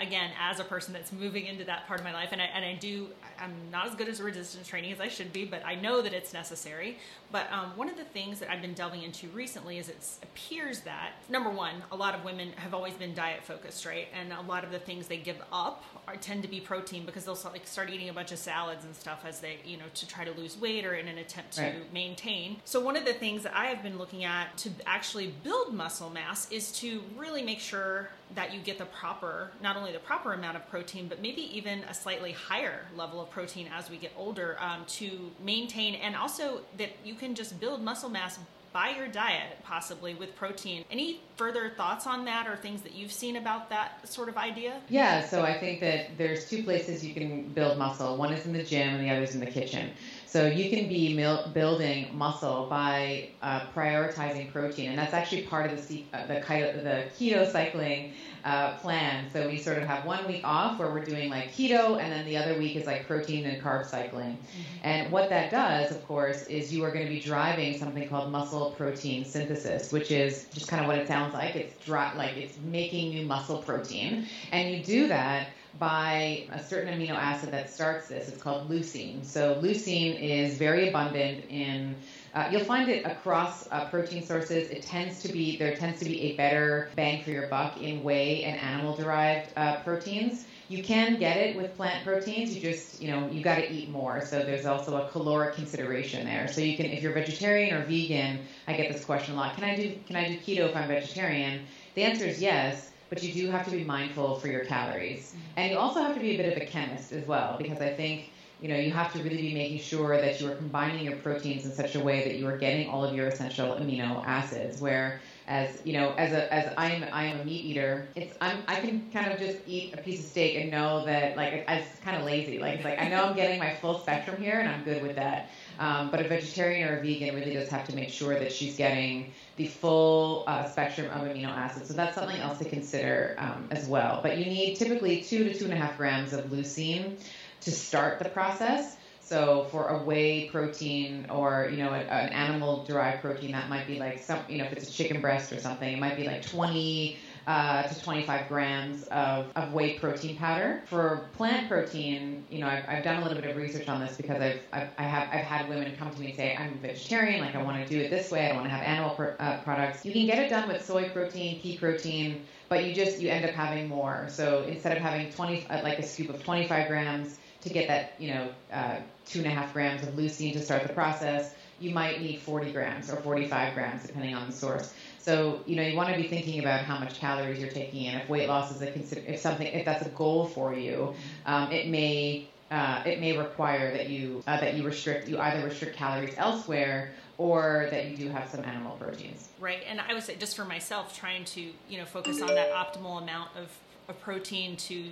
again, 0.00 0.30
as 0.40 0.60
a 0.60 0.64
person 0.64 0.94
that's 0.94 1.12
moving 1.12 1.46
into 1.46 1.64
that 1.64 1.86
part 1.86 2.00
of 2.00 2.04
my 2.04 2.12
life, 2.12 2.30
and 2.32 2.40
I, 2.40 2.46
and 2.46 2.64
I 2.64 2.74
do, 2.74 3.08
I'm 3.40 3.54
not 3.70 3.86
as 3.86 3.94
good 3.94 4.08
as 4.08 4.20
resistance 4.20 4.66
training 4.66 4.92
as 4.92 5.00
I 5.00 5.08
should 5.08 5.32
be, 5.32 5.44
but 5.44 5.64
I 5.64 5.74
know 5.74 6.02
that 6.02 6.12
it's 6.12 6.32
necessary. 6.32 6.98
But 7.30 7.50
um, 7.52 7.72
one 7.76 7.88
of 7.88 7.96
the 7.96 8.04
things 8.04 8.40
that 8.40 8.50
I've 8.50 8.62
been 8.62 8.74
delving 8.74 9.02
into 9.02 9.28
recently 9.28 9.78
is 9.78 9.88
it 9.88 10.06
appears 10.22 10.80
that, 10.80 11.12
number 11.28 11.50
one, 11.50 11.82
a 11.92 11.96
lot 11.96 12.14
of 12.14 12.24
women 12.24 12.52
have 12.56 12.74
always 12.74 12.94
been 12.94 13.14
diet 13.14 13.44
focused, 13.44 13.84
right? 13.84 14.08
And 14.18 14.32
a 14.32 14.40
lot 14.42 14.64
of 14.64 14.70
the 14.70 14.78
things 14.78 15.06
they 15.06 15.18
give 15.18 15.40
up 15.52 15.84
are, 16.06 16.16
tend 16.16 16.42
to 16.42 16.48
be 16.48 16.60
protein 16.60 17.04
because 17.04 17.24
they'll 17.24 17.36
start, 17.36 17.54
like, 17.54 17.66
start 17.66 17.90
eating 17.90 18.08
a 18.08 18.12
bunch 18.12 18.32
of 18.32 18.38
salads 18.38 18.84
and 18.84 18.94
stuff 18.94 19.24
as 19.26 19.40
they, 19.40 19.58
you 19.64 19.76
know, 19.76 19.84
to 19.94 20.08
try 20.08 20.24
to 20.24 20.32
lose 20.32 20.58
weight 20.58 20.84
or 20.84 20.94
in 20.94 21.08
an 21.08 21.18
attempt 21.18 21.52
to 21.52 21.62
right. 21.62 21.92
maintain. 21.92 22.56
So 22.64 22.80
one 22.80 22.96
of 22.96 23.04
the 23.04 23.14
things 23.14 23.42
that 23.42 23.56
I 23.56 23.66
have 23.66 23.82
been 23.82 23.98
looking 23.98 24.24
at 24.24 24.56
to 24.58 24.70
actually 24.86 25.34
build 25.42 25.74
muscle 25.74 26.10
mass 26.10 26.50
is 26.50 26.72
to 26.80 27.02
really 27.16 27.42
make 27.42 27.60
sure 27.60 28.10
that 28.34 28.52
you 28.54 28.60
get 28.60 28.78
the 28.78 28.84
proper, 28.86 29.50
not 29.62 29.76
only 29.76 29.92
the 29.92 29.98
proper 29.98 30.32
amount 30.32 30.56
of 30.56 30.68
protein, 30.68 31.08
but 31.08 31.20
maybe 31.20 31.42
even 31.56 31.80
a 31.84 31.94
slightly 31.94 32.32
higher 32.32 32.86
level 32.96 33.20
of 33.20 33.30
protein 33.30 33.68
as 33.74 33.90
we 33.90 33.96
get 33.96 34.12
older 34.16 34.56
um, 34.60 34.84
to 34.86 35.30
maintain, 35.42 35.94
and 35.94 36.14
also 36.14 36.60
that 36.76 36.90
you 37.04 37.14
can 37.14 37.34
just 37.34 37.58
build 37.60 37.82
muscle 37.82 38.08
mass 38.08 38.38
by 38.72 38.90
your 38.90 39.08
diet, 39.08 39.56
possibly 39.64 40.14
with 40.14 40.36
protein. 40.36 40.84
Any 40.90 41.20
further 41.36 41.70
thoughts 41.70 42.06
on 42.06 42.26
that 42.26 42.46
or 42.46 42.56
things 42.56 42.82
that 42.82 42.94
you've 42.94 43.12
seen 43.12 43.36
about 43.36 43.70
that 43.70 44.06
sort 44.06 44.28
of 44.28 44.36
idea? 44.36 44.80
Yeah, 44.90 45.26
so 45.26 45.42
I 45.42 45.58
think 45.58 45.80
that 45.80 46.18
there's 46.18 46.48
two 46.48 46.62
places 46.62 47.04
you 47.04 47.14
can 47.14 47.48
build 47.48 47.78
muscle. 47.78 48.16
One 48.16 48.32
is 48.32 48.44
in 48.44 48.52
the 48.52 48.62
gym, 48.62 48.88
and 48.94 49.04
the 49.04 49.10
other 49.10 49.22
is 49.22 49.34
in 49.34 49.40
the 49.40 49.50
kitchen. 49.50 49.90
So 50.28 50.46
you 50.46 50.68
can 50.68 50.90
be 50.90 51.14
mil- 51.14 51.48
building 51.54 52.14
muscle 52.16 52.66
by 52.68 53.30
uh, 53.40 53.60
prioritizing 53.74 54.52
protein, 54.52 54.90
and 54.90 54.98
that's 54.98 55.14
actually 55.14 55.42
part 55.42 55.72
of 55.72 55.88
the 55.88 56.04
uh, 56.12 56.26
the, 56.26 56.34
keto, 56.34 56.84
the 56.84 57.04
keto 57.18 57.50
cycling 57.50 58.12
uh, 58.44 58.76
plan. 58.76 59.24
So 59.32 59.48
we 59.48 59.56
sort 59.56 59.78
of 59.78 59.84
have 59.84 60.04
one 60.04 60.26
week 60.28 60.42
off 60.44 60.78
where 60.78 60.90
we're 60.90 61.04
doing 61.04 61.30
like 61.30 61.54
keto, 61.54 61.98
and 61.98 62.12
then 62.12 62.26
the 62.26 62.36
other 62.36 62.58
week 62.58 62.76
is 62.76 62.84
like 62.84 63.06
protein 63.06 63.46
and 63.46 63.62
carb 63.62 63.86
cycling. 63.86 64.32
Mm-hmm. 64.32 64.84
And 64.84 65.10
what 65.10 65.30
that 65.30 65.50
does, 65.50 65.90
of 65.92 66.06
course, 66.06 66.46
is 66.46 66.74
you 66.74 66.84
are 66.84 66.90
going 66.90 67.06
to 67.06 67.10
be 67.10 67.20
driving 67.20 67.78
something 67.78 68.06
called 68.06 68.30
muscle 68.30 68.72
protein 68.72 69.24
synthesis, 69.24 69.92
which 69.92 70.10
is 70.10 70.44
just 70.52 70.68
kind 70.68 70.82
of 70.82 70.88
what 70.88 70.98
it 70.98 71.08
sounds 71.08 71.32
like. 71.32 71.56
It's 71.56 71.74
dry, 71.86 72.14
like 72.14 72.36
it's 72.36 72.58
making 72.58 73.10
new 73.14 73.24
muscle 73.24 73.62
protein, 73.62 74.26
and 74.52 74.70
you 74.70 74.84
do 74.84 75.08
that 75.08 75.48
by 75.78 76.46
a 76.52 76.62
certain 76.62 76.92
amino 76.92 77.14
acid 77.14 77.50
that 77.52 77.70
starts 77.70 78.08
this. 78.08 78.28
It's 78.28 78.42
called 78.42 78.68
leucine. 78.68 79.24
So 79.24 79.60
leucine 79.62 80.20
is 80.20 80.58
very 80.58 80.88
abundant 80.88 81.44
in. 81.48 81.94
Uh, 82.34 82.48
you'll 82.50 82.64
find 82.64 82.88
it 82.88 83.04
across 83.04 83.68
uh, 83.70 83.88
protein 83.88 84.24
sources. 84.24 84.70
It 84.70 84.82
tends 84.82 85.22
to 85.22 85.32
be 85.32 85.56
there 85.56 85.74
tends 85.76 85.98
to 86.00 86.04
be 86.04 86.20
a 86.22 86.36
better 86.36 86.90
bang 86.96 87.22
for 87.22 87.30
your 87.30 87.46
buck 87.48 87.80
in 87.80 88.02
whey 88.02 88.44
and 88.44 88.60
animal-derived 88.60 89.50
uh, 89.56 89.80
proteins. 89.82 90.46
You 90.68 90.82
can 90.82 91.18
get 91.18 91.38
it 91.38 91.56
with 91.56 91.74
plant 91.76 92.04
proteins. 92.04 92.54
You 92.54 92.60
just 92.60 93.00
you 93.00 93.10
know 93.10 93.28
you 93.28 93.42
got 93.42 93.56
to 93.56 93.72
eat 93.72 93.88
more. 93.88 94.24
So 94.24 94.40
there's 94.40 94.66
also 94.66 94.96
a 94.96 95.08
caloric 95.08 95.54
consideration 95.54 96.26
there. 96.26 96.48
So 96.48 96.60
you 96.60 96.76
can 96.76 96.86
if 96.86 97.02
you're 97.02 97.12
vegetarian 97.12 97.74
or 97.74 97.84
vegan. 97.84 98.40
I 98.66 98.74
get 98.74 98.92
this 98.92 99.04
question 99.04 99.34
a 99.34 99.38
lot. 99.38 99.54
Can 99.54 99.64
I 99.64 99.76
do 99.76 99.98
can 100.06 100.16
I 100.16 100.28
do 100.28 100.38
keto 100.38 100.68
if 100.68 100.76
I'm 100.76 100.88
vegetarian? 100.88 101.66
The 101.94 102.02
answer 102.02 102.26
is 102.26 102.40
yes 102.40 102.90
but 103.08 103.22
you 103.22 103.32
do 103.32 103.50
have 103.50 103.64
to 103.66 103.70
be 103.70 103.84
mindful 103.84 104.38
for 104.38 104.48
your 104.48 104.64
calories. 104.64 105.34
And 105.56 105.70
you 105.70 105.78
also 105.78 106.00
have 106.00 106.14
to 106.14 106.20
be 106.20 106.34
a 106.34 106.36
bit 106.36 106.56
of 106.56 106.62
a 106.62 106.66
chemist 106.66 107.12
as 107.12 107.26
well, 107.26 107.56
because 107.58 107.80
I 107.80 107.92
think 107.92 108.30
you 108.60 108.68
know 108.68 108.76
you 108.76 108.90
have 108.90 109.12
to 109.12 109.22
really 109.22 109.36
be 109.40 109.54
making 109.54 109.78
sure 109.78 110.20
that 110.20 110.40
you 110.40 110.50
are 110.50 110.56
combining 110.56 111.04
your 111.04 111.16
proteins 111.16 111.64
in 111.64 111.72
such 111.72 111.94
a 111.94 112.00
way 112.00 112.24
that 112.24 112.36
you 112.36 112.46
are 112.46 112.56
getting 112.56 112.88
all 112.88 113.04
of 113.04 113.14
your 113.14 113.28
essential 113.28 113.74
amino 113.76 114.24
acids. 114.26 114.80
Where 114.80 115.20
as 115.48 115.80
you 115.82 115.94
know, 115.94 116.12
as 116.18 116.32
a 116.32 116.52
as 116.52 116.72
I'm 116.76 117.04
I'm 117.10 117.40
a 117.40 117.44
meat 117.44 117.64
eater, 117.64 118.06
it's 118.14 118.36
I'm 118.40 118.62
I 118.68 118.76
can 118.80 119.10
kind 119.10 119.32
of 119.32 119.38
just 119.38 119.58
eat 119.66 119.94
a 119.94 119.96
piece 119.96 120.20
of 120.20 120.26
steak 120.26 120.56
and 120.56 120.70
know 120.70 121.06
that 121.06 121.38
like 121.38 121.64
I'm 121.66 121.82
kind 122.04 122.18
of 122.18 122.24
lazy. 122.24 122.58
Like 122.58 122.76
it's 122.76 122.84
like 122.84 123.00
I 123.00 123.08
know 123.08 123.24
I'm 123.24 123.34
getting 123.34 123.58
my 123.58 123.74
full 123.74 123.98
spectrum 123.98 124.40
here, 124.40 124.60
and 124.60 124.68
I'm 124.68 124.84
good 124.84 125.02
with 125.02 125.16
that. 125.16 125.48
Um, 125.78 126.10
but 126.10 126.20
a 126.20 126.28
vegetarian 126.28 126.86
or 126.86 126.98
a 126.98 127.00
vegan 127.00 127.34
really 127.34 127.54
does 127.54 127.70
have 127.70 127.86
to 127.88 127.96
make 127.96 128.10
sure 128.10 128.38
that 128.38 128.52
she's 128.52 128.76
getting 128.76 129.32
the 129.56 129.66
full 129.66 130.44
uh, 130.46 130.66
spectrum 130.66 131.06
of 131.06 131.26
amino 131.26 131.48
acids. 131.48 131.88
So 131.88 131.94
that's 131.94 132.14
something 132.14 132.40
else 132.40 132.58
to 132.58 132.68
consider 132.68 133.34
um, 133.38 133.68
as 133.70 133.86
well. 133.86 134.20
But 134.22 134.36
you 134.36 134.44
need 134.44 134.76
typically 134.76 135.22
two 135.22 135.44
to 135.44 135.58
two 135.58 135.64
and 135.64 135.72
a 135.72 135.76
half 135.76 135.96
grams 135.96 136.34
of 136.34 136.44
leucine 136.46 137.18
to 137.62 137.70
start 137.70 138.18
the 138.18 138.28
process. 138.28 138.97
So 139.28 139.66
for 139.70 139.88
a 139.88 140.02
whey 140.02 140.48
protein 140.48 141.26
or 141.28 141.68
you 141.70 141.76
know 141.76 141.92
an 141.92 142.30
animal 142.30 142.84
derived 142.84 143.20
protein, 143.20 143.52
that 143.52 143.68
might 143.68 143.86
be 143.86 143.98
like 143.98 144.20
some 144.20 144.40
you 144.48 144.56
know 144.56 144.64
if 144.64 144.72
it's 144.72 144.88
a 144.88 144.92
chicken 144.92 145.20
breast 145.20 145.52
or 145.52 145.60
something, 145.60 145.92
it 145.92 146.00
might 146.00 146.16
be 146.16 146.24
like 146.24 146.40
20 146.46 147.18
uh, 147.48 147.82
to 147.82 148.02
25 148.02 148.46
grams 148.46 149.04
of, 149.04 149.50
of 149.56 149.72
whey 149.72 149.98
protein 149.98 150.36
powder. 150.36 150.82
For 150.86 151.28
plant 151.32 151.68
protein, 151.68 152.44
you 152.50 152.60
know, 152.60 152.66
I've, 152.66 152.84
I've 152.86 153.02
done 153.02 153.22
a 153.22 153.26
little 153.26 153.40
bit 153.40 153.50
of 153.50 153.56
research 153.56 153.88
on 153.88 154.00
this 154.00 154.18
because 154.18 154.40
I've, 154.40 154.60
I've, 154.70 154.88
I 154.98 155.02
have, 155.02 155.28
I've 155.28 155.46
had 155.46 155.66
women 155.66 155.96
come 155.96 156.10
to 156.10 156.20
me 156.20 156.26
and 156.26 156.36
say, 156.36 156.54
I'm 156.54 156.74
a 156.74 156.76
vegetarian, 156.76 157.40
like 157.40 157.54
I 157.54 157.62
want 157.62 157.82
to 157.82 157.88
do 157.88 157.98
it 158.02 158.10
this 158.10 158.30
way, 158.30 158.44
I 158.44 158.48
don't 158.48 158.58
want 158.58 158.68
to 158.68 158.74
have 158.74 158.84
animal 158.84 159.34
uh, 159.38 159.62
products. 159.62 160.04
You 160.04 160.12
can 160.12 160.26
get 160.26 160.38
it 160.38 160.50
done 160.50 160.68
with 160.68 160.84
soy 160.84 161.08
protein, 161.08 161.58
pea 161.60 161.78
protein, 161.78 162.44
but 162.68 162.84
you 162.84 162.94
just, 162.94 163.18
you 163.18 163.30
end 163.30 163.46
up 163.46 163.52
having 163.52 163.88
more. 163.88 164.26
So 164.28 164.64
instead 164.64 164.94
of 164.94 165.02
having 165.02 165.32
20, 165.32 165.66
uh, 165.68 165.82
like 165.82 165.98
a 165.98 166.02
scoop 166.02 166.28
of 166.28 166.44
25 166.44 166.88
grams, 166.88 167.38
to 167.62 167.68
get 167.68 167.88
that, 167.88 168.12
you 168.18 168.34
know, 168.34 168.48
uh, 168.72 168.96
two 169.26 169.40
and 169.40 169.48
a 169.48 169.50
half 169.50 169.72
grams 169.72 170.02
of 170.02 170.14
leucine 170.14 170.52
to 170.52 170.60
start 170.60 170.84
the 170.84 170.92
process, 170.92 171.54
you 171.80 171.90
might 171.90 172.20
need 172.20 172.40
40 172.40 172.72
grams 172.72 173.10
or 173.10 173.16
45 173.16 173.74
grams, 173.74 174.06
depending 174.06 174.34
on 174.34 174.46
the 174.46 174.52
source. 174.52 174.92
So 175.18 175.60
you 175.66 175.76
know 175.76 175.82
you 175.82 175.96
want 175.96 176.08
to 176.08 176.16
be 176.16 176.26
thinking 176.26 176.60
about 176.60 176.80
how 176.80 176.98
much 176.98 177.18
calories 177.18 177.60
you're 177.60 177.70
taking 177.70 178.04
in. 178.04 178.14
If 178.14 178.28
weight 178.28 178.48
loss 178.48 178.74
is 178.74 178.80
a 178.80 178.90
consider, 178.90 179.20
if 179.26 179.38
something, 179.38 179.66
if 179.66 179.84
that's 179.84 180.06
a 180.06 180.10
goal 180.10 180.46
for 180.46 180.74
you, 180.74 181.14
um, 181.44 181.70
it 181.70 181.88
may 181.88 182.48
uh, 182.70 183.02
it 183.04 183.20
may 183.20 183.36
require 183.36 183.92
that 183.92 184.08
you 184.08 184.42
uh, 184.46 184.58
that 184.58 184.74
you 184.74 184.84
restrict 184.84 185.28
you 185.28 185.38
either 185.38 185.64
restrict 185.64 185.96
calories 185.96 186.34
elsewhere 186.38 187.12
or 187.36 187.88
that 187.90 188.06
you 188.06 188.16
do 188.16 188.28
have 188.30 188.48
some 188.48 188.64
animal 188.64 188.96
proteins. 188.96 189.48
Right, 189.60 189.82
and 189.86 190.00
I 190.00 190.14
would 190.14 190.22
say 190.22 190.36
just 190.36 190.56
for 190.56 190.64
myself, 190.64 191.16
trying 191.16 191.44
to 191.46 191.60
you 191.88 191.98
know 191.98 192.04
focus 192.04 192.40
on 192.40 192.48
that 192.48 192.70
optimal 192.72 193.22
amount 193.22 193.50
of, 193.56 193.68
of 194.08 194.20
protein 194.20 194.76
to 194.76 195.10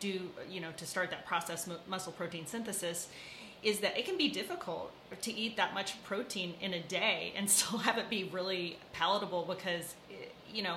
do 0.00 0.30
you 0.50 0.60
know 0.60 0.70
to 0.76 0.86
start 0.86 1.10
that 1.10 1.26
process 1.26 1.68
muscle 1.88 2.12
protein 2.12 2.46
synthesis 2.46 3.08
is 3.62 3.78
that 3.78 3.96
it 3.96 4.04
can 4.04 4.18
be 4.18 4.28
difficult 4.28 4.90
to 5.20 5.32
eat 5.32 5.56
that 5.56 5.72
much 5.72 6.02
protein 6.02 6.54
in 6.60 6.74
a 6.74 6.80
day 6.80 7.32
and 7.36 7.48
still 7.58 7.78
have 7.78 7.98
it 7.98 8.08
be 8.10 8.24
really 8.24 8.78
palatable 8.92 9.44
because 9.48 9.94
you 10.52 10.62
know 10.62 10.76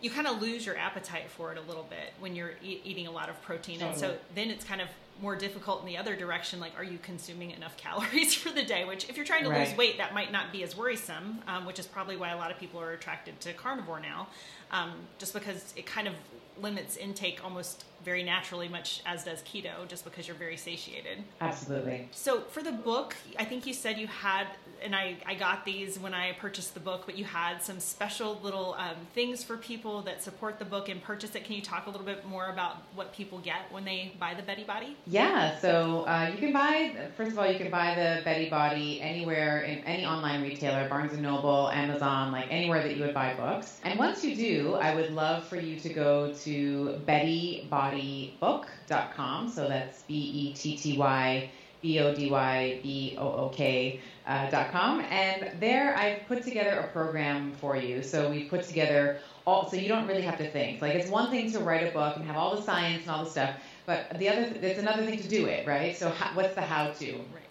you 0.00 0.10
kind 0.10 0.26
of 0.26 0.40
lose 0.40 0.64
your 0.64 0.76
appetite 0.76 1.28
for 1.30 1.52
it 1.52 1.58
a 1.58 1.62
little 1.62 1.86
bit 1.88 2.12
when 2.20 2.36
you're 2.36 2.52
e- 2.62 2.80
eating 2.84 3.06
a 3.06 3.10
lot 3.10 3.28
of 3.28 3.40
protein. 3.42 3.82
And 3.82 3.96
so 3.96 4.16
then 4.34 4.50
it's 4.50 4.64
kind 4.64 4.80
of 4.80 4.88
more 5.20 5.34
difficult 5.34 5.80
in 5.80 5.86
the 5.86 5.96
other 5.96 6.14
direction 6.14 6.60
like 6.60 6.72
are 6.76 6.84
you 6.84 6.98
consuming 6.98 7.50
enough 7.50 7.76
calories 7.76 8.34
for 8.34 8.50
the 8.50 8.62
day? 8.62 8.84
Which 8.84 9.08
if 9.08 9.16
you're 9.16 9.26
trying 9.26 9.44
to 9.44 9.50
right. 9.50 9.66
lose 9.66 9.76
weight 9.76 9.98
that 9.98 10.14
might 10.14 10.30
not 10.30 10.52
be 10.52 10.62
as 10.62 10.76
worrisome 10.76 11.40
um, 11.48 11.66
which 11.66 11.80
is 11.80 11.86
probably 11.86 12.16
why 12.16 12.30
a 12.30 12.36
lot 12.36 12.52
of 12.52 12.58
people 12.58 12.80
are 12.80 12.92
attracted 12.92 13.40
to 13.40 13.52
carnivore 13.52 13.98
now 13.98 14.28
um, 14.70 14.92
just 15.18 15.34
because 15.34 15.74
it 15.76 15.86
kind 15.86 16.06
of 16.06 16.14
limits 16.60 16.96
intake 16.96 17.42
almost 17.42 17.84
very 18.04 18.22
naturally, 18.22 18.68
much 18.68 19.02
as 19.06 19.24
does 19.24 19.42
keto, 19.42 19.86
just 19.88 20.04
because 20.04 20.26
you're 20.26 20.36
very 20.36 20.56
satiated. 20.56 21.18
Absolutely. 21.40 22.08
So 22.12 22.42
for 22.42 22.62
the 22.62 22.72
book, 22.72 23.16
I 23.38 23.44
think 23.44 23.66
you 23.66 23.74
said 23.74 23.98
you 23.98 24.06
had, 24.06 24.46
and 24.82 24.94
I, 24.94 25.16
I 25.26 25.34
got 25.34 25.64
these 25.64 25.98
when 25.98 26.14
I 26.14 26.32
purchased 26.32 26.74
the 26.74 26.80
book, 26.80 27.02
but 27.06 27.18
you 27.18 27.24
had 27.24 27.62
some 27.62 27.80
special 27.80 28.38
little 28.42 28.74
um, 28.78 28.96
things 29.14 29.42
for 29.42 29.56
people 29.56 30.02
that 30.02 30.22
support 30.22 30.58
the 30.58 30.64
book 30.64 30.88
and 30.88 31.02
purchase 31.02 31.34
it. 31.34 31.44
Can 31.44 31.54
you 31.54 31.62
talk 31.62 31.86
a 31.86 31.90
little 31.90 32.06
bit 32.06 32.26
more 32.26 32.50
about 32.50 32.76
what 32.94 33.12
people 33.12 33.38
get 33.38 33.70
when 33.70 33.84
they 33.84 34.12
buy 34.20 34.34
the 34.34 34.42
Betty 34.42 34.64
Body? 34.64 34.96
Yeah, 35.06 35.58
so 35.58 36.04
uh, 36.06 36.30
you 36.32 36.38
can 36.38 36.52
buy, 36.52 36.94
first 37.16 37.32
of 37.32 37.38
all, 37.38 37.50
you 37.50 37.58
can 37.58 37.70
buy 37.70 37.94
the 37.94 38.22
Betty 38.24 38.48
Body 38.48 39.00
anywhere 39.00 39.62
in 39.62 39.78
any 39.84 40.04
online 40.06 40.42
retailer, 40.42 40.88
Barnes 40.88 41.16
& 41.18 41.18
Noble, 41.18 41.68
Amazon, 41.70 42.32
like 42.32 42.46
anywhere 42.50 42.82
that 42.82 42.96
you 42.96 43.02
would 43.04 43.14
buy 43.14 43.34
books. 43.34 43.80
And 43.82 43.98
once 43.98 44.24
you 44.24 44.36
do, 44.36 44.74
I 44.74 44.94
would 44.94 45.12
love 45.12 45.44
for 45.44 45.56
you 45.56 45.78
to 45.80 45.88
go 45.88 46.32
to 46.44 47.00
Betty 47.04 47.66
Body 47.68 47.87
bettybook.com. 47.92 49.48
So 49.48 49.68
that's 49.68 50.02
B 50.02 50.14
E 50.14 50.54
T 50.54 50.76
T 50.76 50.98
Y 50.98 51.50
B 51.80 52.00
O 52.00 52.14
D 52.14 52.30
Y 52.30 52.80
B 52.82 53.16
O 53.18 53.32
O 53.32 53.48
K 53.50 54.00
uh, 54.26 54.50
dot 54.50 54.70
com. 54.70 55.00
And 55.00 55.60
there 55.60 55.96
I've 55.96 56.26
put 56.26 56.42
together 56.42 56.80
a 56.80 56.88
program 56.88 57.52
for 57.60 57.76
you. 57.76 58.02
So 58.02 58.30
we 58.30 58.44
put 58.44 58.62
together 58.64 59.20
all, 59.46 59.68
so 59.68 59.76
you 59.76 59.88
don't 59.88 60.06
really 60.06 60.22
have 60.22 60.38
to 60.38 60.50
think. 60.50 60.82
Like 60.82 60.94
it's 60.94 61.10
one 61.10 61.30
thing 61.30 61.50
to 61.52 61.60
write 61.60 61.86
a 61.88 61.90
book 61.92 62.16
and 62.16 62.24
have 62.26 62.36
all 62.36 62.54
the 62.54 62.62
science 62.62 63.02
and 63.02 63.10
all 63.10 63.24
the 63.24 63.30
stuff, 63.30 63.54
but 63.86 64.18
the 64.18 64.28
other, 64.28 64.52
it's 64.60 64.78
another 64.78 65.04
thing 65.06 65.18
to 65.20 65.28
do 65.28 65.46
it, 65.46 65.66
right? 65.66 65.96
So 65.96 66.10
how, 66.10 66.34
what's 66.34 66.54
the 66.54 66.60
how 66.60 66.90
to? 66.90 67.12
Right. 67.12 67.48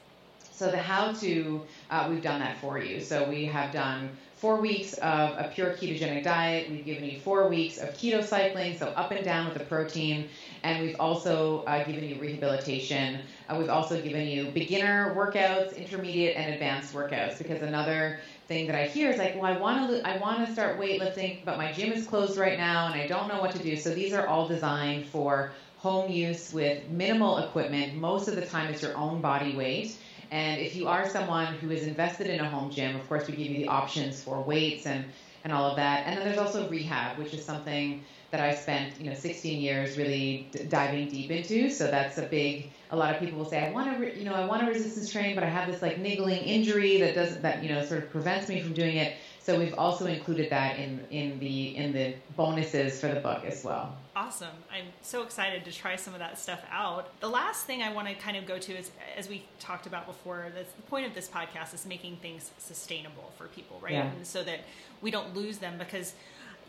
So 0.51 0.69
the 0.69 0.77
how 0.77 1.13
to, 1.13 1.61
uh, 1.89 2.07
we've 2.09 2.21
done 2.21 2.39
that 2.39 2.57
for 2.59 2.79
you. 2.79 3.01
So 3.01 3.27
we 3.29 3.45
have 3.45 3.71
done 3.71 4.09
four 4.37 4.61
weeks 4.61 4.93
of 4.93 5.31
a 5.31 5.51
pure 5.53 5.73
ketogenic 5.73 6.23
diet. 6.23 6.69
We've 6.69 6.85
given 6.85 7.05
you 7.05 7.19
four 7.19 7.49
weeks 7.49 7.79
of 7.79 7.89
keto 7.95 8.23
cycling, 8.23 8.77
so 8.77 8.87
up 8.89 9.11
and 9.11 9.25
down 9.25 9.45
with 9.45 9.57
the 9.57 9.65
protein. 9.65 10.29
And 10.63 10.85
we've 10.85 10.95
also 10.99 11.63
uh, 11.63 11.83
given 11.83 12.07
you 12.07 12.19
rehabilitation. 12.21 13.21
Uh, 13.49 13.55
we've 13.57 13.69
also 13.69 13.99
given 13.99 14.27
you 14.27 14.51
beginner 14.51 15.15
workouts, 15.15 15.75
intermediate, 15.75 16.37
and 16.37 16.53
advanced 16.53 16.93
workouts. 16.93 17.39
Because 17.39 17.63
another 17.63 18.19
thing 18.47 18.67
that 18.67 18.75
I 18.75 18.85
hear 18.85 19.11
is 19.11 19.17
like, 19.17 19.35
well, 19.35 19.45
I 19.45 19.57
want 19.57 19.89
to, 19.89 20.07
I 20.07 20.17
want 20.17 20.45
to 20.45 20.53
start 20.53 20.79
weightlifting, 20.79 21.43
but 21.43 21.57
my 21.57 21.71
gym 21.71 21.91
is 21.91 22.05
closed 22.05 22.37
right 22.37 22.59
now, 22.59 22.87
and 22.87 22.95
I 22.95 23.07
don't 23.07 23.27
know 23.27 23.41
what 23.41 23.51
to 23.51 23.59
do. 23.59 23.75
So 23.75 23.93
these 23.93 24.13
are 24.13 24.27
all 24.27 24.47
designed 24.47 25.07
for 25.07 25.51
home 25.77 26.11
use 26.11 26.53
with 26.53 26.87
minimal 26.89 27.39
equipment. 27.39 27.95
Most 27.95 28.27
of 28.27 28.35
the 28.35 28.45
time, 28.45 28.71
it's 28.71 28.83
your 28.83 28.95
own 28.95 29.19
body 29.19 29.55
weight 29.55 29.97
and 30.31 30.59
if 30.61 30.75
you 30.75 30.87
are 30.87 31.05
someone 31.05 31.53
who 31.55 31.69
is 31.71 31.83
invested 31.83 32.27
in 32.27 32.39
a 32.39 32.45
home 32.49 32.69
gym, 32.69 32.95
of 32.95 33.07
course, 33.07 33.27
we 33.27 33.35
give 33.35 33.49
you 33.49 33.57
the 33.57 33.67
options 33.67 34.21
for 34.21 34.41
weights 34.43 34.85
and, 34.85 35.05
and 35.43 35.53
all 35.53 35.65
of 35.65 35.75
that. 35.77 36.05
And 36.05 36.17
then 36.17 36.23
there's 36.23 36.37
also 36.37 36.67
rehab, 36.67 37.17
which 37.17 37.33
is 37.33 37.45
something 37.45 38.05
that 38.31 38.41
I 38.41 38.51
spent, 38.51 38.99
you 38.99 39.05
know, 39.05 39.13
16 39.13 39.59
years 39.59 39.97
really 39.97 40.49
d- 40.51 40.65
diving 40.65 41.07
deep 41.07 41.31
into. 41.31 41.69
So 41.69 41.87
that's 41.87 42.17
a 42.17 42.23
big. 42.23 42.73
A 42.89 42.95
lot 42.97 43.11
of 43.11 43.19
people 43.19 43.37
will 43.37 43.45
say, 43.45 43.59
I 43.59 43.71
want 43.71 43.89
to, 43.91 43.97
re- 43.97 44.13
you 44.15 44.25
know, 44.25 44.33
I 44.33 44.45
want 44.45 44.61
to 44.61 44.67
resistance 44.67 45.09
train, 45.09 45.35
but 45.35 45.43
I 45.43 45.49
have 45.49 45.67
this 45.67 45.81
like 45.81 45.97
niggling 45.97 46.43
injury 46.43 46.97
that 46.97 47.13
doesn't, 47.13 47.41
that 47.43 47.61
you 47.63 47.69
know, 47.69 47.81
sort 47.81 48.03
of 48.03 48.09
prevents 48.09 48.47
me 48.49 48.57
from 48.57 48.73
doing 48.73 48.97
it. 48.97 49.13
So 49.47 49.57
we've 49.57 49.75
also 49.75 50.07
included 50.07 50.49
that 50.49 50.77
in 50.77 50.99
in 51.09 51.39
the 51.39 51.77
in 51.77 51.93
the 51.93 52.15
bonuses 52.35 52.99
for 52.99 53.07
the 53.07 53.21
book 53.21 53.45
as 53.45 53.63
well. 53.63 53.95
Awesome. 54.13 54.57
I'm 54.69 54.87
so 55.01 55.23
excited 55.23 55.63
to 55.63 55.71
try 55.71 55.95
some 55.95 56.11
of 56.11 56.19
that 56.19 56.37
stuff 56.37 56.61
out. 56.69 57.17
The 57.21 57.29
last 57.29 57.65
thing 57.65 57.81
I 57.81 57.93
want 57.93 58.09
to 58.09 58.15
kind 58.15 58.35
of 58.35 58.45
go 58.45 58.59
to 58.59 58.73
is 58.73 58.91
as 59.15 59.29
we 59.29 59.45
talked 59.61 59.87
about 59.87 60.05
before, 60.05 60.51
the 60.53 60.65
point 60.89 61.07
of 61.07 61.13
this 61.13 61.29
podcast 61.29 61.73
is 61.73 61.85
making 61.85 62.17
things 62.17 62.51
sustainable 62.57 63.31
for 63.37 63.47
people, 63.47 63.79
right? 63.81 63.93
Yeah. 63.93 64.11
And 64.11 64.27
so 64.27 64.43
that 64.43 64.65
we 65.01 65.11
don't 65.11 65.33
lose 65.33 65.59
them 65.59 65.77
because 65.77 66.13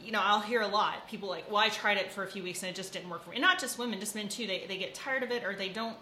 you 0.00 0.12
know, 0.12 0.20
I'll 0.22 0.38
hear 0.38 0.62
a 0.62 0.68
lot. 0.68 1.08
People 1.08 1.28
like, 1.28 1.50
well, 1.50 1.58
I 1.58 1.70
tried 1.70 1.96
it 1.96 2.12
for 2.12 2.22
a 2.22 2.28
few 2.28 2.44
weeks 2.44 2.62
and 2.62 2.70
it 2.70 2.76
just 2.76 2.92
didn't 2.92 3.10
work 3.10 3.24
for 3.24 3.30
me. 3.30 3.36
And 3.38 3.42
not 3.42 3.58
just 3.58 3.76
women, 3.80 3.98
just 3.98 4.14
men 4.14 4.28
too. 4.28 4.46
They, 4.46 4.66
they 4.68 4.78
get 4.78 4.94
tired 4.94 5.24
of 5.24 5.32
it 5.32 5.42
or 5.42 5.56
they 5.56 5.68
don't. 5.68 5.96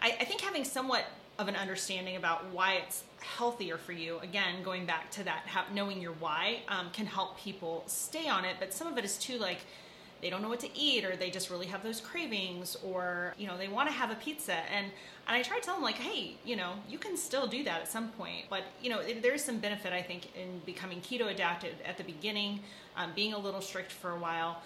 I, 0.00 0.16
I 0.20 0.24
think 0.24 0.40
having 0.40 0.62
somewhat 0.62 1.04
of 1.40 1.48
an 1.48 1.56
understanding 1.56 2.14
about 2.14 2.48
why 2.52 2.74
it's 2.74 3.02
healthier 3.22 3.76
for 3.76 3.92
you 3.92 4.18
again 4.18 4.62
going 4.62 4.86
back 4.86 5.10
to 5.10 5.24
that 5.24 5.44
knowing 5.74 6.00
your 6.00 6.12
why 6.12 6.60
um, 6.68 6.90
can 6.92 7.06
help 7.06 7.38
people 7.38 7.82
stay 7.86 8.28
on 8.28 8.44
it 8.44 8.56
but 8.58 8.72
some 8.72 8.86
of 8.86 8.98
it 8.98 9.04
is 9.04 9.16
too 9.18 9.38
like 9.38 9.58
they 10.20 10.30
don't 10.30 10.40
know 10.40 10.48
what 10.48 10.60
to 10.60 10.78
eat 10.78 11.04
or 11.04 11.16
they 11.16 11.30
just 11.30 11.50
really 11.50 11.66
have 11.66 11.82
those 11.82 12.00
cravings 12.00 12.76
or 12.84 13.34
you 13.38 13.46
know 13.46 13.58
they 13.58 13.68
want 13.68 13.88
to 13.88 13.94
have 13.94 14.10
a 14.10 14.14
pizza 14.16 14.54
and 14.54 14.86
and 15.26 15.36
I 15.36 15.42
try 15.42 15.58
to 15.58 15.64
tell 15.64 15.74
them 15.74 15.82
like 15.82 15.96
hey 15.96 16.36
you 16.44 16.56
know 16.56 16.74
you 16.88 16.98
can 16.98 17.16
still 17.16 17.46
do 17.46 17.64
that 17.64 17.82
at 17.82 17.88
some 17.88 18.08
point 18.10 18.46
but 18.48 18.62
you 18.80 18.90
know 18.90 19.00
there's 19.20 19.42
some 19.42 19.58
benefit 19.58 19.92
I 19.92 20.02
think 20.02 20.28
in 20.36 20.60
becoming 20.64 21.00
keto 21.00 21.30
adapted 21.30 21.74
at 21.84 21.98
the 21.98 22.04
beginning 22.04 22.60
um, 22.96 23.12
being 23.14 23.32
a 23.32 23.38
little 23.38 23.60
strict 23.60 23.90
for 23.90 24.10
a 24.10 24.18
while 24.18 24.62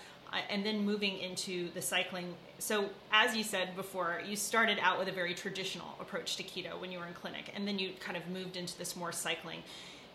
and 0.50 0.64
then 0.64 0.84
moving 0.84 1.18
into 1.18 1.70
the 1.72 1.82
cycling. 1.82 2.34
So, 2.58 2.88
as 3.12 3.36
you 3.36 3.44
said 3.44 3.76
before, 3.76 4.20
you 4.26 4.36
started 4.36 4.78
out 4.80 4.98
with 4.98 5.08
a 5.08 5.12
very 5.12 5.34
traditional 5.34 5.96
approach 6.00 6.36
to 6.36 6.42
keto 6.42 6.80
when 6.80 6.90
you 6.90 6.98
were 6.98 7.06
in 7.06 7.14
clinic, 7.14 7.52
and 7.54 7.66
then 7.68 7.78
you 7.78 7.90
kind 8.00 8.16
of 8.16 8.26
moved 8.28 8.56
into 8.56 8.76
this 8.78 8.96
more 8.96 9.12
cycling. 9.12 9.62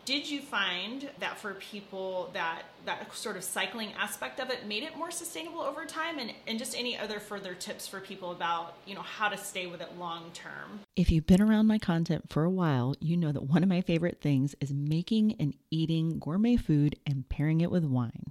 Did 0.03 0.27
you 0.27 0.41
find 0.41 1.09
that 1.19 1.37
for 1.37 1.53
people 1.53 2.31
that 2.33 2.63
that 2.85 3.13
sort 3.13 3.37
of 3.37 3.43
cycling 3.43 3.93
aspect 3.93 4.39
of 4.39 4.49
it 4.49 4.65
made 4.65 4.81
it 4.81 4.97
more 4.97 5.11
sustainable 5.11 5.61
over 5.61 5.85
time 5.85 6.17
and, 6.17 6.33
and 6.47 6.57
just 6.57 6.75
any 6.75 6.97
other 6.97 7.19
further 7.19 7.53
tips 7.53 7.87
for 7.87 7.99
people 7.99 8.31
about, 8.31 8.75
you 8.87 8.95
know, 8.95 9.03
how 9.03 9.29
to 9.29 9.37
stay 9.37 9.67
with 9.67 9.79
it 9.79 9.99
long 9.99 10.31
term? 10.33 10.79
If 10.95 11.11
you've 11.11 11.27
been 11.27 11.41
around 11.41 11.67
my 11.67 11.77
content 11.77 12.29
for 12.29 12.43
a 12.43 12.49
while, 12.49 12.95
you 12.99 13.15
know 13.15 13.31
that 13.31 13.43
one 13.43 13.61
of 13.61 13.69
my 13.69 13.81
favorite 13.81 14.19
things 14.21 14.55
is 14.59 14.73
making 14.73 15.35
and 15.39 15.53
eating 15.69 16.17
gourmet 16.17 16.55
food 16.55 16.95
and 17.05 17.29
pairing 17.29 17.61
it 17.61 17.69
with 17.69 17.85
wine. 17.85 18.30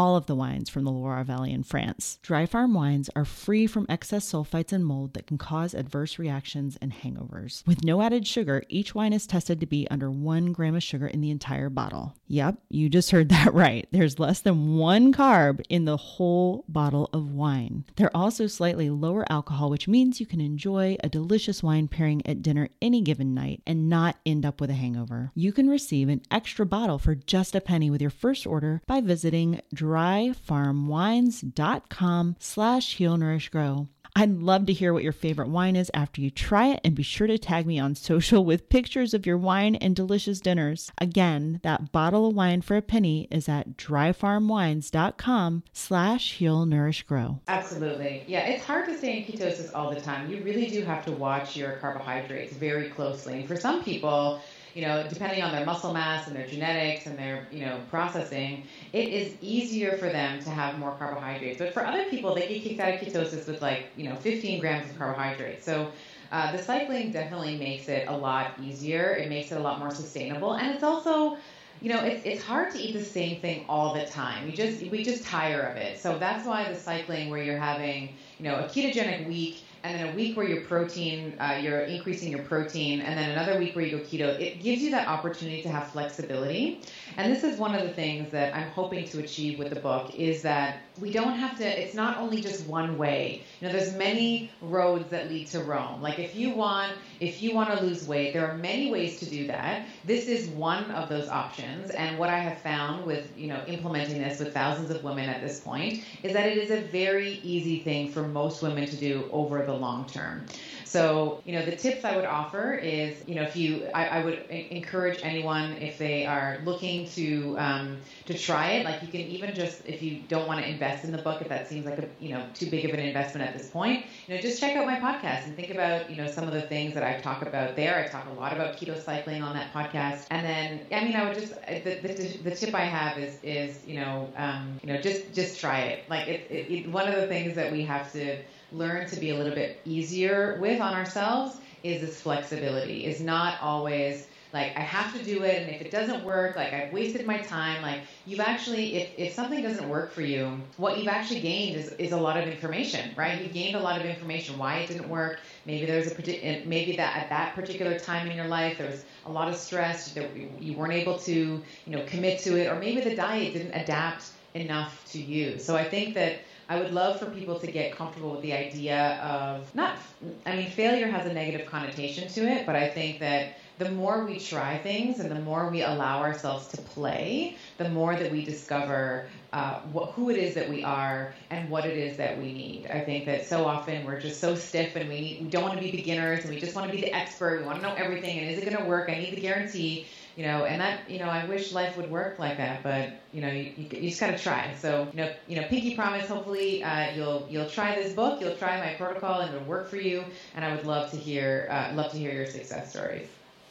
of 0.00 0.26
the 0.26 0.34
wines 0.34 0.68
from 0.68 0.84
the 0.84 0.90
Loire 0.90 1.24
Valley 1.24 1.52
in 1.52 1.62
France. 1.62 2.18
Dry 2.22 2.46
farm 2.46 2.74
wines 2.74 3.10
are 3.14 3.24
free 3.24 3.66
from 3.66 3.86
excess 3.88 4.30
sulfites 4.30 4.72
and 4.72 4.84
mold 4.84 5.14
that 5.14 5.26
can 5.26 5.38
cause 5.38 5.74
adverse 5.74 6.18
reactions 6.18 6.78
and 6.80 6.92
hangovers. 6.92 7.66
With 7.66 7.84
no 7.84 8.02
added 8.02 8.26
sugar, 8.26 8.62
each 8.68 8.94
wine 8.94 9.12
is 9.12 9.26
tested 9.26 9.60
to 9.60 9.66
be 9.66 9.86
under 9.90 10.10
one 10.10 10.52
gram 10.52 10.74
of 10.74 10.82
sugar 10.82 11.06
in 11.06 11.20
the 11.20 11.30
entire 11.30 11.68
bottle. 11.70 12.14
Yep, 12.28 12.56
you 12.68 12.88
just 12.88 13.10
heard 13.10 13.28
that 13.28 13.52
right. 13.54 13.86
There's 13.90 14.18
less 14.18 14.40
than 14.40 14.76
one 14.76 15.12
carb 15.12 15.62
in 15.68 15.84
the 15.84 15.96
whole 15.96 16.64
bottle 16.68 17.10
of 17.12 17.32
wine. 17.32 17.84
They're 17.96 18.16
also 18.16 18.46
slightly 18.46 18.90
lower 18.90 19.30
alcohol, 19.30 19.70
which 19.70 19.88
means 19.88 20.20
you 20.20 20.26
can 20.26 20.40
enjoy 20.40 20.96
a 21.02 21.08
delicious 21.08 21.62
wine 21.62 21.88
pairing 21.88 22.26
at 22.26 22.42
dinner 22.42 22.68
any 22.80 23.00
given 23.02 23.34
night 23.34 23.62
and 23.66 23.88
not 23.88 24.16
end 24.24 24.46
up 24.46 24.60
with 24.60 24.70
a 24.70 24.74
hangover. 24.74 25.32
You 25.34 25.52
can 25.52 25.68
receive 25.68 26.08
an 26.08 26.22
extra 26.30 26.64
bottle 26.64 26.98
for 26.98 27.14
just 27.14 27.54
a 27.54 27.60
penny 27.60 27.90
with 27.90 28.00
your 28.00 28.10
first 28.10 28.46
order 28.46 28.82
by 28.86 29.00
visiting 29.00 29.60
dryfarmwines.com 29.90 32.36
slash 32.38 32.96
heal 32.96 33.16
nourish 33.16 33.48
grow. 33.48 33.88
I'd 34.16 34.40
love 34.40 34.66
to 34.66 34.72
hear 34.72 34.92
what 34.92 35.04
your 35.04 35.12
favorite 35.12 35.48
wine 35.48 35.76
is 35.76 35.88
after 35.94 36.20
you 36.20 36.30
try 36.30 36.66
it 36.68 36.80
and 36.84 36.96
be 36.96 37.04
sure 37.04 37.28
to 37.28 37.38
tag 37.38 37.64
me 37.66 37.78
on 37.78 37.94
social 37.94 38.44
with 38.44 38.68
pictures 38.68 39.14
of 39.14 39.24
your 39.24 39.38
wine 39.38 39.76
and 39.76 39.94
delicious 39.94 40.40
dinners. 40.40 40.90
Again, 40.98 41.60
that 41.62 41.92
bottle 41.92 42.26
of 42.26 42.34
wine 42.34 42.60
for 42.60 42.76
a 42.76 42.82
penny 42.82 43.28
is 43.30 43.48
at 43.48 43.76
dryfarmwines.com 43.76 45.62
slash 45.72 46.32
heal 46.34 46.66
nourish 46.66 47.04
grow. 47.04 47.40
Absolutely. 47.46 48.24
Yeah, 48.26 48.46
it's 48.46 48.64
hard 48.64 48.86
to 48.86 48.98
stay 48.98 49.18
in 49.18 49.24
ketosis 49.24 49.72
all 49.74 49.94
the 49.94 50.00
time. 50.00 50.28
You 50.30 50.42
really 50.42 50.66
do 50.66 50.82
have 50.82 51.04
to 51.04 51.12
watch 51.12 51.56
your 51.56 51.76
carbohydrates 51.76 52.52
very 52.52 52.88
closely. 52.90 53.38
And 53.40 53.48
for 53.48 53.56
some 53.56 53.84
people, 53.84 54.40
you 54.74 54.82
know, 54.82 55.06
depending 55.08 55.42
on 55.42 55.52
their 55.52 55.64
muscle 55.64 55.92
mass 55.92 56.26
and 56.26 56.36
their 56.36 56.46
genetics 56.46 57.06
and 57.06 57.18
their, 57.18 57.46
you 57.50 57.64
know, 57.64 57.80
processing, 57.90 58.64
it 58.92 59.08
is 59.08 59.34
easier 59.40 59.96
for 59.96 60.08
them 60.08 60.42
to 60.42 60.50
have 60.50 60.78
more 60.78 60.92
carbohydrates. 60.92 61.58
But 61.58 61.72
for 61.72 61.84
other 61.84 62.04
people, 62.04 62.34
they 62.34 62.48
get 62.48 62.62
kicked 62.62 62.80
out 62.80 62.94
of 62.94 63.00
ketosis 63.00 63.46
with 63.46 63.62
like, 63.62 63.86
you 63.96 64.08
know, 64.08 64.16
15 64.16 64.60
grams 64.60 64.90
of 64.90 64.98
carbohydrates. 64.98 65.64
So 65.64 65.90
uh, 66.32 66.52
the 66.52 66.62
cycling 66.62 67.10
definitely 67.10 67.58
makes 67.58 67.88
it 67.88 68.08
a 68.08 68.16
lot 68.16 68.52
easier. 68.60 69.14
It 69.14 69.28
makes 69.28 69.52
it 69.52 69.56
a 69.56 69.60
lot 69.60 69.78
more 69.78 69.90
sustainable, 69.90 70.54
and 70.54 70.72
it's 70.74 70.84
also 70.84 71.36
you 71.80 71.88
know, 71.88 72.00
it's, 72.00 72.24
it's 72.26 72.42
hard 72.42 72.70
to 72.72 72.78
eat 72.78 72.92
the 72.92 73.04
same 73.04 73.40
thing 73.40 73.64
all 73.68 73.94
the 73.94 74.04
time. 74.04 74.46
You 74.46 74.52
just 74.52 74.82
we 74.90 75.02
just 75.02 75.24
tire 75.24 75.62
of 75.62 75.76
it. 75.76 75.98
So 75.98 76.18
that's 76.18 76.46
why 76.46 76.70
the 76.70 76.78
cycling 76.78 77.30
where 77.30 77.42
you're 77.42 77.58
having, 77.58 78.10
you 78.38 78.44
know, 78.44 78.56
a 78.56 78.64
ketogenic 78.64 79.26
week 79.26 79.64
and 79.82 79.98
then 79.98 80.12
a 80.12 80.16
week 80.16 80.36
where 80.36 80.46
your 80.46 80.62
protein, 80.62 81.34
uh, 81.38 81.58
you're 81.60 81.80
increasing 81.80 82.30
your 82.30 82.42
protein, 82.42 83.00
and 83.00 83.18
then 83.18 83.30
another 83.30 83.58
week 83.58 83.74
where 83.74 83.84
you 83.84 83.98
go 83.98 84.02
keto, 84.04 84.38
it 84.40 84.62
gives 84.62 84.82
you 84.82 84.90
that 84.90 85.08
opportunity 85.08 85.62
to 85.62 85.68
have 85.68 85.88
flexibility. 85.88 86.80
And 87.16 87.32
this 87.32 87.44
is 87.44 87.58
one 87.58 87.74
of 87.74 87.82
the 87.82 87.92
things 87.92 88.30
that 88.32 88.54
I'm 88.54 88.70
hoping 88.70 89.06
to 89.08 89.20
achieve 89.20 89.58
with 89.58 89.70
the 89.70 89.80
book 89.80 90.14
is 90.14 90.42
that 90.42 90.80
we 91.00 91.10
don't 91.10 91.34
have 91.34 91.56
to, 91.58 91.64
it's 91.64 91.94
not 91.94 92.18
only 92.18 92.40
just 92.40 92.66
one 92.66 92.98
way. 92.98 93.42
You 93.60 93.68
know, 93.68 93.72
there's 93.72 93.94
many 93.94 94.50
roads 94.60 95.08
that 95.10 95.30
lead 95.30 95.46
to 95.48 95.60
Rome. 95.60 96.02
Like 96.02 96.18
if 96.18 96.34
you 96.34 96.50
want, 96.50 96.92
if 97.20 97.42
you 97.42 97.54
want 97.54 97.70
to 97.70 97.84
lose 97.84 98.08
weight, 98.08 98.32
there 98.32 98.50
are 98.50 98.56
many 98.56 98.90
ways 98.90 99.20
to 99.20 99.26
do 99.26 99.46
that. 99.46 99.86
This 100.04 100.26
is 100.26 100.48
one 100.48 100.90
of 100.90 101.10
those 101.10 101.28
options. 101.28 101.90
And 101.90 102.18
what 102.18 102.30
I 102.30 102.38
have 102.38 102.58
found 102.58 103.04
with, 103.04 103.30
you 103.36 103.46
know, 103.46 103.62
implementing 103.66 104.20
this 104.22 104.40
with 104.40 104.54
thousands 104.54 104.90
of 104.90 105.04
women 105.04 105.28
at 105.28 105.42
this 105.42 105.60
point 105.60 106.02
is 106.22 106.32
that 106.32 106.46
it 106.46 106.56
is 106.56 106.70
a 106.70 106.80
very 106.80 107.34
easy 107.42 107.80
thing 107.80 108.10
for 108.10 108.22
most 108.22 108.62
women 108.62 108.86
to 108.86 108.96
do 108.96 109.28
over 109.32 109.64
the 109.64 109.74
long 109.74 110.06
term. 110.06 110.46
So, 110.90 111.40
you 111.44 111.52
know, 111.52 111.64
the 111.64 111.76
tips 111.76 112.04
I 112.04 112.16
would 112.16 112.24
offer 112.24 112.74
is, 112.74 113.22
you 113.28 113.36
know, 113.36 113.42
if 113.42 113.54
you, 113.54 113.86
I, 113.94 114.06
I 114.06 114.24
would 114.24 114.40
encourage 114.50 115.20
anyone 115.22 115.74
if 115.74 115.98
they 115.98 116.26
are 116.26 116.58
looking 116.64 117.06
to 117.10 117.56
um, 117.60 117.98
to 118.26 118.36
try 118.36 118.72
it. 118.72 118.84
Like 118.84 119.00
you 119.00 119.06
can 119.06 119.20
even 119.20 119.54
just, 119.54 119.86
if 119.86 120.02
you 120.02 120.22
don't 120.26 120.48
want 120.48 120.60
to 120.60 120.68
invest 120.68 121.04
in 121.04 121.12
the 121.12 121.22
book, 121.22 121.42
if 121.42 121.48
that 121.48 121.68
seems 121.68 121.86
like 121.86 122.00
a, 122.00 122.08
you 122.18 122.30
know, 122.30 122.44
too 122.54 122.68
big 122.68 122.84
of 122.86 122.90
an 122.92 122.98
investment 122.98 123.46
at 123.46 123.56
this 123.56 123.70
point, 123.70 124.04
you 124.26 124.34
know, 124.34 124.40
just 124.40 124.58
check 124.58 124.76
out 124.76 124.84
my 124.84 124.98
podcast 124.98 125.44
and 125.44 125.54
think 125.54 125.70
about, 125.70 126.10
you 126.10 126.16
know, 126.16 126.28
some 126.28 126.48
of 126.48 126.52
the 126.52 126.62
things 126.62 126.92
that 126.94 127.04
I 127.04 127.20
talk 127.20 127.42
about 127.42 127.76
there. 127.76 128.04
I 128.04 128.08
talk 128.08 128.26
a 128.26 128.40
lot 128.40 128.52
about 128.52 128.76
keto 128.76 129.00
cycling 129.00 129.44
on 129.44 129.54
that 129.54 129.72
podcast. 129.72 130.26
And 130.32 130.44
then, 130.44 130.80
I 130.90 131.04
mean, 131.04 131.14
I 131.14 131.22
would 131.24 131.38
just, 131.38 131.54
the, 131.68 132.00
the, 132.02 132.38
the 132.42 132.50
tip 132.50 132.74
I 132.74 132.84
have 132.84 133.16
is, 133.16 133.38
is, 133.44 133.86
you 133.86 134.00
know, 134.00 134.28
um, 134.36 134.80
you 134.82 134.92
know, 134.92 135.00
just, 135.00 135.32
just 135.32 135.60
try 135.60 135.82
it. 135.82 136.10
Like 136.10 136.26
it, 136.26 136.50
it, 136.50 136.68
it, 136.68 136.90
one 136.90 137.06
of 137.06 137.14
the 137.14 137.28
things 137.28 137.54
that 137.54 137.70
we 137.70 137.82
have 137.84 138.10
to, 138.14 138.38
learn 138.72 139.08
to 139.08 139.20
be 139.20 139.30
a 139.30 139.36
little 139.36 139.54
bit 139.54 139.80
easier 139.84 140.58
with 140.60 140.80
on 140.80 140.94
ourselves 140.94 141.56
is 141.82 142.00
this 142.00 142.20
flexibility. 142.20 143.04
Is 143.04 143.20
not 143.20 143.60
always 143.60 144.26
like 144.52 144.76
I 144.76 144.80
have 144.80 145.16
to 145.16 145.24
do 145.24 145.44
it 145.44 145.62
and 145.62 145.70
if 145.70 145.80
it 145.80 145.90
doesn't 145.90 146.24
work, 146.24 146.56
like 146.56 146.72
I've 146.72 146.92
wasted 146.92 147.26
my 147.26 147.38
time. 147.38 147.82
Like 147.82 148.00
you've 148.26 148.40
actually 148.40 148.96
if, 148.96 149.10
if 149.16 149.32
something 149.32 149.62
doesn't 149.62 149.88
work 149.88 150.12
for 150.12 150.22
you, 150.22 150.60
what 150.76 150.98
you've 150.98 151.08
actually 151.08 151.40
gained 151.40 151.76
is, 151.76 151.92
is 151.92 152.12
a 152.12 152.16
lot 152.16 152.36
of 152.36 152.48
information, 152.48 153.10
right? 153.16 153.40
You've 153.40 153.52
gained 153.52 153.76
a 153.76 153.80
lot 153.80 154.00
of 154.00 154.06
information 154.06 154.58
why 154.58 154.78
it 154.78 154.88
didn't 154.88 155.08
work. 155.08 155.40
Maybe 155.66 155.86
there's 155.86 156.10
a 156.10 156.64
maybe 156.66 156.96
that 156.96 157.16
at 157.16 157.28
that 157.30 157.54
particular 157.54 157.98
time 157.98 158.28
in 158.28 158.36
your 158.36 158.48
life 158.48 158.78
there 158.78 158.90
was 158.90 159.04
a 159.26 159.30
lot 159.30 159.48
of 159.48 159.56
stress 159.56 160.12
that 160.12 160.30
you 160.60 160.74
weren't 160.74 160.94
able 160.94 161.18
to, 161.20 161.32
you 161.32 161.62
know, 161.96 162.04
commit 162.06 162.40
to 162.40 162.60
it 162.60 162.66
or 162.66 162.78
maybe 162.78 163.00
the 163.00 163.14
diet 163.14 163.52
didn't 163.52 163.72
adapt 163.72 164.30
enough 164.54 165.04
to 165.12 165.20
you. 165.20 165.58
So 165.58 165.76
I 165.76 165.88
think 165.88 166.14
that 166.14 166.40
I 166.70 166.76
would 166.76 166.94
love 166.94 167.18
for 167.18 167.26
people 167.26 167.56
to 167.56 167.68
get 167.68 167.90
comfortable 167.90 168.30
with 168.30 168.42
the 168.42 168.54
idea 168.54 169.16
of 169.20 169.74
not, 169.74 169.98
I 170.46 170.52
mean, 170.52 170.68
failure 170.68 171.08
has 171.08 171.26
a 171.26 171.30
negative 171.30 171.66
connotation 171.66 172.28
to 172.28 172.46
it, 172.46 172.66
but 172.66 172.76
I 172.76 172.86
think 172.86 173.18
that 173.18 173.44
the 173.78 173.86
more 173.86 174.20
we 174.20 174.36
try 174.36 174.78
things 174.78 175.20
and 175.20 175.30
the 175.30 175.36
more 175.36 175.66
we 175.66 175.82
allow 175.82 176.20
ourselves 176.20 176.68
to 176.68 176.78
play, 176.78 177.50
the 177.78 177.86
more 177.86 178.16
that 178.16 178.30
we 178.30 178.42
discover 178.42 179.20
uh, 179.52 179.74
what, 179.92 180.10
who 180.10 180.30
it 180.30 180.38
is 180.38 180.54
that 180.54 180.68
we 180.68 180.80
are 180.82 181.28
and 181.50 181.68
what 181.68 181.86
it 181.86 181.96
is 181.96 182.16
that 182.16 182.36
we 182.36 182.52
need. 182.52 182.86
I 182.90 183.00
think 183.00 183.24
that 183.24 183.42
so 183.42 183.64
often 183.64 184.04
we're 184.04 184.16
just 184.16 184.38
so 184.38 184.54
stiff 184.54 184.94
and 184.94 185.08
we, 185.08 185.34
we 185.40 185.48
don't 185.48 185.62
want 185.62 185.72
to 185.72 185.78
be 185.78 185.88
beginners 185.88 186.44
and 186.44 186.50
we 186.50 186.56
just 186.56 186.74
want 186.74 186.84
to 186.84 186.90
be 186.90 186.98
the 186.98 187.14
expert. 187.14 187.56
We 187.56 187.62
want 187.64 187.78
to 187.78 187.82
know 187.82 187.92
everything 187.96 188.38
and 188.38 188.46
is 188.46 188.56
it 188.58 188.64
going 188.64 188.74
to 188.74 188.80
work? 188.80 189.08
I 189.08 189.14
need 189.14 189.30
the 189.30 189.36
guarantee 189.36 190.00
you 190.40 190.46
know, 190.46 190.64
and 190.64 190.80
that, 190.80 191.00
you 191.10 191.18
know, 191.18 191.26
I 191.26 191.44
wish 191.44 191.70
life 191.70 191.98
would 191.98 192.10
work 192.10 192.38
like 192.38 192.56
that, 192.56 192.82
but 192.82 193.10
you 193.30 193.42
know, 193.42 193.48
you, 193.48 193.74
you, 193.76 193.88
you 193.92 194.08
just 194.08 194.20
got 194.20 194.30
to 194.30 194.38
try. 194.38 194.74
So, 194.80 195.06
you 195.12 195.18
know, 195.18 195.30
you 195.46 195.60
know, 195.60 195.66
pinky 195.68 195.94
promise. 195.94 196.26
Hopefully, 196.28 196.82
uh, 196.82 197.10
you'll 197.14 197.46
you'll 197.50 197.68
try 197.68 197.94
this 197.94 198.14
book, 198.14 198.40
you'll 198.40 198.56
try 198.56 198.80
my 198.80 198.94
protocol, 198.94 199.42
and 199.42 199.54
it'll 199.54 199.68
work 199.68 199.90
for 199.90 199.98
you. 199.98 200.24
And 200.54 200.64
I 200.64 200.74
would 200.74 200.86
love 200.86 201.10
to 201.10 201.18
hear 201.18 201.68
uh, 201.70 201.92
love 201.94 202.10
to 202.12 202.16
hear 202.16 202.32
your 202.32 202.46
success 202.46 202.88
stories. 202.88 203.28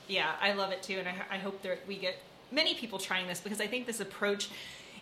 Yeah, 0.07 0.32
I 0.39 0.53
love 0.53 0.72
it 0.72 0.84
too, 0.84 0.99
and 0.99 1.07
I, 1.07 1.15
I 1.32 1.38
hope 1.39 1.59
that 1.63 1.80
we 1.88 1.97
get 1.97 2.17
many 2.51 2.76
people 2.76 2.99
trying 2.99 3.26
this 3.26 3.39
because 3.39 3.59
I 3.59 3.65
think 3.65 3.88
this 3.88 3.99
approach 3.99 4.49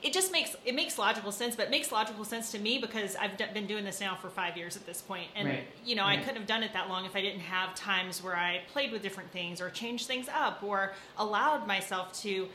it 0.02 0.14
just 0.14 0.32
makes 0.32 0.56
it 0.66 0.76
makes 0.76 0.98
logical 0.98 1.32
sense 1.32 1.56
but 1.56 1.66
it 1.66 1.72
makes 1.72 1.92
logical 1.92 2.24
sense 2.24 2.52
to 2.52 2.60
me 2.60 2.78
because 2.78 3.16
i've 3.16 3.36
d- 3.38 3.46
been 3.54 3.68
doing 3.68 3.84
this 3.84 4.00
now 4.00 4.16
for 4.16 4.30
five 4.30 4.58
years 4.58 4.76
at 4.76 4.86
this 4.86 5.02
point 5.02 5.28
and 5.36 5.48
right. 5.48 5.68
you 5.86 5.96
know 5.96 6.04
right. 6.04 6.20
i 6.20 6.22
couldn't 6.22 6.38
have 6.38 6.48
done 6.48 6.64
it 6.64 6.74
that 6.74 6.90
long 6.90 7.06
if 7.06 7.16
i 7.16 7.22
didn't 7.22 7.40
have 7.40 7.74
times 7.76 8.24
where 8.24 8.36
i 8.36 8.62
played 8.72 8.92
with 8.92 9.02
different 9.02 9.32
things 9.32 9.62
or 9.62 9.70
changed 9.70 10.08
things 10.08 10.28
up 10.34 10.62
or 10.64 10.94
allowed 11.18 11.68
myself 11.68 12.14
to 12.14 12.48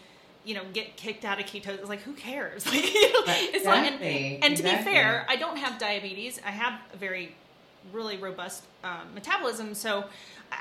you 0.44 0.54
know 0.54 0.62
get 0.72 0.96
kicked 0.96 1.24
out 1.24 1.38
of 1.38 1.46
ketosis 1.46 1.78
it's 1.78 1.88
like 1.88 2.02
who 2.02 2.12
cares 2.12 2.66
like, 2.72 2.82
you 2.82 2.90
it's 2.94 3.56
exactly. 3.58 4.34
and, 4.36 4.44
and 4.44 4.56
to 4.56 4.62
exactly. 4.62 4.92
be 4.92 4.96
fair 4.96 5.26
i 5.28 5.36
don't 5.36 5.56
have 5.56 5.78
diabetes 5.78 6.40
i 6.46 6.50
have 6.50 6.80
a 6.92 6.96
very 6.96 7.34
really 7.92 8.16
robust 8.16 8.64
um, 8.84 9.12
metabolism 9.14 9.74
so 9.74 10.04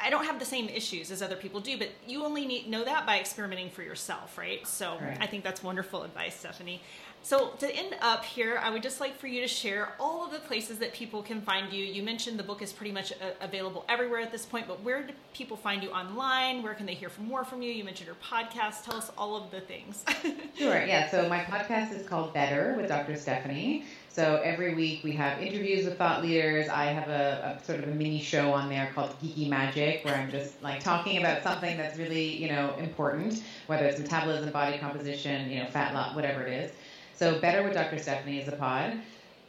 I 0.04 0.10
don't 0.10 0.26
have 0.26 0.40
the 0.40 0.46
same 0.46 0.70
issues 0.70 1.12
as 1.12 1.22
other 1.22 1.36
people 1.36 1.60
do, 1.60 1.78
but 1.78 1.90
you 2.08 2.24
only 2.24 2.46
need 2.46 2.68
know 2.68 2.84
that 2.84 3.06
by 3.06 3.20
experimenting 3.20 3.70
for 3.70 3.84
yourself, 3.84 4.38
right? 4.38 4.66
So 4.66 4.98
right. 5.02 5.18
I 5.20 5.28
think 5.28 5.44
that's 5.44 5.64
wonderful 5.64 6.04
advice, 6.04 6.36
Stephanie. 6.40 6.82
So 7.24 7.50
to 7.60 7.70
end 7.72 7.96
up 8.02 8.26
here, 8.26 8.60
I 8.64 8.72
would 8.72 8.82
just 8.82 9.00
like 9.00 9.16
for 9.16 9.28
you 9.28 9.42
to 9.42 9.48
share 9.48 9.94
all 10.00 10.26
of 10.26 10.32
the 10.32 10.40
places 10.40 10.80
that 10.80 10.92
people 10.92 11.22
can 11.22 11.42
find 11.42 11.72
you. 11.72 11.84
You 11.84 12.02
mentioned 12.02 12.40
the 12.40 12.44
book 12.44 12.64
is 12.64 12.74
pretty 12.74 12.92
much 12.92 13.12
uh, 13.12 13.32
available 13.42 13.86
everywhere 13.88 14.22
at 14.22 14.32
this 14.32 14.44
point, 14.44 14.68
but 14.68 14.82
where 14.82 15.04
do 15.04 15.14
people 15.34 15.56
find 15.56 15.84
you 15.84 15.92
online? 15.92 16.64
Where 16.64 16.74
can 16.74 16.88
they 16.88 16.96
hear 16.96 17.10
from 17.10 17.28
more 17.28 17.46
from 17.46 17.62
you? 17.62 17.72
You 17.72 17.84
mentioned 17.84 18.08
your 18.08 18.16
podcast. 18.16 18.86
Tell 18.86 18.96
us 18.96 19.12
all 19.18 19.36
of 19.36 19.52
the 19.52 19.62
things. 19.62 20.04
sure. 20.58 20.84
Yeah. 20.84 21.12
So 21.12 21.30
my 21.30 21.40
podcast 21.42 21.94
is 21.94 22.08
called 22.08 22.34
Better 22.34 22.74
with 22.76 22.88
Dr. 22.88 23.16
Stephanie. 23.16 23.86
So 24.14 24.42
every 24.44 24.76
week 24.76 25.06
we 25.06 25.14
have 25.14 25.42
interviews 25.42 25.86
with 25.86 25.98
thought 25.98 26.22
leaders. 26.22 26.68
I 26.68 26.88
have 26.88 27.08
a, 27.08 27.58
a, 27.58 27.66
sort 27.66 27.80
of 27.80 27.88
a 27.88 27.92
mini 27.92 28.20
show 28.20 28.52
on 28.52 28.68
there 28.68 28.92
called 28.94 29.12
Geeky 29.22 29.48
Magic, 29.48 30.04
where 30.04 30.16
I'm 30.16 30.30
just 30.30 30.62
like 30.62 30.84
talking 30.84 31.18
about 31.18 31.44
something 31.44 31.78
that's 31.78 31.98
really 31.98 32.36
you 32.36 32.50
know 32.50 32.76
important, 32.78 33.42
whether 33.68 33.86
it's 33.86 34.00
metabolism, 34.00 34.52
body 34.52 34.78
composition, 34.80 35.50
you 35.50 35.64
know, 35.64 35.70
fat 35.70 35.94
loss, 35.94 36.14
whatever 36.14 36.44
it 36.44 36.52
is. 36.52 36.72
So 37.16 37.40
Better 37.40 37.64
with 37.64 37.74
Dr. 37.74 38.00
Stephanie 38.00 38.42
is 38.42 38.50
a 38.50 38.52
pod. 38.52 39.00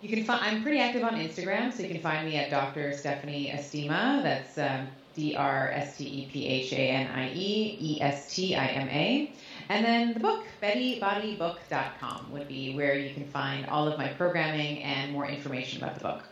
You 0.00 0.08
can 0.08 0.24
find 0.24 0.40
I'm 0.44 0.62
pretty 0.62 0.78
active 0.78 1.02
on 1.02 1.14
Instagram, 1.14 1.72
so 1.72 1.82
you 1.82 1.88
can 1.88 2.00
find 2.00 2.28
me 2.28 2.36
at 2.36 2.48
Dr. 2.48 2.96
Stephanie 2.96 3.50
Estima. 3.52 4.22
That's 4.22 4.58
um, 4.58 4.86
D 5.16 5.34
R 5.34 5.70
S 5.72 5.96
T 5.96 6.04
E 6.04 6.28
P 6.32 6.46
H 6.46 6.72
A 6.72 6.88
N 6.88 7.08
I 7.08 7.32
E 7.34 7.78
E 7.80 8.00
S 8.00 8.32
T 8.32 8.54
I 8.54 8.66
M 8.66 8.88
A. 8.88 9.32
And 9.72 9.84
then 9.84 10.12
the 10.12 10.20
book, 10.20 10.44
BettyBodyBook.com, 10.62 12.30
would 12.30 12.46
be 12.46 12.74
where 12.74 12.98
you 12.98 13.14
can 13.14 13.26
find 13.26 13.66
all 13.66 13.88
of 13.88 13.98
my 13.98 14.08
programming 14.08 14.82
and 14.82 15.12
more 15.12 15.26
information 15.26 15.82
about 15.82 15.94
the 15.94 16.02
book. 16.02 16.24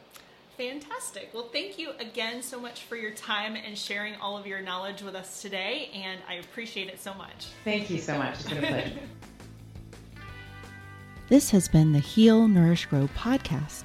Fantastic. 0.59 1.30
Well, 1.32 1.49
thank 1.51 1.78
you 1.78 1.93
again 1.99 2.43
so 2.43 2.61
much 2.61 2.82
for 2.82 2.97
your 2.97 3.12
time 3.12 3.57
and 3.57 3.78
sharing 3.78 4.14
all 4.16 4.36
of 4.36 4.47
your 4.47 4.61
knowledge 4.61 5.01
with 5.01 5.14
us 5.14 5.41
today, 5.41 5.88
and 5.95 6.20
I 6.28 6.34
appreciate 6.34 6.88
it 6.88 7.01
so 7.01 7.14
much. 7.14 7.47
Thank 7.64 7.88
you 7.88 7.99
so 7.99 8.18
much. 8.18 8.34
It's 8.34 8.49
been 8.49 8.59
a 8.59 8.66
pleasure. 8.66 8.99
this 11.30 11.51
has 11.51 11.66
been 11.66 11.93
the 11.93 11.99
Heal, 11.99 12.47
Nourish, 12.47 12.84
Grow 12.84 13.09
podcast. 13.16 13.84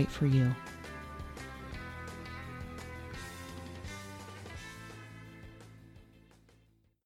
right 0.00 0.10
for 0.10 0.24
you. 0.24 0.54